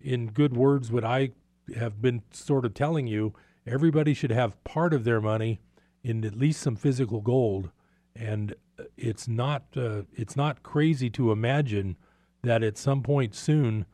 in 0.00 0.28
good 0.28 0.56
words, 0.56 0.92
what 0.92 1.04
I 1.04 1.30
have 1.74 2.00
been 2.00 2.22
sort 2.30 2.64
of 2.64 2.74
telling 2.74 3.08
you 3.08 3.34
everybody 3.66 4.14
should 4.14 4.30
have 4.30 4.62
part 4.62 4.94
of 4.94 5.02
their 5.02 5.20
money 5.20 5.60
in 6.04 6.24
at 6.24 6.36
least 6.36 6.60
some 6.60 6.76
physical 6.76 7.20
gold, 7.20 7.72
and 8.14 8.54
it's 8.96 9.26
not 9.26 9.64
uh, 9.76 10.02
it's 10.14 10.36
not 10.36 10.62
crazy 10.62 11.10
to 11.10 11.32
imagine 11.32 11.96
that 12.42 12.62
at 12.62 12.78
some 12.78 13.02
point 13.02 13.34
soon, 13.34 13.86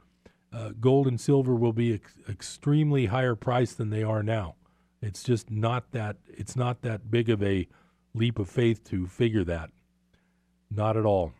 uh, 0.53 0.71
gold 0.81 1.07
and 1.07 1.21
silver 1.21 1.55
will 1.55 1.73
be 1.73 1.95
ex- 1.95 2.15
extremely 2.29 3.07
higher 3.07 3.35
priced 3.35 3.79
than 3.79 3.91
they 3.91 4.03
are 4.03 4.23
now. 4.23 4.57
It's 5.01 5.23
just 5.23 5.51
not 5.51 5.91
that 5.93 6.17
it's 6.29 6.55
not 6.55 6.83
that 6.83 7.11
big 7.11 7.29
of 7.29 7.43
a 7.43 7.67
leap 8.15 8.39
of 8.39 8.49
faith 8.49 8.85
to 8.85 9.07
figure 9.07 9.45
that. 9.45 9.71
Not 10.71 10.97
at 10.97 11.05
all. 11.05 11.33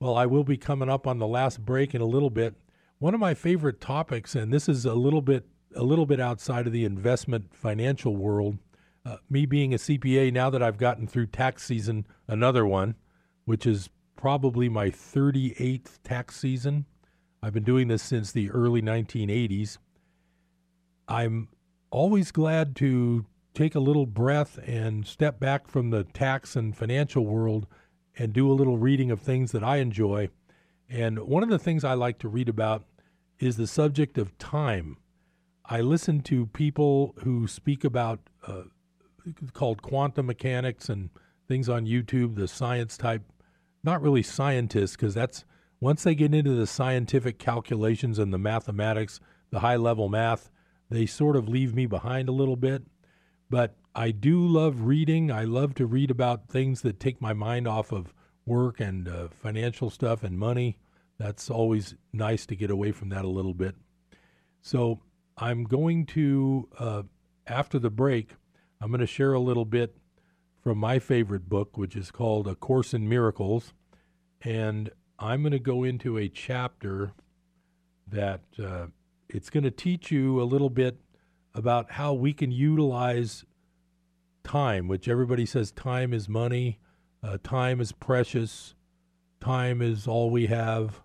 Well, 0.00 0.16
I 0.16 0.26
will 0.26 0.44
be 0.44 0.56
coming 0.56 0.88
up 0.88 1.06
on 1.06 1.18
the 1.18 1.26
last 1.26 1.64
break 1.64 1.94
in 1.94 2.00
a 2.00 2.06
little 2.06 2.30
bit. 2.30 2.54
One 2.98 3.14
of 3.14 3.20
my 3.20 3.34
favorite 3.34 3.80
topics, 3.80 4.34
and 4.34 4.52
this 4.52 4.68
is 4.68 4.84
a 4.84 4.94
little 4.94 5.22
bit 5.22 5.46
a 5.76 5.82
little 5.82 6.06
bit 6.06 6.20
outside 6.20 6.66
of 6.66 6.72
the 6.72 6.84
investment 6.84 7.54
financial 7.54 8.14
world, 8.14 8.58
uh, 9.04 9.16
me 9.28 9.44
being 9.44 9.74
a 9.74 9.76
CPA, 9.76 10.32
now 10.32 10.48
that 10.50 10.62
I've 10.62 10.78
gotten 10.78 11.06
through 11.06 11.26
tax 11.26 11.64
season, 11.64 12.06
another 12.28 12.64
one, 12.64 12.94
which 13.44 13.66
is 13.66 13.90
probably 14.16 14.68
my 14.68 14.90
38th 14.90 15.98
tax 16.02 16.36
season. 16.36 16.86
I've 17.42 17.52
been 17.52 17.64
doing 17.64 17.88
this 17.88 18.02
since 18.02 18.32
the 18.32 18.50
early 18.50 18.80
1980s. 18.80 19.78
I'm 21.06 21.48
always 21.90 22.32
glad 22.32 22.74
to 22.76 23.26
take 23.54 23.74
a 23.74 23.80
little 23.80 24.06
breath 24.06 24.58
and 24.66 25.06
step 25.06 25.38
back 25.38 25.68
from 25.68 25.90
the 25.90 26.04
tax 26.04 26.56
and 26.56 26.76
financial 26.76 27.24
world 27.24 27.66
and 28.18 28.32
do 28.32 28.50
a 28.50 28.54
little 28.54 28.78
reading 28.78 29.10
of 29.10 29.20
things 29.20 29.52
that 29.52 29.62
I 29.62 29.76
enjoy. 29.76 30.28
And 30.88 31.18
one 31.20 31.42
of 31.42 31.48
the 31.48 31.58
things 31.58 31.84
I 31.84 31.94
like 31.94 32.18
to 32.20 32.28
read 32.28 32.48
about 32.48 32.84
is 33.38 33.56
the 33.56 33.66
subject 33.66 34.18
of 34.18 34.36
time. 34.38 34.96
I 35.66 35.80
listen 35.80 36.20
to 36.22 36.46
people 36.46 37.14
who 37.22 37.46
speak 37.46 37.84
about 37.84 38.20
uh, 38.46 38.62
called 39.52 39.82
quantum 39.82 40.26
mechanics 40.26 40.88
and 40.88 41.10
things 41.48 41.68
on 41.68 41.86
YouTube, 41.86 42.36
the 42.36 42.48
science 42.48 42.96
type, 42.96 43.22
not 43.84 44.02
really 44.02 44.22
scientists, 44.22 44.96
because 44.96 45.14
that's 45.14 45.44
once 45.80 46.02
they 46.02 46.14
get 46.14 46.34
into 46.34 46.54
the 46.54 46.66
scientific 46.66 47.38
calculations 47.38 48.18
and 48.18 48.32
the 48.32 48.38
mathematics, 48.38 49.20
the 49.50 49.60
high 49.60 49.76
level 49.76 50.08
math, 50.08 50.50
they 50.90 51.06
sort 51.06 51.36
of 51.36 51.48
leave 51.48 51.74
me 51.74 51.86
behind 51.86 52.28
a 52.28 52.32
little 52.32 52.56
bit. 52.56 52.82
But 53.50 53.76
I 53.94 54.10
do 54.10 54.46
love 54.46 54.82
reading. 54.82 55.30
I 55.30 55.44
love 55.44 55.74
to 55.74 55.86
read 55.86 56.10
about 56.10 56.48
things 56.48 56.82
that 56.82 56.98
take 56.98 57.20
my 57.20 57.32
mind 57.32 57.68
off 57.68 57.92
of 57.92 58.14
work 58.46 58.80
and 58.80 59.08
uh, 59.08 59.28
financial 59.28 59.90
stuff 59.90 60.22
and 60.24 60.38
money. 60.38 60.78
That's 61.18 61.50
always 61.50 61.94
nice 62.12 62.46
to 62.46 62.56
get 62.56 62.70
away 62.70 62.92
from 62.92 63.10
that 63.10 63.24
a 63.24 63.28
little 63.28 63.54
bit. 63.54 63.76
So 64.62 65.00
I'm 65.36 65.64
going 65.64 66.06
to, 66.06 66.68
uh, 66.78 67.02
after 67.46 67.78
the 67.78 67.90
break, 67.90 68.30
I'm 68.80 68.88
going 68.88 69.00
to 69.00 69.06
share 69.06 69.34
a 69.34 69.40
little 69.40 69.64
bit 69.64 69.96
from 70.64 70.78
my 70.78 70.98
favorite 70.98 71.46
book, 71.46 71.76
which 71.76 71.94
is 71.94 72.10
called 72.10 72.48
A 72.48 72.54
Course 72.54 72.94
in 72.94 73.06
Miracles. 73.06 73.74
And 74.40 74.90
I'm 75.18 75.42
going 75.42 75.52
to 75.52 75.58
go 75.58 75.84
into 75.84 76.16
a 76.16 76.26
chapter 76.26 77.12
that 78.10 78.40
uh, 78.58 78.86
it's 79.28 79.50
going 79.50 79.64
to 79.64 79.70
teach 79.70 80.10
you 80.10 80.40
a 80.40 80.44
little 80.44 80.70
bit 80.70 80.98
about 81.54 81.92
how 81.92 82.14
we 82.14 82.32
can 82.32 82.50
utilize 82.50 83.44
time, 84.42 84.88
which 84.88 85.06
everybody 85.06 85.44
says 85.44 85.70
time 85.70 86.14
is 86.14 86.30
money, 86.30 86.80
uh, 87.22 87.36
time 87.42 87.78
is 87.78 87.92
precious, 87.92 88.74
time 89.40 89.82
is 89.82 90.06
all 90.06 90.30
we 90.30 90.46
have. 90.46 91.02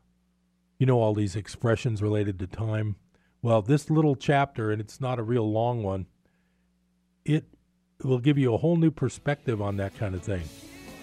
You 0.78 0.86
know, 0.86 1.02
all 1.02 1.14
these 1.14 1.36
expressions 1.36 2.02
related 2.02 2.40
to 2.40 2.48
time. 2.48 2.96
Well, 3.42 3.62
this 3.62 3.90
little 3.90 4.16
chapter, 4.16 4.72
and 4.72 4.80
it's 4.80 5.02
not 5.02 5.20
a 5.20 5.24
real 5.24 5.52
long 5.52 5.84
one, 5.84 6.06
it 7.26 7.44
will 8.04 8.20
give 8.20 8.38
you 8.38 8.54
a 8.54 8.58
whole 8.58 8.78
new 8.78 8.92
perspective 8.92 9.62
on 9.62 9.76
that 9.78 9.98
kind 9.98 10.16
of 10.16 10.24
thing. 10.24 10.44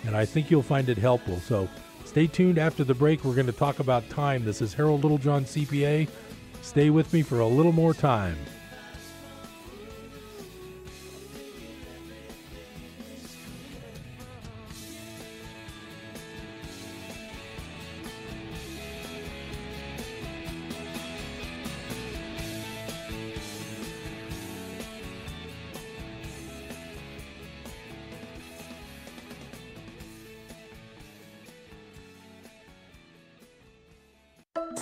And 0.06 0.16
I 0.16 0.24
think 0.24 0.50
you'll 0.50 0.62
find 0.62 0.88
it 0.88 0.96
helpful. 0.96 1.38
So 1.40 1.68
stay 2.04 2.26
tuned 2.26 2.58
after 2.58 2.84
the 2.84 2.94
break. 2.94 3.24
We're 3.24 3.34
going 3.34 3.46
to 3.46 3.52
talk 3.52 3.80
about 3.80 4.08
time. 4.08 4.44
This 4.44 4.62
is 4.62 4.72
Harold 4.72 5.04
Littlejohn, 5.04 5.44
CPA. 5.44 6.08
Stay 6.62 6.90
with 6.90 7.12
me 7.12 7.22
for 7.22 7.40
a 7.40 7.46
little 7.46 7.72
more 7.72 7.92
time. 7.92 8.36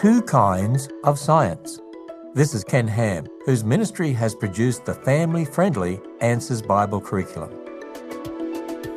Two 0.05 0.21
kinds 0.21 0.91
of 1.05 1.19
science. 1.19 1.81
This 2.35 2.53
is 2.53 2.63
Ken 2.63 2.87
Ham, 2.87 3.27
whose 3.47 3.65
ministry 3.65 4.13
has 4.13 4.35
produced 4.35 4.85
the 4.85 4.93
family 4.93 5.47
friendly 5.47 5.99
Answers 6.21 6.61
Bible 6.61 7.01
curriculum. 7.01 7.51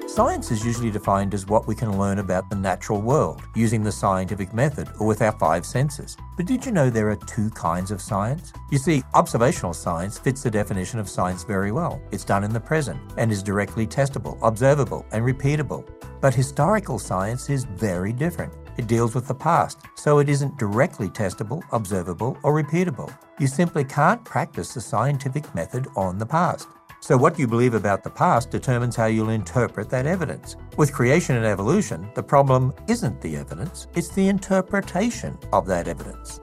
Science 0.05 0.51
is 0.51 0.66
usually 0.66 0.91
defined 0.91 1.34
as 1.34 1.47
what 1.47 1.66
we 1.66 1.76
can 1.76 1.97
learn 1.97 2.20
about 2.20 2.49
the 2.49 2.58
natural 2.58 3.01
world 3.01 3.41
using 3.55 3.84
the 3.84 3.91
scientific 3.91 4.53
method 4.53 4.89
or 4.99 5.08
with 5.08 5.22
our 5.22 5.32
five 5.39 5.66
senses. 5.66 6.18
But 6.36 6.45
did 6.45 6.66
you 6.66 6.74
know 6.74 6.89
there 6.89 7.10
are 7.10 7.16
two 7.16 7.51
kinds 7.51 7.89
of 7.89 8.01
science? 8.01 8.51
You 8.70 8.78
see, 8.78 9.01
observational 9.14 9.74
science 9.74 10.20
fits 10.20 10.43
the 10.43 10.51
definition 10.51 10.99
of 10.99 11.08
science 11.08 11.45
very 11.45 11.72
well. 11.72 12.01
It's 12.12 12.26
done 12.26 12.43
in 12.43 12.51
the 12.51 12.60
present 12.60 12.99
and 13.16 13.32
is 13.32 13.41
directly 13.41 13.88
testable, 13.88 14.38
observable, 14.41 15.05
and 15.14 15.24
repeatable. 15.24 15.89
But 16.20 16.36
historical 16.36 16.99
science 16.99 17.49
is 17.49 17.64
very 17.64 18.12
different. 18.12 18.66
It 18.78 18.88
deals 18.88 19.15
with 19.15 19.28
the 19.28 19.34
past, 19.34 19.80
so 19.95 20.19
it 20.19 20.30
isn't 20.30 20.57
directly 20.57 21.09
testable, 21.09 21.63
observable, 21.71 22.38
or 22.43 22.53
repeatable. 22.53 23.15
You 23.39 23.47
simply 23.47 23.84
can't 23.84 24.23
practice 24.23 24.73
the 24.73 24.82
scientific 24.82 25.53
method 25.55 25.88
on 25.95 26.17
the 26.17 26.25
past. 26.25 26.67
So, 26.99 27.15
what 27.15 27.38
you 27.38 27.47
believe 27.47 27.73
about 27.73 28.03
the 28.03 28.09
past 28.09 28.49
determines 28.49 28.95
how 28.95 29.05
you'll 29.05 29.30
interpret 29.30 29.89
that 29.91 30.07
evidence. 30.07 30.55
With 30.78 30.93
creation 30.93 31.36
and 31.36 31.45
evolution, 31.45 32.09
the 32.15 32.23
problem 32.23 32.73
isn't 32.88 33.21
the 33.21 33.38
evidence, 33.38 33.88
it's 33.95 34.09
the 34.09 34.28
interpretation 34.28 35.38
of 35.53 35.67
that 35.67 35.88
evidence. 35.88 36.39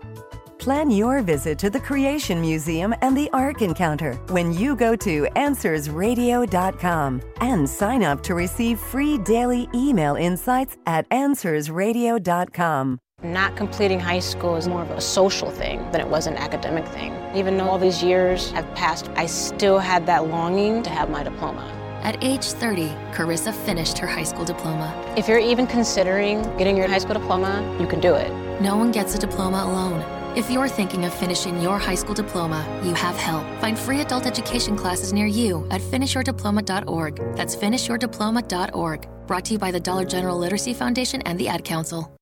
Plan 0.65 0.91
your 0.91 1.21
visit 1.21 1.59
to 1.59 1.69
the 1.69 1.79
Creation 1.79 2.41
Museum 2.41 2.95
and 3.03 3.15
the 3.15 3.29
Ark 3.35 3.61
Encounter 3.61 4.15
when 4.31 4.51
you 4.51 4.75
go 4.75 4.97
to 4.97 5.29
AnswersRadio.com 5.37 7.21
and 7.43 7.69
sign 7.69 8.03
up 8.03 8.23
to 8.23 8.35
receive 8.35 8.81
free 8.81 9.19
daily 9.19 9.69
email 9.75 10.15
insights 10.15 10.79
at 10.87 11.07
AnswersRadio.com. 11.11 12.99
Not 13.23 13.55
completing 13.57 14.01
high 14.01 14.21
school 14.21 14.57
is 14.57 14.67
more 14.67 14.81
of 14.81 14.91
a 14.91 15.03
social 15.03 15.51
thing 15.51 15.81
than 15.93 16.01
it 16.01 16.09
was 16.09 16.27
an 16.27 16.39
academic 16.39 16.89
thing. 16.89 17.13
Even 17.37 17.59
though 17.59 17.69
all 17.69 17.79
these 17.79 18.03
years 18.03 18.51
have 18.53 18.65
passed, 18.75 19.11
I 19.17 19.27
still 19.27 19.79
had 19.79 20.07
that 20.07 20.29
longing 20.29 20.83
to 20.85 20.89
have 20.89 21.11
my 21.11 21.23
diploma. 21.23 21.71
At 22.03 22.25
age 22.25 22.47
30, 22.47 22.89
Carissa 23.13 23.53
finished 23.53 23.99
her 23.99 24.07
high 24.07 24.25
school 24.25 24.47
diploma. 24.47 24.95
If 25.15 25.29
you're 25.29 25.39
even 25.39 25.67
considering 25.67 26.41
getting 26.57 26.75
your 26.75 26.89
high 26.89 27.01
school 27.01 27.13
diploma, 27.13 27.77
you 27.79 27.87
can 27.87 28.01
do 28.01 28.15
it. 28.15 28.33
No 28.63 28.79
one 28.79 28.93
gets 28.93 29.15
a 29.15 29.19
diploma 29.19 29.65
alone. 29.65 30.24
If 30.37 30.51
you're 30.51 30.69
thinking 30.69 31.05
of 31.05 31.15
finishing 31.15 31.63
your 31.63 31.79
high 31.79 31.95
school 31.95 32.15
diploma, 32.15 32.67
you 32.83 32.93
have 32.95 33.17
help. 33.17 33.45
Find 33.61 33.79
free 33.79 34.01
adult 34.01 34.27
education 34.27 34.77
classes 34.77 35.13
near 35.13 35.27
you 35.27 35.65
at 35.71 35.81
finishyourdiploma.org. 35.81 37.37
That's 37.37 37.55
finishyourdiploma.org. 37.55 39.09
Brought 39.29 39.45
to 39.45 39.53
you 39.53 39.59
by 39.61 39.71
the 39.71 39.79
Dollar 39.79 40.05
General 40.05 40.37
Literacy 40.37 40.75
Foundation 40.75 41.23
and 41.23 41.39
the 41.39 41.47
Ad 41.47 41.63
Council. 41.65 42.17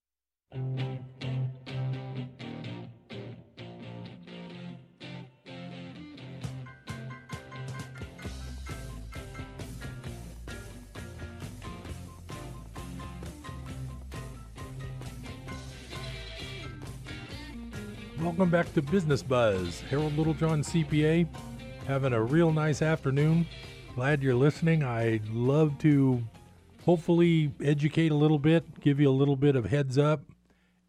Welcome 18.23 18.51
back 18.51 18.73
to 18.75 18.83
Business 18.83 19.20
Buzz. 19.20 19.81
Harold 19.91 20.16
Littlejohn, 20.16 20.62
CPA, 20.62 21.27
having 21.89 22.12
a 22.12 22.23
real 22.23 22.53
nice 22.53 22.81
afternoon. 22.81 23.49
Glad 23.97 24.23
you're 24.23 24.37
listening. 24.37 24.85
I'd 24.85 25.29
love 25.31 25.77
to 25.79 26.23
hopefully 26.85 27.53
educate 27.61 28.12
a 28.12 28.14
little 28.14 28.39
bit, 28.39 28.81
give 28.81 29.01
you 29.01 29.11
a 29.11 29.11
little 29.11 29.35
bit 29.35 29.57
of 29.57 29.64
heads 29.64 29.99
up. 29.99 30.20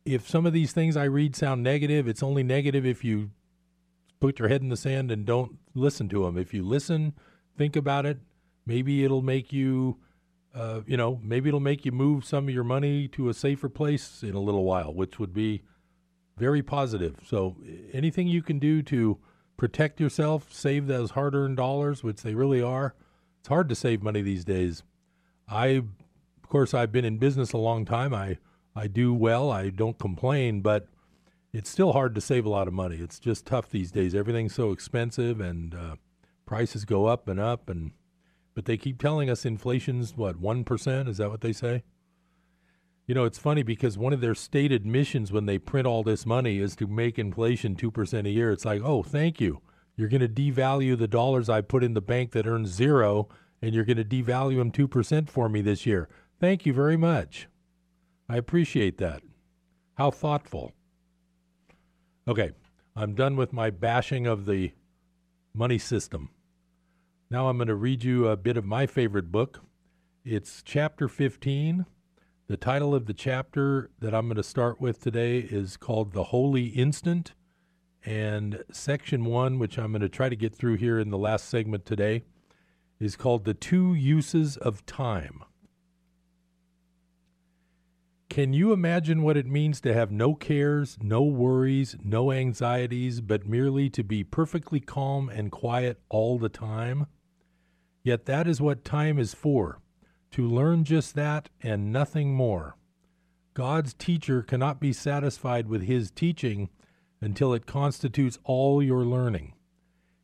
If 0.06 0.30
some 0.30 0.46
of 0.46 0.54
these 0.54 0.74
things 0.74 0.96
I 0.96 1.06
read 1.06 1.36
sound 1.36 1.64
negative, 1.64 2.08
it's 2.08 2.22
only 2.22 2.44
negative 2.44 2.86
if 2.86 3.04
you 3.04 3.32
put 4.20 4.38
your 4.38 4.48
head 4.48 4.62
in 4.62 4.70
the 4.70 4.78
sand 4.78 5.10
and 5.10 5.26
don't 5.26 5.58
listen 5.74 6.08
to 6.10 6.26
them. 6.26 6.38
If 6.38 6.54
you 6.54 6.62
listen, 6.62 7.14
think 7.58 7.76
about 7.76 8.06
it, 8.06 8.20
maybe 8.68 9.04
it'll 9.04 9.24
make 9.24 9.52
you, 9.52 9.98
uh, 10.54 10.82
you 10.86 10.98
know, 10.98 11.20
maybe 11.24 11.50
it'll 11.50 11.60
make 11.60 11.84
you 11.84 11.92
move 11.92 12.26
some 12.26 12.48
of 12.48 12.54
your 12.54 12.64
money 12.64 13.08
to 13.08 13.28
a 13.28 13.34
safer 13.34 13.70
place 13.70 14.22
in 14.22 14.36
a 14.36 14.40
little 14.40 14.66
while, 14.66 14.94
which 14.94 15.18
would 15.18 15.34
be 15.34 15.64
very 16.38 16.62
positive. 16.64 17.18
So 17.26 17.56
anything 17.92 18.28
you 18.28 18.42
can 18.42 18.60
do 18.60 18.82
to 18.84 19.18
protect 19.58 20.00
yourself, 20.00 20.52
save 20.52 20.88
those 20.88 21.12
hard-earned 21.12 21.58
dollars, 21.58 22.04
which 22.04 22.22
they 22.22 22.34
really 22.34 22.62
are. 22.62 22.96
It's 23.40 23.50
hard 23.50 23.70
to 23.70 23.76
save 23.76 24.02
money 24.02 24.22
these 24.22 24.46
days. 24.46 24.84
I, 25.48 25.68
of 25.68 26.50
course, 26.50 26.74
I've 26.74 26.92
been 26.92 27.06
in 27.06 27.18
business 27.18 27.54
a 27.54 27.58
long 27.58 27.86
time. 27.86 28.14
I 28.14 28.38
I 28.76 28.88
do 28.88 29.14
well. 29.14 29.52
I 29.52 29.70
don't 29.70 30.00
complain, 30.00 30.62
but 30.62 30.88
it's 31.52 31.70
still 31.70 31.94
hard 31.94 32.16
to 32.16 32.22
save 32.22 32.46
a 32.46 32.50
lot 32.50 32.68
of 32.68 32.74
money. 32.74 32.96
It's 32.96 33.20
just 33.20 33.46
tough 33.46 33.70
these 33.70 33.92
days. 33.92 34.16
Everything's 34.16 34.56
so 34.56 34.72
expensive, 34.72 35.40
and 35.40 35.76
uh, 35.76 35.96
prices 36.46 36.84
go 36.84 37.06
up 37.06 37.28
and 37.28 37.40
up. 37.40 37.70
And 37.70 37.92
but 38.56 38.66
they 38.66 38.78
keep 38.78 39.00
telling 39.00 39.30
us 39.30 39.46
inflation's 39.46 40.18
what 40.18 40.40
one 40.40 40.64
percent. 40.64 41.08
Is 41.08 41.18
that 41.18 41.30
what 41.30 41.42
they 41.42 41.54
say? 41.54 41.84
You 43.06 43.14
know, 43.16 43.26
it's 43.26 43.38
funny 43.38 43.64
because 43.64 43.98
one 43.98 44.14
of 44.14 44.22
their 44.22 44.36
stated 44.36 44.86
missions 44.86 45.32
when 45.32 45.46
they 45.46 45.58
print 45.58 45.86
all 45.86 46.04
this 46.04 46.26
money 46.26 46.60
is 46.60 46.76
to 46.78 46.88
make 46.88 47.20
inflation 47.20 47.76
2% 47.76 48.26
a 48.26 48.30
year. 48.30 48.52
It's 48.52 48.64
like, 48.64 48.82
oh, 48.82 49.04
thank 49.04 49.42
you. 49.42 49.62
You're 49.98 50.10
going 50.10 50.22
to 50.22 50.30
devalue 50.30 50.98
the 50.98 51.08
dollars 51.08 51.50
I 51.50 51.62
put 51.62 51.84
in 51.84 51.94
the 51.94 52.02
bank 52.02 52.32
that 52.32 52.48
earns 52.48 52.70
zero, 52.70 53.28
and 53.62 53.76
you're 53.76 53.84
going 53.84 53.98
to 53.98 54.06
devalue 54.06 54.58
them 54.58 54.72
2% 54.72 55.30
for 55.30 55.50
me 55.50 55.62
this 55.62 55.86
year. 55.86 56.08
Thank 56.40 56.66
you 56.66 56.74
very 56.74 56.98
much. 56.98 57.48
I 58.30 58.38
appreciate 58.38 58.98
that. 59.00 59.22
How 59.96 60.10
thoughtful. 60.10 60.72
Okay, 62.28 62.52
I'm 62.96 63.16
done 63.16 63.36
with 63.36 63.52
my 63.52 63.70
bashing 63.70 64.26
of 64.26 64.46
the 64.46 64.72
money 65.54 65.78
system. 65.78 66.30
Now 67.30 67.50
I'm 67.50 67.58
going 67.58 67.68
to 67.68 67.76
read 67.76 68.04
you 68.04 68.28
a 68.28 68.38
bit 68.38 68.56
of 68.56 68.66
my 68.66 68.88
favorite 68.88 69.32
book. 69.32 69.60
It's 70.24 70.64
chapter 70.64 71.08
15. 71.10 71.86
The 72.48 72.58
title 72.58 72.94
of 72.94 73.06
the 73.06 73.14
chapter 73.14 73.90
that 74.00 74.14
I'm 74.14 74.26
going 74.26 74.36
to 74.36 74.44
start 74.44 74.82
with 74.82 75.00
today 75.00 75.38
is 75.40 75.78
called 75.78 76.12
The 76.12 76.26
Holy 76.26 76.66
Instant. 76.66 77.36
And 78.06 78.66
section 78.70 79.24
one, 79.24 79.60
which 79.60 79.80
I'm 79.80 79.94
going 79.94 80.02
to 80.02 80.10
try 80.10 80.28
to 80.28 80.36
get 80.36 80.54
through 80.54 80.76
here 80.76 81.00
in 81.00 81.10
the 81.10 81.18
last 81.18 81.48
segment 81.48 81.86
today, 81.86 82.26
is 83.00 83.16
called 83.16 83.46
The 83.46 83.54
Two 83.54 83.94
Uses 83.94 84.58
of 84.58 84.86
Time. 84.86 85.40
Can 88.30 88.52
you 88.52 88.74
imagine 88.74 89.24
what 89.24 89.38
it 89.38 89.48
means 89.48 89.80
to 89.80 89.94
have 89.94 90.12
no 90.12 90.36
cares, 90.36 90.98
no 91.02 91.24
worries, 91.24 91.96
no 92.04 92.30
anxieties, 92.34 93.22
but 93.22 93.48
merely 93.48 93.90
to 93.92 94.04
be 94.04 94.26
perfectly 94.26 94.82
calm 94.82 95.30
and 95.30 95.50
quiet 95.50 96.02
all 96.10 96.38
the 96.38 96.50
time? 96.50 97.08
Yet 98.04 98.26
that 98.26 98.50
is 98.50 98.60
what 98.60 98.84
time 98.84 99.18
is 99.18 99.34
for 99.34 99.80
to 100.34 100.48
learn 100.48 100.84
just 100.84 101.16
that 101.16 101.50
and 101.62 101.94
nothing 101.94 102.34
more. 102.34 102.76
God's 103.54 103.94
teacher 103.94 104.42
cannot 104.42 104.80
be 104.80 104.92
satisfied 104.92 105.68
with 105.68 105.84
his 105.84 106.10
teaching 106.10 106.70
until 107.22 107.54
it 107.54 107.68
constitutes 107.68 108.40
all 108.44 108.82
your 108.82 109.06
learning. 109.06 109.54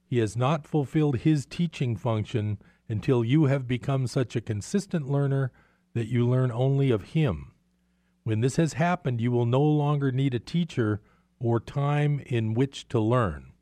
He 0.08 0.18
has 0.18 0.36
not 0.36 0.66
fulfilled 0.66 1.18
his 1.20 1.46
teaching 1.46 1.96
function 1.96 2.58
until 2.88 3.24
you 3.24 3.46
have 3.46 3.68
become 3.68 4.08
such 4.08 4.36
a 4.36 4.42
consistent 4.42 5.08
learner 5.08 5.52
that 5.94 6.08
you 6.08 6.28
learn 6.28 6.52
only 6.52 6.90
of 6.90 7.14
him. 7.14 7.52
When 8.24 8.42
this 8.42 8.56
has 8.56 8.74
happened, 8.74 9.22
you 9.22 9.32
will 9.32 9.46
no 9.46 9.62
longer 9.62 10.12
need 10.12 10.34
a 10.34 10.40
teacher 10.40 11.02
or 11.40 11.60
time 11.60 12.20
in 12.26 12.56
which 12.56 12.88
to 12.90 13.00
learn. 13.00 13.54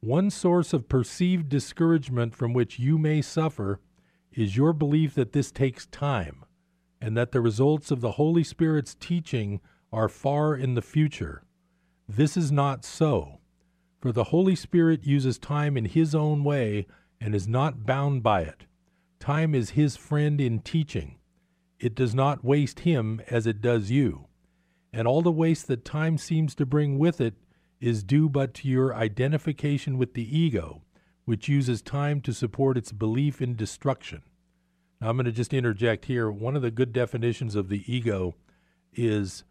One 0.00 0.30
source 0.30 0.72
of 0.72 0.88
perceived 0.88 1.50
discouragement 1.50 2.34
from 2.34 2.54
which 2.54 2.78
you 2.78 2.96
may 2.96 3.20
suffer 3.20 3.80
is 4.32 4.56
your 4.56 4.72
belief 4.72 5.14
that 5.14 5.32
this 5.32 5.50
takes 5.50 5.86
time 5.86 6.44
and 7.00 7.16
that 7.16 7.32
the 7.32 7.40
results 7.40 7.90
of 7.90 8.00
the 8.00 8.12
Holy 8.12 8.44
Spirit's 8.44 8.94
teaching 8.94 9.60
are 9.92 10.08
far 10.08 10.54
in 10.54 10.74
the 10.74 10.82
future. 10.82 11.42
This 12.08 12.36
is 12.36 12.52
not 12.52 12.84
so, 12.84 13.38
for 14.00 14.12
the 14.12 14.24
Holy 14.24 14.54
Spirit 14.54 15.04
uses 15.04 15.38
time 15.38 15.76
in 15.76 15.86
His 15.86 16.14
own 16.14 16.44
way 16.44 16.86
and 17.20 17.34
is 17.34 17.48
not 17.48 17.86
bound 17.86 18.22
by 18.22 18.42
it. 18.42 18.66
Time 19.18 19.54
is 19.54 19.70
His 19.70 19.96
friend 19.96 20.40
in 20.40 20.60
teaching. 20.60 21.16
It 21.80 21.94
does 21.94 22.14
not 22.14 22.44
waste 22.44 22.80
him 22.80 23.22
as 23.30 23.46
it 23.46 23.62
does 23.62 23.90
you. 23.90 24.26
And 24.92 25.08
all 25.08 25.22
the 25.22 25.32
waste 25.32 25.66
that 25.68 25.84
time 25.84 26.18
seems 26.18 26.54
to 26.56 26.66
bring 26.66 26.98
with 26.98 27.22
it 27.22 27.34
is 27.80 28.04
due 28.04 28.28
but 28.28 28.52
to 28.54 28.68
your 28.68 28.94
identification 28.94 29.96
with 29.96 30.12
the 30.12 30.38
ego, 30.38 30.82
which 31.24 31.48
uses 31.48 31.82
time 31.82 32.20
to 32.22 32.32
support 32.32 32.76
its 32.76 32.92
belief 32.92 33.40
in 33.40 33.56
destruction. 33.56 34.22
Now, 35.00 35.10
I'm 35.10 35.16
going 35.16 35.26
to 35.26 35.32
just 35.32 35.54
interject 35.54 36.06
here. 36.06 36.30
One 36.30 36.56
of 36.56 36.62
the 36.62 36.70
good 36.70 36.92
definitions 36.92 37.54
of 37.54 37.68
the 37.68 37.82
ego 37.92 38.34
is 38.92 39.44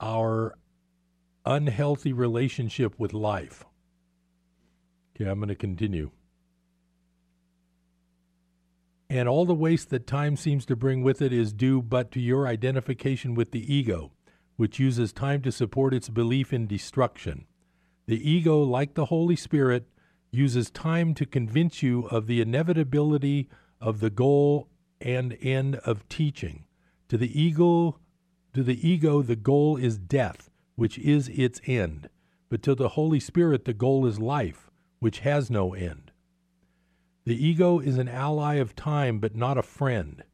our 0.00 0.54
unhealthy 1.44 2.12
relationship 2.12 2.98
with 2.98 3.12
life. 3.12 3.64
Okay, 5.14 5.28
I'm 5.28 5.38
going 5.38 5.48
to 5.48 5.54
continue 5.54 6.10
and 9.14 9.28
all 9.28 9.44
the 9.44 9.54
waste 9.54 9.90
that 9.90 10.08
time 10.08 10.36
seems 10.36 10.66
to 10.66 10.74
bring 10.74 11.02
with 11.04 11.22
it 11.22 11.32
is 11.32 11.52
due 11.52 11.80
but 11.80 12.10
to 12.10 12.20
your 12.20 12.48
identification 12.48 13.34
with 13.36 13.52
the 13.52 13.72
ego, 13.72 14.10
which 14.56 14.80
uses 14.80 15.12
time 15.12 15.40
to 15.42 15.52
support 15.52 15.94
its 15.94 16.08
belief 16.08 16.52
in 16.52 16.66
destruction. 16.66 17.46
The 18.06 18.28
ego, 18.28 18.60
like 18.62 18.94
the 18.94 19.04
Holy 19.04 19.36
Spirit, 19.36 19.86
uses 20.34 20.70
time 20.70 21.14
to 21.14 21.24
convince 21.24 21.82
you 21.82 22.06
of 22.08 22.26
the 22.26 22.40
inevitability 22.40 23.48
of 23.80 24.00
the 24.00 24.10
goal 24.10 24.68
and 25.00 25.36
end 25.40 25.76
of 25.76 26.08
teaching. 26.08 26.64
To 27.08 27.16
the 27.16 27.40
ego, 27.40 28.00
to 28.52 28.62
the 28.62 28.88
ego 28.88 29.22
the 29.22 29.36
goal 29.36 29.76
is 29.76 29.98
death, 29.98 30.50
which 30.74 30.98
is 30.98 31.28
its 31.28 31.60
end, 31.66 32.08
but 32.48 32.62
to 32.62 32.74
the 32.74 32.90
Holy 32.90 33.20
Spirit 33.20 33.64
the 33.64 33.74
goal 33.74 34.06
is 34.06 34.18
life, 34.18 34.70
which 34.98 35.20
has 35.20 35.50
no 35.50 35.74
end. 35.74 36.10
The 37.24 37.46
ego 37.46 37.78
is 37.78 37.96
an 37.96 38.08
ally 38.08 38.54
of 38.54 38.76
time, 38.76 39.18
but 39.18 39.34
not 39.34 39.56
a 39.56 39.62
friend, 39.62 40.24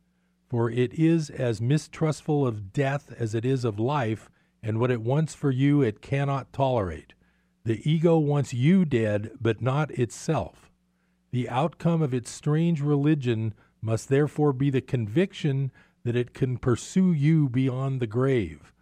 for 0.49 0.71
it 0.71 0.93
is 0.95 1.31
as 1.31 1.61
mistrustful 1.61 2.47
of 2.47 2.73
death 2.73 3.13
as 3.19 3.35
it 3.35 3.45
is 3.45 3.65
of 3.65 3.79
life, 3.79 4.29
and 4.63 4.79
what 4.79 4.91
it 4.91 5.01
wants 5.01 5.35
for 5.35 5.51
you 5.51 5.83
it 5.83 6.03
cannot 6.03 6.53
tolerate. 6.53 7.15
The 7.65 7.89
ego 7.89 8.19
wants 8.19 8.55
you 8.55 8.85
dead, 8.85 9.33
but 9.41 9.61
not 9.61 9.91
itself. 9.93 10.71
The 11.31 11.49
outcome 11.49 12.03
of 12.03 12.15
its 12.15 12.31
strange 12.31 12.81
religion 12.81 13.55
must 13.83 14.09
therefore 14.09 14.53
be 14.53 14.71
the 14.71 14.81
conviction 14.81 15.71
that 16.03 16.17
it 16.17 16.35
can 16.35 16.57
pursue 16.57 17.13
you 17.13 17.49
beyond 17.49 18.01
the 18.01 18.07
grave. 18.07 18.73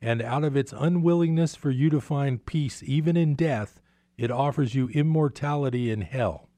And 0.00 0.20
out 0.20 0.44
of 0.44 0.56
its 0.56 0.74
unwillingness 0.76 1.56
for 1.56 1.70
you 1.70 1.88
to 1.90 2.00
find 2.00 2.44
peace 2.44 2.82
even 2.84 3.16
in 3.16 3.34
death, 3.34 3.80
it 4.18 4.30
offers 4.30 4.74
you 4.74 4.88
immortality 4.88 5.90
in 5.90 6.02
hell. 6.02 6.48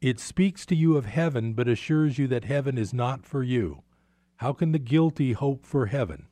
It 0.00 0.18
speaks 0.18 0.64
to 0.66 0.74
you 0.74 0.96
of 0.96 1.04
heaven, 1.04 1.52
but 1.52 1.68
assures 1.68 2.18
you 2.18 2.26
that 2.28 2.44
heaven 2.44 2.78
is 2.78 2.94
not 2.94 3.26
for 3.26 3.42
you. 3.42 3.82
How 4.36 4.54
can 4.54 4.72
the 4.72 4.78
guilty 4.78 5.32
hope 5.32 5.66
for 5.66 5.86
heaven? 5.86 6.26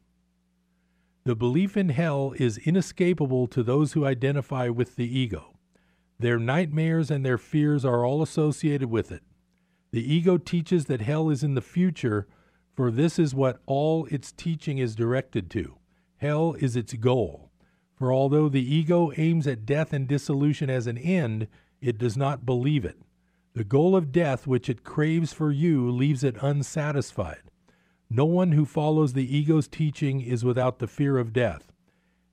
The 1.28 1.36
belief 1.36 1.76
in 1.76 1.90
hell 1.90 2.32
is 2.38 2.56
inescapable 2.56 3.48
to 3.48 3.62
those 3.62 3.92
who 3.92 4.06
identify 4.06 4.70
with 4.70 4.96
the 4.96 5.04
ego. 5.04 5.58
Their 6.18 6.38
nightmares 6.38 7.10
and 7.10 7.22
their 7.22 7.36
fears 7.36 7.84
are 7.84 8.02
all 8.02 8.22
associated 8.22 8.88
with 8.88 9.12
it. 9.12 9.22
The 9.90 10.00
ego 10.00 10.38
teaches 10.38 10.86
that 10.86 11.02
hell 11.02 11.28
is 11.28 11.42
in 11.42 11.54
the 11.54 11.60
future, 11.60 12.26
for 12.72 12.90
this 12.90 13.18
is 13.18 13.34
what 13.34 13.60
all 13.66 14.06
its 14.06 14.32
teaching 14.32 14.78
is 14.78 14.94
directed 14.94 15.50
to. 15.50 15.76
Hell 16.16 16.54
is 16.60 16.76
its 16.76 16.94
goal. 16.94 17.50
For 17.94 18.10
although 18.10 18.48
the 18.48 18.74
ego 18.74 19.12
aims 19.18 19.46
at 19.46 19.66
death 19.66 19.92
and 19.92 20.08
dissolution 20.08 20.70
as 20.70 20.86
an 20.86 20.96
end, 20.96 21.46
it 21.82 21.98
does 21.98 22.16
not 22.16 22.46
believe 22.46 22.86
it. 22.86 22.96
The 23.52 23.64
goal 23.64 23.94
of 23.94 24.12
death 24.12 24.46
which 24.46 24.70
it 24.70 24.82
craves 24.82 25.34
for 25.34 25.52
you 25.52 25.90
leaves 25.90 26.24
it 26.24 26.36
unsatisfied. 26.40 27.50
No 28.10 28.24
one 28.24 28.52
who 28.52 28.64
follows 28.64 29.12
the 29.12 29.36
ego's 29.36 29.68
teaching 29.68 30.20
is 30.20 30.44
without 30.44 30.78
the 30.78 30.86
fear 30.86 31.18
of 31.18 31.32
death. 31.32 31.72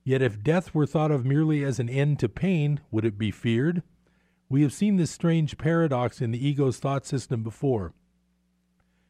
Yet 0.04 0.22
if 0.22 0.42
death 0.42 0.74
were 0.74 0.86
thought 0.86 1.12
of 1.12 1.26
merely 1.26 1.64
as 1.64 1.80
an 1.80 1.90
end 1.90 2.20
to 2.20 2.30
pain, 2.30 2.80
would 2.92 3.04
it 3.04 3.18
be 3.18 3.32
feared? 3.32 3.84
We 4.48 4.62
have 4.62 4.72
seen 4.72 4.96
this 4.96 5.12
strange 5.12 5.58
paradox 5.58 6.22
in 6.22 6.32
the 6.32 6.48
ego's 6.48 6.78
thought 6.78 7.06
system 7.06 7.44
before, 7.44 7.94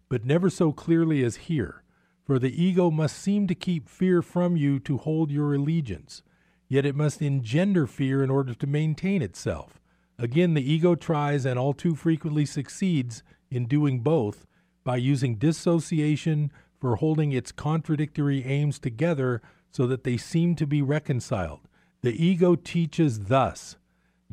but 0.09 0.25
never 0.25 0.49
so 0.49 0.71
clearly 0.71 1.23
as 1.23 1.35
here. 1.35 1.83
For 2.23 2.39
the 2.39 2.63
ego 2.63 2.89
must 2.89 3.17
seem 3.17 3.45
to 3.47 3.53
keep 3.53 3.87
fear 3.87 4.23
from 4.23 4.57
you 4.57 4.79
to 4.79 4.97
hold 4.97 5.29
your 5.29 5.53
allegiance, 5.53 6.23
yet 6.67 6.85
it 6.85 6.95
must 6.95 7.21
engender 7.21 7.85
fear 7.85 8.23
in 8.23 8.31
order 8.31 8.55
to 8.55 8.65
maintain 8.65 9.21
itself. 9.21 9.79
Again, 10.17 10.55
the 10.55 10.71
ego 10.71 10.95
tries 10.95 11.45
and 11.45 11.59
all 11.59 11.73
too 11.73 11.93
frequently 11.93 12.45
succeeds 12.45 13.21
in 13.51 13.67
doing 13.67 13.99
both 13.99 14.47
by 14.85 14.95
using 14.95 15.35
dissociation 15.35 16.49
for 16.79 16.95
holding 16.95 17.33
its 17.33 17.51
contradictory 17.51 18.45
aims 18.45 18.79
together 18.79 19.41
so 19.71 19.85
that 19.87 20.05
they 20.05 20.15
seem 20.15 20.55
to 20.55 20.65
be 20.65 20.81
reconciled. 20.81 21.67
The 22.01 22.23
ego 22.23 22.55
teaches 22.55 23.25
thus 23.25 23.75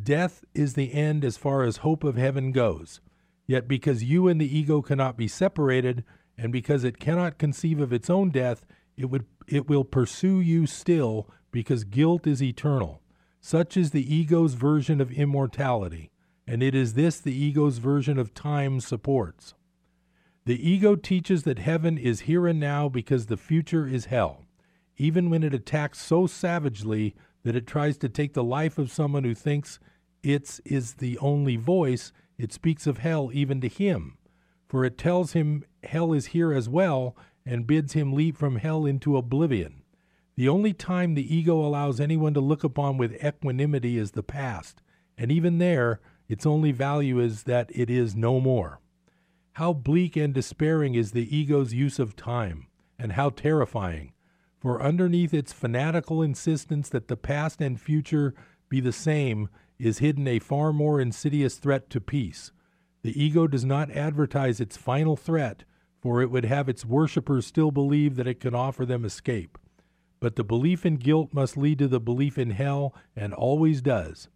Death 0.01 0.45
is 0.55 0.75
the 0.75 0.93
end 0.93 1.25
as 1.25 1.37
far 1.37 1.65
as 1.65 1.79
hope 1.79 2.05
of 2.05 2.17
heaven 2.17 2.53
goes. 2.53 3.01
Yet 3.47 3.69
because 3.69 4.05
you 4.05 4.29
and 4.29 4.41
the 4.41 4.59
ego 4.59 4.81
cannot 4.83 5.17
be 5.17 5.29
separated, 5.29 6.05
and 6.39 6.53
because 6.53 6.85
it 6.85 7.01
cannot 7.01 7.39
conceive 7.39 7.81
of 7.81 7.93
its 7.93 8.09
own 8.09 8.31
death, 8.31 8.65
it, 8.97 9.07
would, 9.07 9.27
it 9.47 9.69
will 9.69 9.85
pursue 9.85 10.41
you 10.41 10.67
still 10.67 11.29
because 11.51 11.85
guilt 11.85 12.27
is 12.27 12.43
eternal. 12.43 13.03
Such 13.41 13.77
is 13.77 13.91
the 13.91 14.15
ego's 14.15 14.55
version 14.55 15.01
of 15.01 15.11
immortality, 15.11 16.11
and 16.47 16.63
it 16.63 16.75
is 16.75 16.95
this 16.95 17.19
the 17.19 17.35
ego's 17.35 17.79
version 17.79 18.19
of 18.19 18.35
time 18.35 18.81
supports. 18.81 19.55
The 20.45 20.69
ego 20.69 20.97
teaches 20.97 21.45
that 21.45 21.61
heaven 21.61 21.97
is 21.97 22.23
here 22.23 22.49
and 22.49 22.59
now 22.59 22.89
because 22.89 23.27
the 23.27 23.37
future 23.37 23.87
is 23.87 24.07
hell, 24.07 24.45
even 24.97 25.31
when 25.31 25.45
it 25.45 25.55
attacks 25.55 26.01
so 26.01 26.27
savagely 26.27 27.15
that 27.45 27.55
it 27.55 27.65
tries 27.65 27.97
to 27.99 28.09
take 28.09 28.35
the 28.35 28.43
life 28.43 28.77
of 28.77 28.91
someone 28.91 29.23
who 29.23 29.37
thinks 29.37 29.79
its 30.25 30.61
is 30.65 30.95
the 30.95 31.17
only 31.19 31.55
voice, 31.55 32.13
it 32.39 32.53
speaks 32.53 32.89
of 32.89 32.99
hell 32.99 33.31
even 33.33 33.61
to 33.61 33.69
him, 33.69 34.19
for 34.69 34.85
it 34.85 34.99
tells 34.99 35.33
him 35.33 35.65
hell 35.85 36.13
is 36.13 36.27
here 36.27 36.53
as 36.53 36.69
well 36.69 37.17
and 37.47 37.67
bids 37.67 37.93
him 37.93 38.13
leap 38.13 38.37
from 38.37 38.57
hell 38.57 38.85
into 38.85 39.17
oblivion. 39.17 39.83
The 40.35 40.49
only 40.49 40.73
time 40.73 41.15
the 41.15 41.35
ego 41.35 41.65
allows 41.65 42.01
anyone 42.01 42.35
to 42.35 42.41
look 42.41 42.65
upon 42.65 42.99
with 42.99 43.25
equanimity 43.25 43.97
is 43.97 44.11
the 44.11 44.25
past, 44.25 44.83
and 45.17 45.31
even 45.31 45.59
there, 45.59 46.01
its 46.29 46.47
only 46.47 46.73
value 46.73 47.21
is 47.21 47.45
that 47.45 47.71
it 47.73 47.89
is 47.89 48.17
no 48.17 48.41
more. 48.41 48.81
How 49.57 49.75
bleak 49.75 50.17
and 50.17 50.33
despairing 50.33 50.95
is 50.95 51.13
the 51.13 51.37
ego's 51.37 51.75
use 51.75 51.99
of 51.99 52.17
time, 52.17 52.69
and 52.99 53.13
how 53.13 53.29
terrifying! 53.29 54.15
For 54.59 54.81
underneath 54.81 55.35
its 55.35 55.53
fanatical 55.53 56.23
insistence 56.23 56.89
that 56.89 57.09
the 57.09 57.19
past 57.19 57.61
and 57.61 57.79
future 57.79 58.35
be 58.71 58.81
the 58.81 58.93
same 58.93 59.51
is 59.79 59.99
hidden 59.99 60.27
a 60.27 60.39
far 60.39 60.73
more 60.73 61.01
insidious 61.01 61.57
threat 61.57 61.91
to 61.91 62.01
peace. 62.01 62.53
The 63.03 63.21
ego 63.23 63.47
does 63.47 63.65
not 63.65 63.91
advertise 63.91 64.59
its 64.59 64.79
final 64.79 65.17
threat, 65.17 65.65
for 66.01 66.23
it 66.23 66.31
would 66.31 66.47
have 66.47 66.69
its 66.69 66.87
worshippers 66.87 67.47
still 67.47 67.71
believe 67.71 68.17
that 68.17 68.27
it 68.27 68.41
can 68.41 68.55
offer 68.55 68.87
them 68.87 69.05
escape. 69.05 69.59
But 70.19 70.37
the 70.37 70.45
belief 70.45 70.87
in 70.87 70.97
guilt 70.97 71.35
must 71.35 71.59
lead 71.59 71.79
to 71.81 71.89
the 71.89 72.01
belief 72.01 72.39
in 72.39 72.53
hell, 72.53 72.95
and 73.15 73.35
always 73.35 73.83
does. 73.83 74.29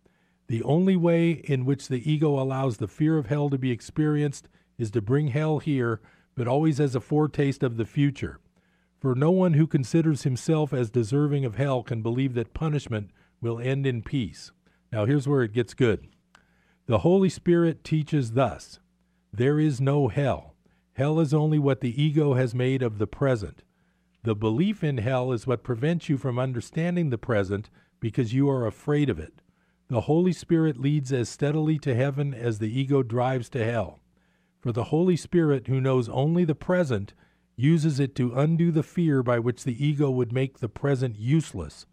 The 0.49 0.63
only 0.65 0.97
way 0.97 1.31
in 1.31 1.65
which 1.65 1.89
the 1.89 2.11
ego 2.11 2.39
allows 2.39 2.77
the 2.77 2.89
fear 2.89 3.17
of 3.17 3.27
hell 3.27 3.49
to 3.49 3.57
be 3.57 3.71
experienced 3.71 4.49
is 4.79 4.91
to 4.93 5.01
bring 5.01 5.29
hell 5.29 5.59
here, 5.59 6.01
but 6.35 6.49
always 6.49 6.81
as 6.81 6.95
a 6.95 7.01
foretaste 7.01 7.63
of 7.63 7.77
the 7.77 7.85
future. 7.85 8.41
For 8.99 9.15
no 9.15 9.31
one 9.31 9.55
who 9.55 9.67
considers 9.67 10.23
himself 10.23 10.73
as 10.73 10.91
deserving 10.91 11.45
of 11.45 11.57
hell 11.57 11.83
can 11.83 12.03
believe 12.03 12.35
that 12.35 12.55
punishment 12.55 13.11
will 13.41 13.59
end 13.59 13.87
in 13.87 14.03
peace. 14.03 14.53
Now, 14.93 15.05
here's 15.05 15.29
where 15.29 15.43
it 15.43 15.53
gets 15.53 15.75
good. 15.75 16.09
The 16.87 16.99
Holy 16.99 17.29
Spirit 17.29 17.85
teaches 17.85 18.33
thus 18.33 18.81
There 19.33 19.59
is 19.59 19.81
no 19.81 20.09
hell. 20.09 20.55
Hell 20.95 21.21
is 21.21 21.35
only 21.35 21.59
what 21.59 21.81
the 21.81 22.03
ego 22.03 22.35
has 22.35 22.55
made 22.55 22.83
of 22.83 22.99
the 22.99 23.07
present. 23.07 23.63
The 24.23 24.35
belief 24.35 24.83
in 24.83 24.99
hell 24.99 25.31
is 25.31 25.47
what 25.47 25.63
prevents 25.63 26.09
you 26.09 26.17
from 26.17 26.39
understanding 26.39 27.11
the 27.11 27.19
present 27.19 27.71
because 28.01 28.35
you 28.35 28.49
are 28.49 28.67
afraid 28.67 29.11
of 29.11 29.19
it. 29.19 29.43
The 29.89 30.03
Holy 30.03 30.33
Spirit 30.33 30.79
leads 30.81 31.13
as 31.13 31.29
steadily 31.29 31.79
to 31.81 31.95
heaven 31.95 32.35
as 32.35 32.59
the 32.59 32.81
ego 32.81 33.03
drives 33.03 33.49
to 33.51 33.65
hell. 33.65 34.01
For 34.67 34.73
the 34.73 34.91
Holy 34.91 35.15
Spirit, 35.15 35.69
who 35.69 35.81
knows 35.81 36.09
only 36.09 36.45
the 36.45 36.57
present, 36.57 37.15
uses 37.55 38.01
it 38.01 38.17
to 38.17 38.35
undo 38.35 38.73
the 38.73 38.83
fear 38.83 39.23
by 39.23 39.39
which 39.39 39.63
the 39.63 39.87
ego 39.87 40.11
would 40.11 40.33
make 40.33 40.59
the 40.59 40.69
present 40.69 41.17
useless. 41.17 41.87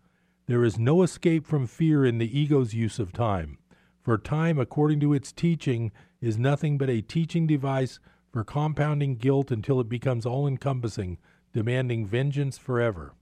There 0.47 0.63
is 0.63 0.79
no 0.79 1.03
escape 1.03 1.45
from 1.45 1.67
fear 1.67 2.03
in 2.03 2.17
the 2.17 2.35
ego's 2.35 2.73
use 2.73 2.97
of 2.97 3.13
time, 3.13 3.59
for 4.01 4.17
time, 4.17 4.57
according 4.57 5.01
to 5.01 5.13
its 5.13 5.31
teaching, 5.31 5.91
is 6.19 6.39
nothing 6.39 6.79
but 6.79 6.89
a 6.89 7.01
teaching 7.01 7.45
device 7.45 7.99
for 8.31 8.43
compounding 8.43 9.17
guilt 9.17 9.51
until 9.51 9.79
it 9.79 9.87
becomes 9.87 10.25
all 10.25 10.47
encompassing, 10.47 11.19
demanding 11.53 12.07
vengeance 12.07 12.57
forever. 12.57 13.13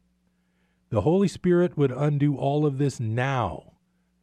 The 0.91 1.01
Holy 1.01 1.27
Spirit 1.27 1.77
would 1.77 1.91
undo 1.91 2.37
all 2.37 2.65
of 2.65 2.77
this 2.77 3.01
now. 3.01 3.73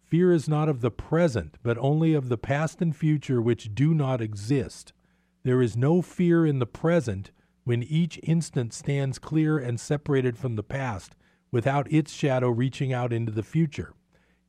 Fear 0.01 0.33
is 0.33 0.49
not 0.49 0.71
of 0.71 0.81
the 0.81 0.91
present, 0.91 1.59
but 1.63 1.77
only 1.77 2.15
of 2.15 2.31
the 2.31 2.39
past 2.39 2.81
and 2.81 2.97
future 2.97 3.43
which 3.43 3.75
do 3.75 3.93
not 3.93 4.23
exist. 4.23 4.95
There 5.43 5.63
is 5.63 5.77
no 5.77 6.03
fear 6.03 6.45
in 6.45 6.59
the 6.59 6.67
present 6.67 7.31
when 7.65 7.83
each 7.83 8.19
instant 8.23 8.73
stands 8.73 9.19
clear 9.19 9.59
and 9.59 9.79
separated 9.79 10.39
from 10.39 10.57
the 10.57 10.63
past 10.63 11.15
without 11.51 11.91
its 11.93 12.13
shadow 12.13 12.49
reaching 12.51 12.93
out 12.93 13.13
into 13.13 13.33
the 13.33 13.43
future. 13.43 13.95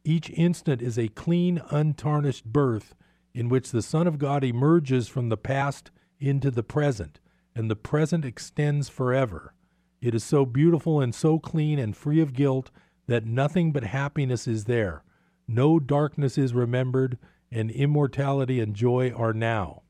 Each 0.04 0.30
instant 0.30 0.82
is 0.82 0.98
a 0.98 1.10
clean, 1.10 1.62
untarnished 1.70 2.46
birth 2.46 2.96
in 3.34 3.50
which 3.50 3.72
the 3.72 3.82
Son 3.82 4.08
of 4.08 4.18
God 4.18 4.44
emerges 4.44 5.08
from 5.08 5.30
the 5.30 5.38
past 5.38 5.92
into 6.20 6.50
the 6.50 6.64
present, 6.64 7.20
and 7.56 7.70
the 7.70 7.76
present 7.76 8.26
extends 8.26 8.90
forever. 8.90 9.54
It 10.02 10.16
is 10.16 10.24
so 10.24 10.46
beautiful 10.46 11.02
and 11.02 11.14
so 11.14 11.40
clean 11.40 11.78
and 11.78 11.96
free 11.96 12.22
of 12.22 12.34
guilt 12.34 12.72
that 13.08 13.26
nothing 13.26 13.72
but 13.72 13.84
happiness 13.84 14.48
is 14.48 14.66
there. 14.66 15.04
No 15.48 15.80
darkness 15.80 16.38
is 16.38 16.54
remembered, 16.54 17.18
and 17.52 17.72
immortality 17.72 18.60
and 18.60 18.76
joy 18.76 19.12
are 19.12 19.34
now. 19.34 19.84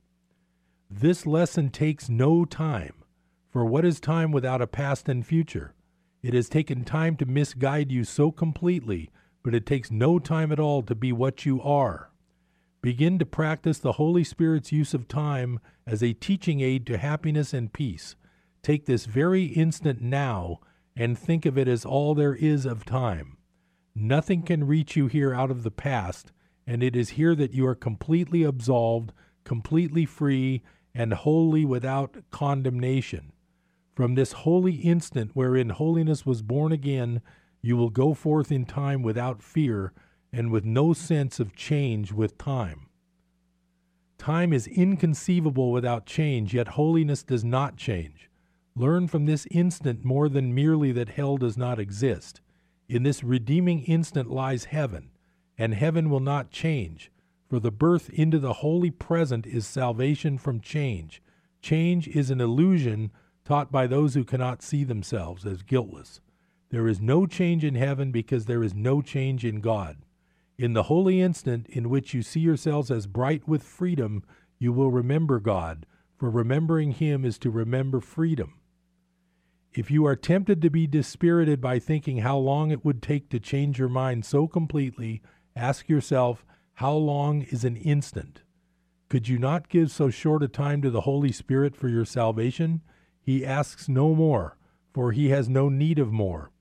This 0.92 1.28
lesson 1.28 1.70
takes 1.70 2.10
no 2.10 2.46
time, 2.46 2.96
for 3.52 3.64
what 3.64 3.86
is 3.86 4.00
time 4.00 4.32
without 4.32 4.60
a 4.60 4.66
past 4.66 5.08
and 5.08 5.26
future? 5.26 5.76
It 6.24 6.34
has 6.34 6.50
taken 6.50 6.84
time 6.84 7.16
to 7.18 7.28
misguide 7.28 7.92
you 7.92 8.04
so 8.04 8.32
completely, 8.32 9.12
but 9.44 9.54
it 9.54 9.68
takes 9.68 9.92
no 9.92 10.18
time 10.18 10.52
at 10.52 10.60
all 10.60 10.82
to 10.82 10.96
be 10.96 11.12
what 11.14 11.46
you 11.46 11.62
are. 11.62 12.10
Begin 12.82 13.20
to 13.20 13.26
practice 13.26 13.78
the 13.78 13.94
Holy 13.94 14.24
Spirit's 14.24 14.72
use 14.72 14.96
of 14.96 15.08
time 15.08 15.60
as 15.86 16.02
a 16.02 16.14
teaching 16.14 16.60
aid 16.60 16.88
to 16.88 16.98
happiness 16.98 17.54
and 17.54 17.72
peace. 17.72 18.16
Take 18.64 18.88
this 18.88 19.06
very 19.06 19.46
instant 19.46 20.02
now 20.02 20.60
and 20.96 21.18
think 21.18 21.46
of 21.46 21.56
it 21.56 21.68
as 21.68 21.86
all 21.86 22.16
there 22.16 22.36
is 22.36 22.66
of 22.66 22.84
time. 22.84 23.38
Nothing 23.94 24.42
can 24.42 24.66
reach 24.66 24.96
you 24.96 25.06
here 25.06 25.36
out 25.36 25.52
of 25.52 25.62
the 25.62 25.72
past, 25.72 26.32
and 26.66 26.82
it 26.82 26.96
is 26.96 27.10
here 27.10 27.36
that 27.36 27.54
you 27.54 27.68
are 27.68 27.76
completely 27.76 28.44
absolved, 28.44 29.14
completely 29.44 30.06
free, 30.06 30.64
and 30.94 31.14
wholly 31.14 31.66
without 31.66 32.18
condemnation. 32.32 33.32
From 33.96 34.16
this 34.16 34.32
holy 34.32 34.76
instant 34.76 35.32
wherein 35.34 35.70
holiness 35.70 36.26
was 36.26 36.42
born 36.42 36.72
again, 36.72 37.22
you 37.62 37.76
will 37.76 37.90
go 37.90 38.14
forth 38.14 38.52
in 38.52 38.66
time 38.66 39.04
without 39.04 39.44
fear 39.44 39.94
and 40.32 40.52
with 40.52 40.64
no 40.64 40.94
sense 40.94 41.40
of 41.40 41.56
change 41.56 42.12
with 42.12 42.38
time. 42.38 42.88
Time 44.18 44.54
is 44.54 44.68
inconceivable 44.68 45.72
without 45.72 46.06
change, 46.06 46.54
yet 46.54 46.70
holiness 46.70 47.24
does 47.24 47.44
not 47.44 47.78
change. 47.78 48.30
Learn 48.76 49.08
from 49.08 49.26
this 49.26 49.48
instant 49.52 50.04
more 50.06 50.30
than 50.30 50.54
merely 50.54 50.92
that 50.92 51.10
hell 51.10 51.38
does 51.38 51.58
not 51.58 51.80
exist. 51.80 52.42
In 52.88 53.04
this 53.04 53.24
redeeming 53.24 53.84
instant 53.84 54.30
lies 54.30 54.66
heaven, 54.66 55.12
and 55.58 55.74
heaven 55.74 56.10
will 56.10 56.20
not 56.20 56.52
change, 56.52 57.12
for 57.50 57.60
the 57.60 57.72
birth 57.72 58.10
into 58.12 58.38
the 58.38 58.54
holy 58.54 58.92
present 58.92 59.48
is 59.48 59.66
salvation 59.66 60.38
from 60.38 60.62
change. 60.62 61.22
Change 61.62 62.08
is 62.08 62.30
an 62.30 62.40
illusion 62.40 63.12
taught 63.44 63.72
by 63.72 63.88
those 63.88 64.14
who 64.14 64.24
cannot 64.24 64.62
see 64.62 64.84
themselves 64.84 65.46
as 65.46 65.64
guiltless. 65.64 66.22
There 66.70 66.88
is 66.88 67.02
no 67.02 67.26
change 67.26 67.64
in 67.64 67.74
heaven 67.74 68.12
because 68.12 68.46
there 68.46 68.64
is 68.64 68.76
no 68.76 69.02
change 69.02 69.44
in 69.44 69.60
God. 69.60 69.98
In 70.60 70.74
the 70.74 70.84
holy 70.84 71.22
instant 71.22 71.68
in 71.70 71.90
which 71.90 72.14
you 72.14 72.22
see 72.22 72.42
yourselves 72.42 72.92
as 72.92 73.08
bright 73.08 73.48
with 73.48 73.64
freedom, 73.64 74.24
you 74.60 74.72
will 74.72 74.92
remember 74.92 75.40
God, 75.40 75.88
for 76.16 76.30
remembering 76.30 76.92
Him 76.92 77.26
is 77.26 77.40
to 77.40 77.50
remember 77.50 78.00
freedom. 78.00 78.54
If 79.74 79.90
you 79.90 80.06
are 80.06 80.16
tempted 80.16 80.62
to 80.62 80.70
be 80.70 80.86
dispirited 80.86 81.62
by 81.62 81.80
thinking 81.80 82.20
how 82.20 82.38
long 82.38 82.70
it 82.70 82.86
would 82.86 83.02
take 83.02 83.30
to 83.30 83.40
change 83.40 83.80
your 83.80 83.90
mind 83.90 84.26
so 84.26 84.48
completely, 84.48 85.22
ask 85.56 85.90
yourself, 85.90 86.46
how 86.80 86.94
long 86.94 87.42
is 87.42 87.66
an 87.66 87.76
instant? 87.76 88.42
Could 89.10 89.28
you 89.28 89.38
not 89.38 89.68
give 89.68 89.92
so 89.92 90.10
short 90.10 90.42
a 90.42 90.48
time 90.48 90.82
to 90.82 90.90
the 90.90 91.02
Holy 91.02 91.34
Spirit 91.34 91.76
for 91.76 91.90
your 91.90 92.06
salvation? 92.06 92.80
He 93.20 93.46
asks 93.46 93.90
no 93.90 94.16
more, 94.16 94.58
for 94.94 95.12
he 95.12 95.28
has 95.28 95.50
no 95.50 95.68
need 95.68 96.00
of 96.00 96.14
more. 96.14 96.52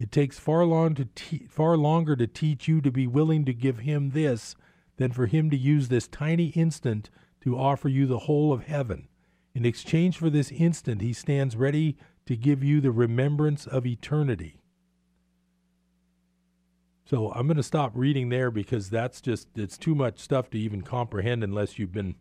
It 0.00 0.10
takes 0.10 0.40
far, 0.40 0.64
long 0.64 0.96
to 0.96 1.04
te- 1.04 1.46
far 1.48 1.76
longer 1.76 2.16
to 2.16 2.26
teach 2.26 2.66
you 2.66 2.80
to 2.80 2.90
be 2.90 3.06
willing 3.06 3.44
to 3.44 3.54
give 3.54 3.78
him 3.78 4.10
this 4.10 4.56
than 4.96 5.12
for 5.12 5.26
him 5.26 5.50
to 5.50 5.56
use 5.56 5.86
this 5.86 6.08
tiny 6.08 6.46
instant 6.46 7.08
to 7.42 7.56
offer 7.56 7.88
you 7.88 8.08
the 8.08 8.24
whole 8.26 8.52
of 8.52 8.64
heaven. 8.64 9.06
In 9.54 9.64
exchange 9.64 10.18
for 10.18 10.30
this 10.30 10.50
instant, 10.50 11.00
he 11.00 11.12
stands 11.12 11.54
ready 11.54 11.96
to 12.26 12.34
give 12.34 12.64
you 12.64 12.80
the 12.80 12.90
remembrance 12.90 13.68
of 13.68 13.86
eternity. 13.86 14.59
So 17.04 17.32
I'm 17.32 17.46
going 17.46 17.56
to 17.56 17.62
stop 17.62 17.92
reading 17.94 18.28
there 18.28 18.50
because 18.50 18.90
that's 18.90 19.20
just, 19.20 19.48
it's 19.56 19.76
too 19.76 19.94
much 19.94 20.18
stuff 20.18 20.50
to 20.50 20.58
even 20.58 20.82
comprehend 20.82 21.42
unless 21.42 21.78
you've 21.78 21.92
been 21.92 22.14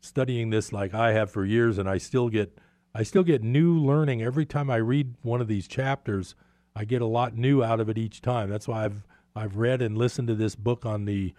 studying 0.00 0.50
this 0.50 0.72
like 0.72 0.94
I 0.94 1.12
have 1.12 1.30
for 1.30 1.44
years 1.44 1.78
and 1.78 1.88
I 1.88 1.98
still 1.98 2.28
get 2.28 2.56
I 2.94 3.02
still 3.02 3.22
get 3.22 3.42
new 3.42 3.78
learning 3.78 4.22
every 4.22 4.46
time 4.46 4.70
I 4.70 4.76
read 4.76 5.14
one 5.22 5.40
of 5.40 5.48
these 5.48 5.68
chapters. 5.68 6.34
I 6.74 6.84
get 6.84 7.02
a 7.02 7.06
lot 7.06 7.36
new 7.36 7.62
out 7.62 7.80
of 7.80 7.88
it 7.88 7.98
each 7.98 8.22
time. 8.22 8.50
That's 8.50 8.66
why 8.66 8.84
I've 8.84 9.06
I've 9.36 9.56
read 9.56 9.82
and 9.82 9.96
listened 9.96 10.28
to 10.28 10.34
this 10.34 10.54
book 10.54 10.84
on 10.84 11.04
the 11.04 11.34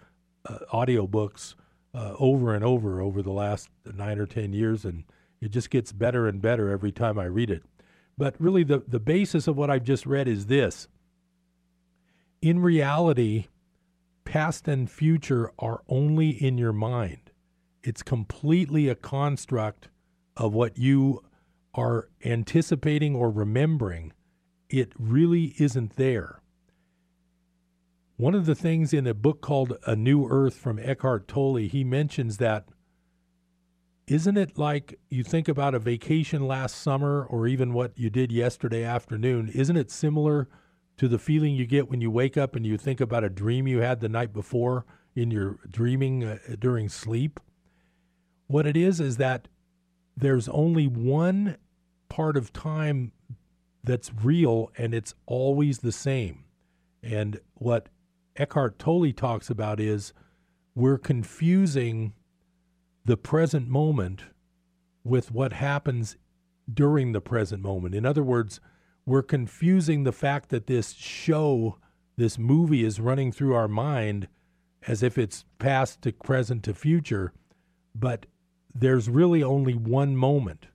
uh, 0.46 0.58
audio 0.72 1.06
books 1.06 1.56
uh, 1.94 2.14
over 2.18 2.54
and 2.54 2.64
over 2.64 3.00
over 3.00 3.20
the 3.20 3.32
last 3.32 3.68
nine 3.84 4.18
or 4.18 4.26
ten 4.26 4.52
years, 4.52 4.84
and 4.84 5.04
it 5.40 5.50
just 5.50 5.70
gets 5.70 5.92
better 5.92 6.28
and 6.28 6.40
better 6.40 6.70
every 6.70 6.92
time 6.92 7.18
I 7.18 7.24
read 7.24 7.50
it. 7.50 7.62
But 8.16 8.36
really, 8.38 8.62
the 8.62 8.82
the 8.86 9.00
basis 9.00 9.46
of 9.46 9.56
what 9.56 9.70
I've 9.70 9.84
just 9.84 10.06
read 10.06 10.28
is 10.28 10.46
this. 10.46 10.88
In 12.42 12.60
reality, 12.60 13.48
past 14.24 14.66
and 14.66 14.90
future 14.90 15.52
are 15.58 15.82
only 15.88 16.30
in 16.30 16.56
your 16.56 16.72
mind. 16.72 17.30
It's 17.82 18.02
completely 18.02 18.88
a 18.88 18.94
construct 18.94 19.88
of 20.38 20.54
what 20.54 20.78
you 20.78 21.22
are 21.74 22.08
anticipating 22.24 23.14
or 23.14 23.30
remembering, 23.30 24.12
it 24.70 24.92
really 24.98 25.54
isn't 25.58 25.96
there. 25.96 26.40
One 28.16 28.34
of 28.34 28.46
the 28.46 28.54
things 28.54 28.92
in 28.92 29.06
a 29.06 29.14
book 29.14 29.40
called 29.40 29.76
A 29.86 29.94
New 29.94 30.26
Earth 30.28 30.54
from 30.54 30.78
Eckhart 30.78 31.28
Tolle, 31.28 31.68
he 31.68 31.84
mentions 31.84 32.38
that 32.38 32.68
isn't 34.06 34.36
it 34.36 34.58
like 34.58 34.98
you 35.08 35.22
think 35.22 35.46
about 35.46 35.74
a 35.74 35.78
vacation 35.78 36.46
last 36.46 36.76
summer 36.76 37.24
or 37.24 37.46
even 37.46 37.72
what 37.72 37.92
you 37.96 38.10
did 38.10 38.32
yesterday 38.32 38.82
afternoon? 38.82 39.48
Isn't 39.54 39.76
it 39.76 39.90
similar 39.90 40.48
to 41.00 41.08
the 41.08 41.18
feeling 41.18 41.54
you 41.54 41.64
get 41.64 41.88
when 41.88 42.02
you 42.02 42.10
wake 42.10 42.36
up 42.36 42.54
and 42.54 42.66
you 42.66 42.76
think 42.76 43.00
about 43.00 43.24
a 43.24 43.30
dream 43.30 43.66
you 43.66 43.78
had 43.78 44.00
the 44.00 44.08
night 44.08 44.34
before 44.34 44.84
in 45.14 45.30
your 45.30 45.58
dreaming 45.66 46.22
uh, 46.22 46.36
during 46.58 46.90
sleep. 46.90 47.40
What 48.48 48.66
it 48.66 48.76
is 48.76 49.00
is 49.00 49.16
that 49.16 49.48
there's 50.14 50.46
only 50.50 50.86
one 50.86 51.56
part 52.10 52.36
of 52.36 52.52
time 52.52 53.12
that's 53.82 54.10
real 54.22 54.70
and 54.76 54.92
it's 54.92 55.14
always 55.24 55.78
the 55.78 55.90
same. 55.90 56.44
And 57.02 57.40
what 57.54 57.88
Eckhart 58.36 58.78
Tolle 58.78 59.14
talks 59.14 59.48
about 59.48 59.80
is 59.80 60.12
we're 60.74 60.98
confusing 60.98 62.12
the 63.06 63.16
present 63.16 63.68
moment 63.68 64.24
with 65.02 65.32
what 65.32 65.54
happens 65.54 66.18
during 66.70 67.12
the 67.12 67.22
present 67.22 67.62
moment. 67.62 67.94
In 67.94 68.04
other 68.04 68.22
words, 68.22 68.60
we're 69.10 69.22
confusing 69.22 70.04
the 70.04 70.12
fact 70.12 70.50
that 70.50 70.68
this 70.68 70.92
show, 70.92 71.76
this 72.16 72.38
movie 72.38 72.84
is 72.84 73.00
running 73.00 73.32
through 73.32 73.54
our 73.54 73.66
mind 73.66 74.28
as 74.86 75.02
if 75.02 75.18
it's 75.18 75.44
past 75.58 76.00
to 76.02 76.12
present 76.12 76.62
to 76.62 76.72
future, 76.72 77.32
but 77.92 78.26
there's 78.72 79.08
really 79.08 79.42
only 79.42 79.74
one 79.74 80.16
moment 80.16 80.66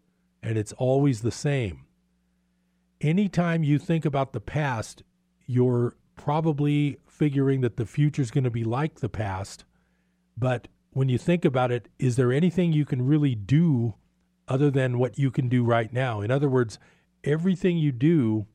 and 0.44 0.58
it's 0.58 0.74
always 0.74 1.22
the 1.22 1.32
same. 1.32 1.86
Anytime 3.00 3.64
you 3.64 3.80
think 3.80 4.04
about 4.04 4.34
the 4.34 4.42
past, 4.42 5.04
you're 5.46 5.96
probably 6.18 6.98
figuring 7.08 7.62
that 7.62 7.78
the 7.78 7.86
future 7.86 8.22
is 8.22 8.32
going 8.32 8.44
to 8.44 8.52
be 8.52 8.66
like 8.66 9.00
the 9.00 9.10
past. 9.10 9.64
But 10.38 10.68
when 10.92 11.08
you 11.08 11.18
think 11.18 11.46
about 11.46 11.72
it, 11.72 11.88
is 12.00 12.18
there 12.18 12.34
anything 12.34 12.74
you 12.74 12.86
can 12.86 13.06
really 13.06 13.34
do 13.34 13.96
other 14.48 14.70
than 14.70 15.00
what 15.00 15.18
you 15.18 15.32
can 15.32 15.48
do 15.48 15.64
right 15.64 15.92
now? 15.92 16.20
In 16.20 16.32
other 16.32 16.50
words, 16.50 16.78
everything 17.26 17.78
you 17.78 17.92
do 17.92 18.46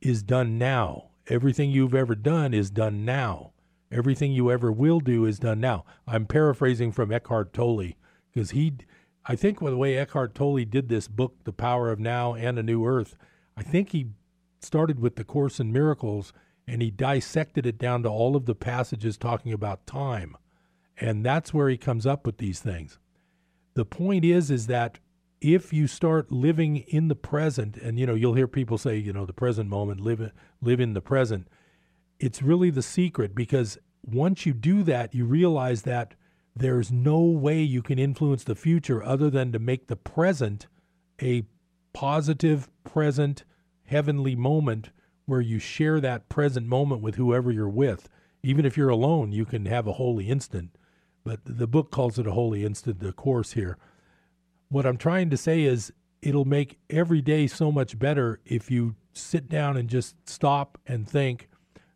is 0.00 0.22
done 0.22 0.58
now. 0.58 1.10
Everything 1.28 1.70
you've 1.70 1.94
ever 1.94 2.14
done 2.14 2.54
is 2.54 2.70
done 2.70 3.04
now. 3.04 3.52
Everything 3.90 4.32
you 4.32 4.50
ever 4.50 4.70
will 4.70 5.00
do 5.00 5.24
is 5.24 5.38
done 5.38 5.60
now. 5.60 5.84
I'm 6.06 6.26
paraphrasing 6.26 6.92
from 6.92 7.10
Eckhart 7.10 7.52
Tolle 7.52 7.92
because 8.32 8.50
he, 8.50 8.74
I 9.24 9.34
think, 9.34 9.60
the 9.60 9.76
way 9.76 9.96
Eckhart 9.96 10.34
Tolle 10.34 10.64
did 10.64 10.88
this 10.88 11.08
book, 11.08 11.44
The 11.44 11.52
Power 11.52 11.90
of 11.90 11.98
Now 11.98 12.34
and 12.34 12.58
a 12.58 12.62
New 12.62 12.86
Earth, 12.86 13.16
I 13.56 13.62
think 13.62 13.90
he 13.90 14.10
started 14.60 15.00
with 15.00 15.16
the 15.16 15.24
Course 15.24 15.58
in 15.58 15.72
Miracles 15.72 16.32
and 16.66 16.82
he 16.82 16.90
dissected 16.90 17.64
it 17.64 17.78
down 17.78 18.02
to 18.02 18.10
all 18.10 18.36
of 18.36 18.44
the 18.44 18.54
passages 18.54 19.16
talking 19.16 19.52
about 19.52 19.86
time. 19.86 20.36
And 21.00 21.24
that's 21.24 21.54
where 21.54 21.68
he 21.68 21.78
comes 21.78 22.06
up 22.06 22.26
with 22.26 22.38
these 22.38 22.60
things. 22.60 22.98
The 23.74 23.86
point 23.86 24.24
is 24.24 24.50
is 24.50 24.66
that 24.66 24.98
if 25.40 25.72
you 25.72 25.86
start 25.86 26.32
living 26.32 26.78
in 26.78 27.08
the 27.08 27.14
present 27.14 27.76
and 27.76 27.98
you 27.98 28.06
know 28.06 28.14
you'll 28.14 28.34
hear 28.34 28.48
people 28.48 28.78
say, 28.78 28.96
you 28.96 29.12
know, 29.12 29.26
the 29.26 29.32
present 29.32 29.68
moment, 29.68 30.00
live 30.00 30.32
live 30.60 30.80
in 30.80 30.94
the 30.94 31.00
present. 31.00 31.48
It's 32.18 32.42
really 32.42 32.70
the 32.70 32.82
secret 32.82 33.34
because 33.34 33.78
once 34.04 34.46
you 34.46 34.52
do 34.52 34.82
that, 34.84 35.14
you 35.14 35.24
realize 35.24 35.82
that 35.82 36.14
there's 36.56 36.90
no 36.90 37.20
way 37.20 37.62
you 37.62 37.82
can 37.82 37.98
influence 37.98 38.42
the 38.42 38.56
future 38.56 39.02
other 39.02 39.30
than 39.30 39.52
to 39.52 39.58
make 39.58 39.86
the 39.86 39.96
present 39.96 40.66
a 41.22 41.44
positive 41.92 42.68
present 42.84 43.44
heavenly 43.84 44.34
moment 44.34 44.90
where 45.26 45.40
you 45.40 45.58
share 45.58 46.00
that 46.00 46.28
present 46.28 46.66
moment 46.66 47.00
with 47.00 47.14
whoever 47.14 47.52
you're 47.52 47.68
with. 47.68 48.08
Even 48.42 48.64
if 48.64 48.76
you're 48.76 48.88
alone, 48.88 49.30
you 49.30 49.44
can 49.44 49.66
have 49.66 49.86
a 49.86 49.94
holy 49.94 50.28
instant. 50.28 50.70
But 51.24 51.40
the 51.44 51.66
book 51.66 51.90
calls 51.90 52.18
it 52.18 52.26
a 52.26 52.32
holy 52.32 52.64
instant, 52.64 53.00
the 53.00 53.12
course 53.12 53.52
here. 53.52 53.76
What 54.68 54.86
I'm 54.86 54.96
trying 54.96 55.30
to 55.30 55.36
say 55.36 55.62
is 55.62 55.92
it'll 56.22 56.44
make 56.44 56.78
every 56.90 57.22
day 57.22 57.46
so 57.46 57.70
much 57.72 57.98
better 57.98 58.40
if 58.44 58.70
you 58.70 58.96
sit 59.12 59.48
down 59.48 59.76
and 59.76 59.88
just 59.88 60.16
stop 60.28 60.78
and 60.86 61.08
think 61.08 61.48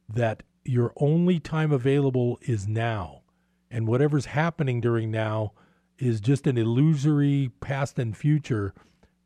that 0.09 0.43
your 0.65 0.93
only 0.97 1.39
time 1.39 1.73
available 1.73 2.39
is 2.43 2.67
now. 2.67 3.23
And 3.71 3.87
whatever's 3.87 4.27
happening 4.27 4.81
during 4.81 5.11
now 5.11 5.53
is 5.99 6.21
just 6.21 6.47
an 6.47 6.59
illusory 6.59 7.51
past 7.61 7.99
and 7.99 8.17
future 8.17 8.75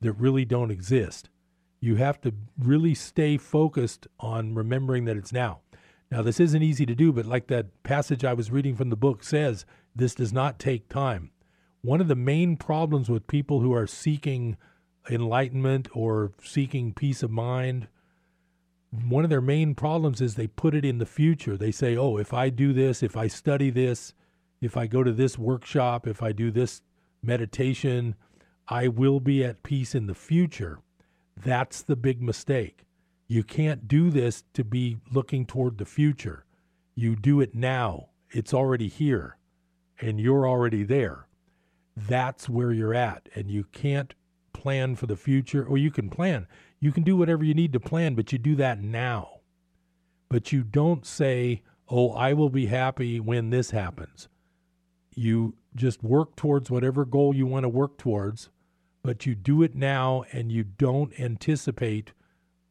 that 0.01 0.13
really 0.13 0.45
don't 0.45 0.71
exist 0.71 1.29
you 1.81 1.97
have 1.97 2.21
to 2.23 2.35
really 2.59 2.95
stay 2.95 3.37
focused 3.37 4.07
on 4.19 4.55
remembering 4.55 5.05
that 5.05 5.17
it's 5.17 5.33
now. 5.33 5.61
Now, 6.11 6.23
this 6.23 6.41
isn't 6.41 6.63
easy 6.63 6.87
to 6.87 6.95
do, 6.95 7.13
but 7.13 7.27
like 7.27 7.49
that 7.49 7.83
passage 7.83 8.25
I 8.25 8.33
was 8.33 8.51
reading 8.51 8.77
from 8.77 8.91
the 8.91 8.97
book 8.97 9.25
says, 9.25 9.67
this 9.95 10.15
does 10.15 10.33
not 10.33 10.59
take 10.59 10.89
time. 10.89 11.31
One 11.87 12.01
of 12.01 12.09
the 12.09 12.17
main 12.17 12.57
problems 12.57 13.09
with 13.09 13.29
people 13.29 13.61
who 13.61 13.73
are 13.73 13.87
seeking 13.87 14.57
enlightenment 15.09 15.87
or 15.93 16.33
seeking 16.43 16.93
peace 16.93 17.23
of 17.23 17.31
mind, 17.31 17.87
one 18.91 19.23
of 19.23 19.31
their 19.31 19.41
main 19.41 19.77
problems 19.77 20.21
is 20.21 20.35
they 20.35 20.49
put 20.49 20.75
it 20.75 20.85
in 20.85 20.99
the 20.99 21.07
future. 21.07 21.57
They 21.57 21.71
say, 21.71 21.97
oh, 21.97 22.17
if 22.17 22.35
I 22.35 22.51
do 22.51 22.73
this, 22.73 23.05
if 23.05 23.17
I 23.17 23.29
study 23.29 23.71
this, 23.71 24.15
if 24.61 24.77
I 24.77 24.89
go 24.89 25.05
to 25.05 25.13
this 25.13 25.39
workshop, 25.39 26.09
if 26.09 26.25
I 26.25 26.33
do 26.33 26.51
this 26.51 26.83
meditation, 27.23 28.17
I 28.67 28.89
will 28.89 29.21
be 29.21 29.45
at 29.45 29.63
peace 29.63 29.95
in 29.95 30.07
the 30.07 30.15
future. 30.15 30.81
That's 31.37 31.83
the 31.83 31.95
big 31.95 32.21
mistake. 32.21 32.85
You 33.29 33.45
can't 33.45 33.87
do 33.87 34.11
this 34.11 34.43
to 34.55 34.65
be 34.65 34.97
looking 35.13 35.47
toward 35.47 35.79
the 35.79 35.85
future. 35.85 36.47
You 36.97 37.15
do 37.15 37.41
it 37.41 37.55
now. 37.55 38.09
It's 38.33 38.53
already 38.53 38.89
here 38.89 39.37
and 40.01 40.19
you're 40.21 40.49
already 40.49 40.83
there. 40.83 41.26
That's 41.97 42.49
where 42.49 42.73
you're 42.73 42.95
at. 42.95 43.29
And 43.35 43.51
you 43.51 43.65
can't 43.73 44.15
plan 44.53 44.97
for 44.97 45.07
the 45.07 45.17
future, 45.17 45.65
or 45.65 45.79
you 45.79 45.91
can 45.91 46.11
plan. 46.11 46.47
You 46.81 46.93
can 46.93 47.03
do 47.03 47.17
whatever 47.17 47.45
you 47.45 47.55
need 47.55 47.73
to 47.73 47.81
plan, 47.81 48.15
but 48.15 48.33
you 48.33 48.39
do 48.39 48.55
that 48.57 48.83
now. 48.83 49.41
But 50.29 50.53
you 50.53 50.63
don't 50.63 51.07
say, 51.07 51.63
oh, 51.89 52.11
I 52.11 52.33
will 52.33 52.51
be 52.51 52.67
happy 52.67 53.21
when 53.21 53.51
this 53.51 53.71
happens. 53.71 54.29
You 55.15 55.55
just 55.75 56.03
work 56.03 56.37
towards 56.37 56.71
whatever 56.71 57.05
goal 57.05 57.35
you 57.35 57.47
want 57.47 57.65
to 57.65 57.69
work 57.69 57.97
towards 57.97 58.51
but 59.07 59.25
you 59.25 59.37
do 59.37 59.63
it 59.63 59.77
now 59.77 60.25
and 60.33 60.51
you 60.51 60.65
don't 60.65 61.19
anticipate 61.19 62.13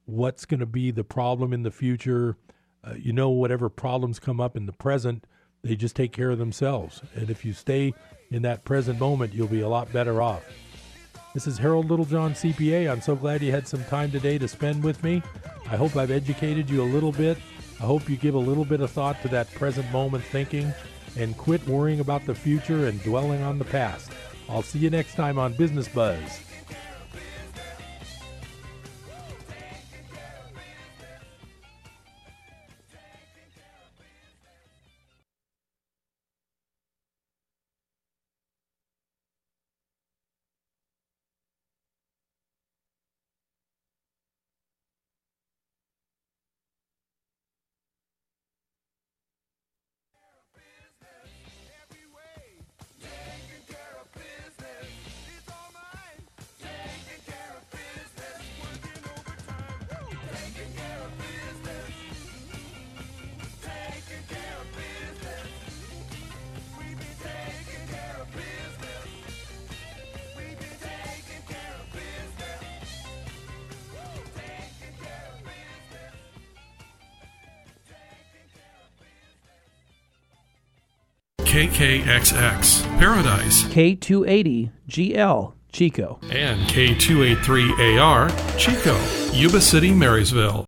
what's 0.03 0.45
going 0.45 0.59
to 0.59 0.65
be 0.65 0.91
the 0.91 1.03
problem 1.03 1.53
in 1.53 1.63
the 1.63 1.71
future. 1.71 2.35
Uh, 2.83 2.93
you 2.95 3.13
know, 3.13 3.29
whatever 3.29 3.69
problems 3.69 4.19
come 4.19 4.41
up 4.41 4.57
in 4.57 4.65
the 4.65 4.73
present, 4.73 5.25
they 5.63 5.77
just 5.77 5.95
take 5.95 6.11
care 6.11 6.31
of 6.31 6.37
themselves. 6.37 7.01
And 7.15 7.29
if 7.29 7.45
you 7.45 7.53
stay 7.53 7.93
in 8.31 8.41
that 8.43 8.63
present 8.63 8.99
moment, 8.99 9.33
you'll 9.33 9.47
be 9.47 9.61
a 9.61 9.69
lot 9.69 9.91
better 9.91 10.21
off. 10.21 10.43
This 11.33 11.47
is 11.47 11.57
Harold 11.57 11.89
Littlejohn, 11.89 12.33
CPA. 12.33 12.89
I'm 12.89 13.01
so 13.01 13.15
glad 13.15 13.41
you 13.41 13.51
had 13.51 13.67
some 13.67 13.83
time 13.85 14.11
today 14.11 14.37
to 14.37 14.47
spend 14.47 14.83
with 14.83 15.03
me. 15.03 15.21
I 15.69 15.75
hope 15.75 15.95
I've 15.95 16.11
educated 16.11 16.69
you 16.69 16.81
a 16.81 16.83
little 16.83 17.11
bit. 17.11 17.37
I 17.81 17.83
hope 17.83 18.09
you 18.09 18.15
give 18.15 18.35
a 18.35 18.39
little 18.39 18.63
bit 18.63 18.79
of 18.79 18.89
thought 18.89 19.21
to 19.21 19.27
that 19.29 19.53
present 19.53 19.91
moment 19.91 20.23
thinking 20.23 20.73
and 21.17 21.37
quit 21.37 21.65
worrying 21.67 21.99
about 21.99 22.25
the 22.25 22.35
future 22.35 22.87
and 22.87 23.03
dwelling 23.03 23.41
on 23.41 23.59
the 23.59 23.65
past. 23.65 24.11
I'll 24.47 24.61
see 24.61 24.79
you 24.79 24.89
next 24.89 25.15
time 25.15 25.37
on 25.37 25.53
Business 25.53 25.87
Buzz. 25.87 26.44
KKXX, 81.55 82.83
Paradise, 82.99 83.63
K280GL, 83.63 85.53
Chico, 85.71 86.19
and 86.23 86.59
K283AR, 86.69 88.57
Chico, 88.57 88.99
Yuba 89.31 89.61
City, 89.61 89.93
Marysville. 89.93 90.65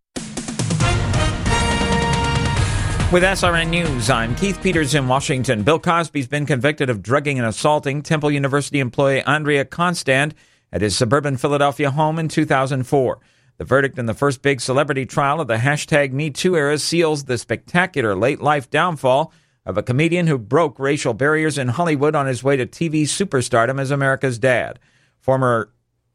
With 3.11 3.23
SRN 3.23 3.67
News, 3.67 4.09
I'm 4.09 4.33
Keith 4.35 4.63
Peters 4.63 4.95
in 4.95 5.09
Washington. 5.09 5.63
Bill 5.63 5.77
Cosby's 5.77 6.29
been 6.29 6.45
convicted 6.45 6.89
of 6.89 7.03
drugging 7.03 7.37
and 7.37 7.49
assaulting 7.49 8.01
Temple 8.01 8.31
University 8.31 8.79
employee 8.79 9.21
Andrea 9.23 9.65
Constand 9.65 10.35
at 10.71 10.79
his 10.79 10.95
suburban 10.95 11.35
Philadelphia 11.35 11.91
home 11.91 12.17
in 12.17 12.29
2004. 12.29 13.19
The 13.57 13.65
verdict 13.65 13.99
in 13.99 14.05
the 14.05 14.13
first 14.13 14.41
big 14.41 14.61
celebrity 14.61 15.05
trial 15.05 15.41
of 15.41 15.49
the 15.49 15.57
hashtag 15.57 16.13
MeToo 16.13 16.55
era 16.55 16.77
seals 16.77 17.25
the 17.25 17.37
spectacular 17.37 18.15
late 18.15 18.39
life 18.39 18.69
downfall 18.69 19.33
of 19.67 19.77
a 19.77 19.83
comedian 19.83 20.27
who 20.27 20.37
broke 20.37 20.79
racial 20.79 21.13
barriers 21.13 21.57
in 21.57 21.67
Hollywood 21.67 22.15
on 22.15 22.25
his 22.25 22.41
way 22.41 22.55
to 22.55 22.65
TV 22.65 23.03
superstardom 23.03 23.81
as 23.81 23.91
America's 23.91 24.39
dad. 24.39 24.79
Former 25.19 25.69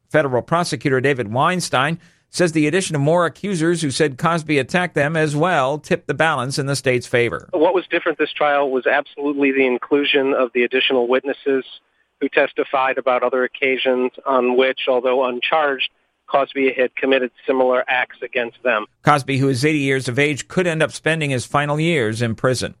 federal 0.09 0.41
prosecutor 0.41 0.99
David 0.99 1.31
Weinstein 1.31 1.99
says 2.31 2.53
the 2.53 2.65
addition 2.65 2.95
of 2.95 3.01
more 3.01 3.27
accusers 3.27 3.83
who 3.83 3.91
said 3.91 4.17
Cosby 4.17 4.57
attacked 4.57 4.95
them 4.95 5.15
as 5.15 5.35
well 5.35 5.77
tipped 5.77 6.07
the 6.07 6.15
balance 6.15 6.57
in 6.57 6.65
the 6.65 6.75
state's 6.75 7.05
favor. 7.05 7.47
What 7.51 7.75
was 7.75 7.85
different 7.91 8.17
this 8.17 8.33
trial 8.33 8.71
was 8.71 8.87
absolutely 8.87 9.51
the 9.51 9.67
inclusion 9.67 10.33
of 10.33 10.49
the 10.55 10.63
additional 10.63 11.07
witnesses 11.07 11.63
who 12.19 12.29
testified 12.29 12.97
about 12.97 13.21
other 13.21 13.43
occasions 13.43 14.13
on 14.25 14.57
which, 14.57 14.81
although 14.87 15.25
uncharged, 15.25 15.91
Cosby 16.25 16.73
had 16.75 16.95
committed 16.95 17.29
similar 17.45 17.83
acts 17.87 18.17
against 18.23 18.63
them. 18.63 18.87
Cosby, 19.03 19.37
who 19.37 19.49
is 19.49 19.63
80 19.63 19.77
years 19.77 20.07
of 20.07 20.17
age, 20.17 20.47
could 20.47 20.65
end 20.65 20.81
up 20.81 20.91
spending 20.91 21.29
his 21.29 21.45
final 21.45 21.79
years 21.79 22.19
in 22.19 22.33
prison. 22.33 22.73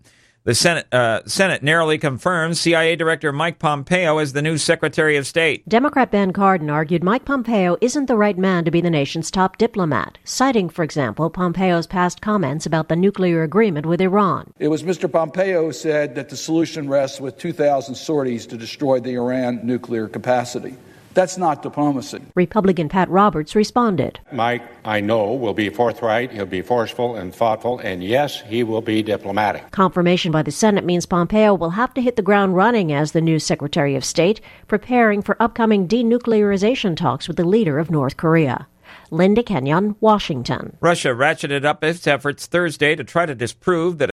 The 0.45 0.53
Senate, 0.53 0.93
uh, 0.93 1.21
Senate 1.25 1.63
narrowly 1.63 1.97
confirms 1.97 2.59
CIA 2.59 2.97
Director 2.97 3.31
Mike 3.31 3.59
Pompeo 3.59 4.17
as 4.17 4.33
the 4.33 4.41
new 4.41 4.57
Secretary 4.57 5.15
of 5.15 5.25
State. 5.25 5.65
Democrat 5.69 6.11
Ben 6.11 6.33
Cardin 6.33 6.69
argued 6.69 7.01
Mike 7.01 7.23
Pompeo 7.23 7.77
isn't 7.79 8.07
the 8.07 8.17
right 8.17 8.37
man 8.37 8.65
to 8.65 8.71
be 8.71 8.81
the 8.81 8.89
nation's 8.89 9.31
top 9.31 9.57
diplomat, 9.57 10.17
citing, 10.25 10.67
for 10.67 10.83
example, 10.83 11.29
Pompeo's 11.29 11.87
past 11.87 12.19
comments 12.19 12.65
about 12.65 12.89
the 12.89 12.97
nuclear 12.97 13.41
agreement 13.43 13.85
with 13.85 14.01
Iran. 14.01 14.51
It 14.59 14.67
was 14.67 14.83
Mr. 14.83 15.09
Pompeo 15.09 15.67
who 15.67 15.71
said 15.71 16.13
that 16.15 16.27
the 16.27 16.35
solution 16.35 16.89
rests 16.89 17.21
with 17.21 17.37
2,000 17.37 17.95
sorties 17.95 18.45
to 18.47 18.57
destroy 18.57 18.99
the 18.99 19.15
Iran 19.15 19.61
nuclear 19.63 20.09
capacity. 20.09 20.75
That's 21.13 21.37
not 21.37 21.61
diplomacy. 21.61 22.21
Republican 22.35 22.89
Pat 22.89 23.09
Roberts 23.09 23.55
responded. 23.55 24.19
Mike, 24.31 24.63
I 24.85 24.99
know, 24.99 25.33
will 25.33 25.53
be 25.53 25.69
forthright, 25.69 26.31
he'll 26.31 26.45
be 26.45 26.61
forceful 26.61 27.15
and 27.15 27.33
thoughtful, 27.33 27.79
and 27.79 28.03
yes, 28.03 28.41
he 28.41 28.63
will 28.63 28.81
be 28.81 29.03
diplomatic. 29.03 29.71
Confirmation 29.71 30.31
by 30.31 30.43
the 30.43 30.51
Senate 30.51 30.85
means 30.85 31.05
Pompeo 31.05 31.53
will 31.53 31.71
have 31.71 31.93
to 31.93 32.01
hit 32.01 32.15
the 32.15 32.21
ground 32.21 32.55
running 32.55 32.91
as 32.91 33.11
the 33.11 33.21
new 33.21 33.39
Secretary 33.39 33.95
of 33.95 34.05
State, 34.05 34.41
preparing 34.67 35.21
for 35.21 35.41
upcoming 35.41 35.87
denuclearization 35.87 36.95
talks 36.95 37.27
with 37.27 37.37
the 37.37 37.47
leader 37.47 37.79
of 37.79 37.91
North 37.91 38.17
Korea. 38.17 38.67
Linda 39.11 39.43
Kenyon, 39.43 39.95
Washington. 39.99 40.77
Russia 40.79 41.09
ratcheted 41.09 41.65
up 41.65 41.83
its 41.83 42.07
efforts 42.07 42.47
Thursday 42.47 42.95
to 42.95 43.03
try 43.03 43.25
to 43.25 43.35
disprove 43.35 43.97
that 43.99 44.09